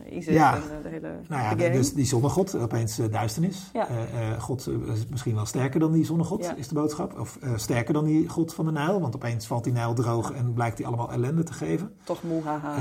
eh 0.07 0.17
Isis 0.17 0.35
Ja. 0.35 0.55
en 0.55 0.63
eh, 0.63 0.69
de 0.83 0.89
hele 0.89 1.13
Nou 1.29 1.43
ja, 1.43 1.55
de 1.55 1.71
dus 1.71 1.93
die 1.95 2.05
zonnegod, 2.07 2.55
opeens 2.55 2.99
eh, 2.99 3.13
duisternis. 3.13 3.71
Ja. 3.73 3.89
Eh, 3.89 4.31
eh, 4.33 4.41
God 4.41 4.69
is 4.95 5.07
misschien 5.07 5.35
wel 5.35 5.47
sterker 5.47 5.81
dan 5.81 5.93
die 5.93 6.05
zonnegod, 6.05 6.53
is 6.57 6.69
de 6.69 6.75
boodschap. 6.75 7.19
Of 7.19 7.39
sterker 7.57 7.95
dan 7.95 8.05
die 8.05 8.29
god 8.29 8.55
van 8.55 8.65
de 8.65 8.73
Nijl, 8.73 9.01
want 9.01 9.15
opeens 9.15 9.47
valt 9.47 9.65
die 9.65 9.73
Nijl 9.73 9.95
droog 9.95 10.33
en 10.33 10.53
blijkt 10.53 10.79
hij 10.79 10.87
allemaal 10.87 11.13
ellende 11.13 11.43
te 11.43 11.53
geven. 11.53 11.93
Toch 12.05 12.23
moe, 12.23 12.43
haha. 12.43 12.77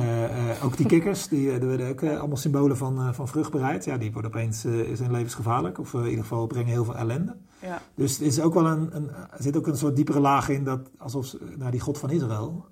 Ook 0.64 0.78
die 0.78 0.86
kikkers, 0.86 1.28
die 1.28 1.52
er 1.52 1.68
werden 1.68 1.90
ook 1.90 2.04
allemaal 2.04 2.38
symbolen 2.38 2.78
van, 2.78 3.14
van 3.14 3.28
vruchtbaarheid. 3.28 3.86
Ja, 3.86 3.98
die 3.98 4.12
worden 4.12 4.32
opeens 4.32 4.62
zijn 4.94 5.12
levensgevaarlijk, 5.12 5.80
of 5.80 5.94
in 5.94 6.04
ieder 6.06 6.22
geval 6.22 6.48
brengen 6.48 6.72
heel 6.72 6.86
veel 6.86 6.96
ellende. 6.96 7.36
ja. 7.60 7.82
Dus 7.96 8.20
er 8.20 8.26
is 8.26 8.40
ook 8.42 8.54
wel 8.54 8.66
een, 8.68 8.96
een, 8.96 9.10
er 9.10 9.44
zit 9.44 9.58
ook 9.58 9.68
een 9.68 9.78
soort 9.78 9.96
diepere 9.96 10.20
laag 10.20 10.50
in 10.50 10.64
dat 10.64 10.90
alsof 10.98 11.36
nou, 11.58 11.72
die 11.72 11.80
God 11.80 11.98
van 11.98 12.10
Israël, 12.10 12.66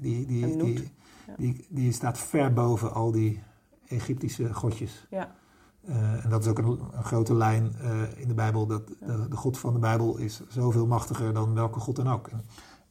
die, 0.00 0.26
die, 0.26 0.56
die. 0.56 0.92
Die, 1.36 1.66
die 1.68 1.92
staat 1.92 2.18
ver 2.18 2.52
boven 2.52 2.92
al 2.92 3.12
die 3.12 3.42
Egyptische 3.88 4.54
godjes. 4.54 5.06
Ja. 5.10 5.34
Eh, 5.86 6.24
en 6.24 6.30
dat 6.30 6.40
is 6.40 6.48
ook 6.48 6.58
een, 6.58 6.80
een 6.92 7.04
grote 7.04 7.34
lijn 7.34 7.74
eh, 7.80 8.00
in 8.16 8.28
de 8.28 8.34
Bijbel. 8.34 8.66
Dat 8.66 8.88
de, 8.88 9.28
de 9.28 9.36
God 9.36 9.58
van 9.58 9.72
de 9.72 9.78
Bijbel 9.78 10.16
is 10.16 10.42
zoveel 10.48 10.86
machtiger 10.86 11.34
dan 11.34 11.54
welke 11.54 11.80
God 11.80 11.96
dan 11.96 12.08
ook. 12.08 12.28
En 12.28 12.44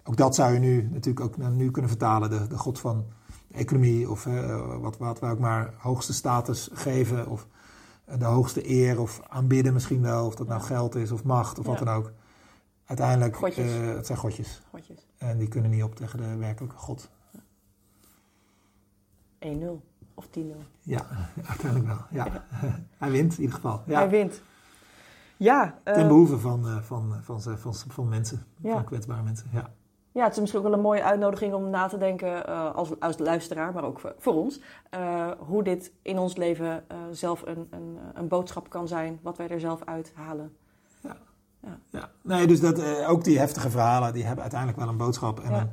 ook 0.03 0.17
dat 0.17 0.35
zou 0.35 0.53
je 0.53 0.59
nu 0.59 0.89
natuurlijk 0.91 1.25
ook 1.25 1.37
naar 1.37 1.51
nu 1.51 1.71
kunnen 1.71 1.89
vertalen. 1.89 2.29
De, 2.29 2.47
de 2.47 2.57
God 2.57 2.79
van 2.79 3.05
economie 3.51 4.09
of 4.09 4.25
eh, 4.25 4.79
wat, 4.79 4.97
wat 4.97 5.19
we 5.19 5.25
ook 5.25 5.39
maar 5.39 5.73
hoogste 5.77 6.13
status 6.13 6.69
geven 6.73 7.27
of 7.27 7.47
de 8.17 8.25
hoogste 8.25 8.69
eer 8.69 8.99
of 8.99 9.21
aanbidden 9.27 9.73
misschien 9.73 10.01
wel, 10.01 10.25
of 10.25 10.35
dat 10.35 10.47
nou 10.47 10.61
geld 10.61 10.95
is 10.95 11.11
of 11.11 11.23
macht 11.23 11.59
of 11.59 11.65
wat 11.65 11.77
dan 11.77 11.89
ook. 11.89 12.11
Uiteindelijk, 12.85 13.37
Godjes. 13.37 13.71
het 13.73 14.05
zijn 14.05 14.17
godjes. 14.17 14.61
Godjes. 14.69 15.07
En 15.17 15.37
die 15.37 15.47
kunnen 15.47 15.71
niet 15.71 15.83
op 15.83 15.95
tegen 15.95 16.17
de 16.19 16.35
werkelijke 16.35 16.77
God. 16.77 17.09
1-0 19.45 19.47
of 20.13 20.27
10-0. 20.27 20.39
Ja, 20.81 21.05
uiteindelijk 21.49 21.87
wel. 21.87 22.05
Ja. 22.09 22.45
Hij 22.97 23.11
wint 23.11 23.33
in 23.33 23.39
ieder 23.41 23.55
geval. 23.55 23.81
Ja. 23.85 23.97
Hij 23.99 24.09
wint. 24.09 24.41
Ja, 25.37 25.79
eh, 25.83 25.93
Ten 25.93 26.07
behoeve 26.07 26.37
van, 26.39 26.67
eh, 26.67 26.77
van, 26.81 27.15
van, 27.21 27.41
van, 27.41 27.57
van, 27.57 27.73
van 27.75 28.09
mensen, 28.09 28.45
Ja. 28.57 28.73
van 28.73 28.83
kwetsbare 28.83 29.21
mensen. 29.23 29.47
Ja. 29.51 29.69
ja, 30.11 30.23
het 30.23 30.33
is 30.33 30.39
misschien 30.39 30.61
ook 30.61 30.67
wel 30.67 30.75
een 30.77 30.83
mooie 30.83 31.03
uitnodiging 31.03 31.53
om 31.53 31.69
na 31.69 31.87
te 31.87 31.97
denken 31.97 32.47
eh, 32.47 32.75
als, 32.75 32.99
als 32.99 33.17
luisteraar, 33.17 33.73
maar 33.73 33.83
ook 33.83 33.99
voor, 33.99 34.15
voor 34.17 34.33
ons. 34.33 34.61
eh, 34.89 35.31
hoe 35.39 35.63
dit 35.63 35.91
in 36.01 36.17
ons 36.17 36.35
leven 36.35 36.83
eh, 36.89 36.97
zelf 37.11 37.41
een, 37.45 37.67
een, 37.69 37.97
een 38.13 38.27
boodschap 38.27 38.69
kan 38.69 38.87
zijn, 38.87 39.19
wat 39.21 39.37
wij 39.37 39.47
er 39.47 39.59
zelf 39.59 39.81
uithalen. 39.85 40.55
Ja, 41.89 42.09
nee, 42.21 42.47
dus 42.47 42.59
dat, 42.59 42.79
eh, 42.79 43.09
ook 43.09 43.23
die 43.23 43.39
heftige 43.39 43.69
verhalen, 43.69 44.13
die 44.13 44.23
hebben 44.23 44.41
uiteindelijk 44.41 44.79
wel 44.79 44.89
een 44.89 44.97
boodschap. 44.97 45.39
En 45.39 45.51
Ja. 45.51 45.59
een, 45.61 45.69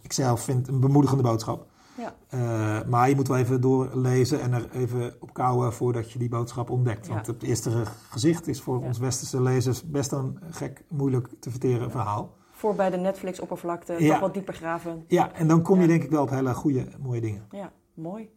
ik 0.00 0.12
zelf 0.12 0.40
vind 0.40 0.68
een 0.68 0.80
bemoedigende 0.80 1.22
boodschap. 1.22 1.66
Ja. 1.98 2.14
Eh, 2.28 2.88
maar 2.88 3.08
je 3.08 3.14
moet 3.14 3.28
wel 3.28 3.36
even 3.36 3.60
doorlezen 3.60 4.40
en 4.40 4.52
er 4.52 4.70
even 4.70 5.14
op 5.20 5.32
kouwen 5.32 5.72
voordat 5.72 6.12
je 6.12 6.18
die 6.18 6.28
boodschap 6.28 6.70
ontdekt. 6.70 7.06
Ja. 7.06 7.14
Want 7.14 7.26
het 7.26 7.42
eerste 7.42 7.82
gezicht 8.10 8.46
is 8.48 8.60
voor 8.60 8.80
Ja. 8.80 8.86
ons 8.86 8.98
westerse 8.98 9.42
lezers 9.42 9.82
best 9.84 10.12
een 10.12 10.38
gek, 10.50 10.84
moeilijk 10.88 11.28
te 11.40 11.50
verteren 11.50 11.90
verhaal. 11.90 12.34
Voor 12.52 12.74
bij 12.74 12.90
de 12.90 12.96
Netflix-oppervlakte 12.96 13.94
Ja. 13.98 14.10
toch 14.10 14.20
wat 14.20 14.34
dieper 14.34 14.54
graven. 14.54 15.04
Ja, 15.08 15.32
en 15.32 15.48
dan 15.48 15.62
kom 15.62 15.74
je 15.76 15.82
Ja. 15.82 15.88
denk 15.88 16.02
ik 16.02 16.10
wel 16.10 16.22
op 16.22 16.30
hele 16.30 16.54
goede, 16.54 16.86
mooie 17.02 17.20
dingen. 17.20 17.46
Ja, 17.50 17.72
mooi. 17.94 18.30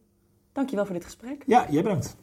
Dankjewel 0.52 0.86
voor 0.86 0.94
dit 0.96 1.04
gesprek. 1.04 1.44
Ja, 1.46 1.66
jij 1.70 1.84
bedankt. 1.84 2.16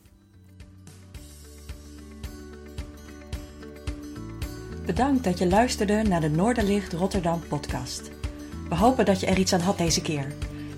Bedankt 4.86 5.24
dat 5.24 5.38
je 5.38 5.48
luisterde 5.48 6.02
naar 6.02 6.20
de 6.20 6.28
Noorderlicht 6.30 6.92
Rotterdam 6.92 7.40
podcast. 7.48 8.10
We 8.68 8.76
hopen 8.76 9.04
dat 9.04 9.20
je 9.20 9.26
er 9.26 9.38
iets 9.38 9.52
aan 9.52 9.60
had 9.60 9.78
deze 9.78 10.02
keer. 10.02 10.26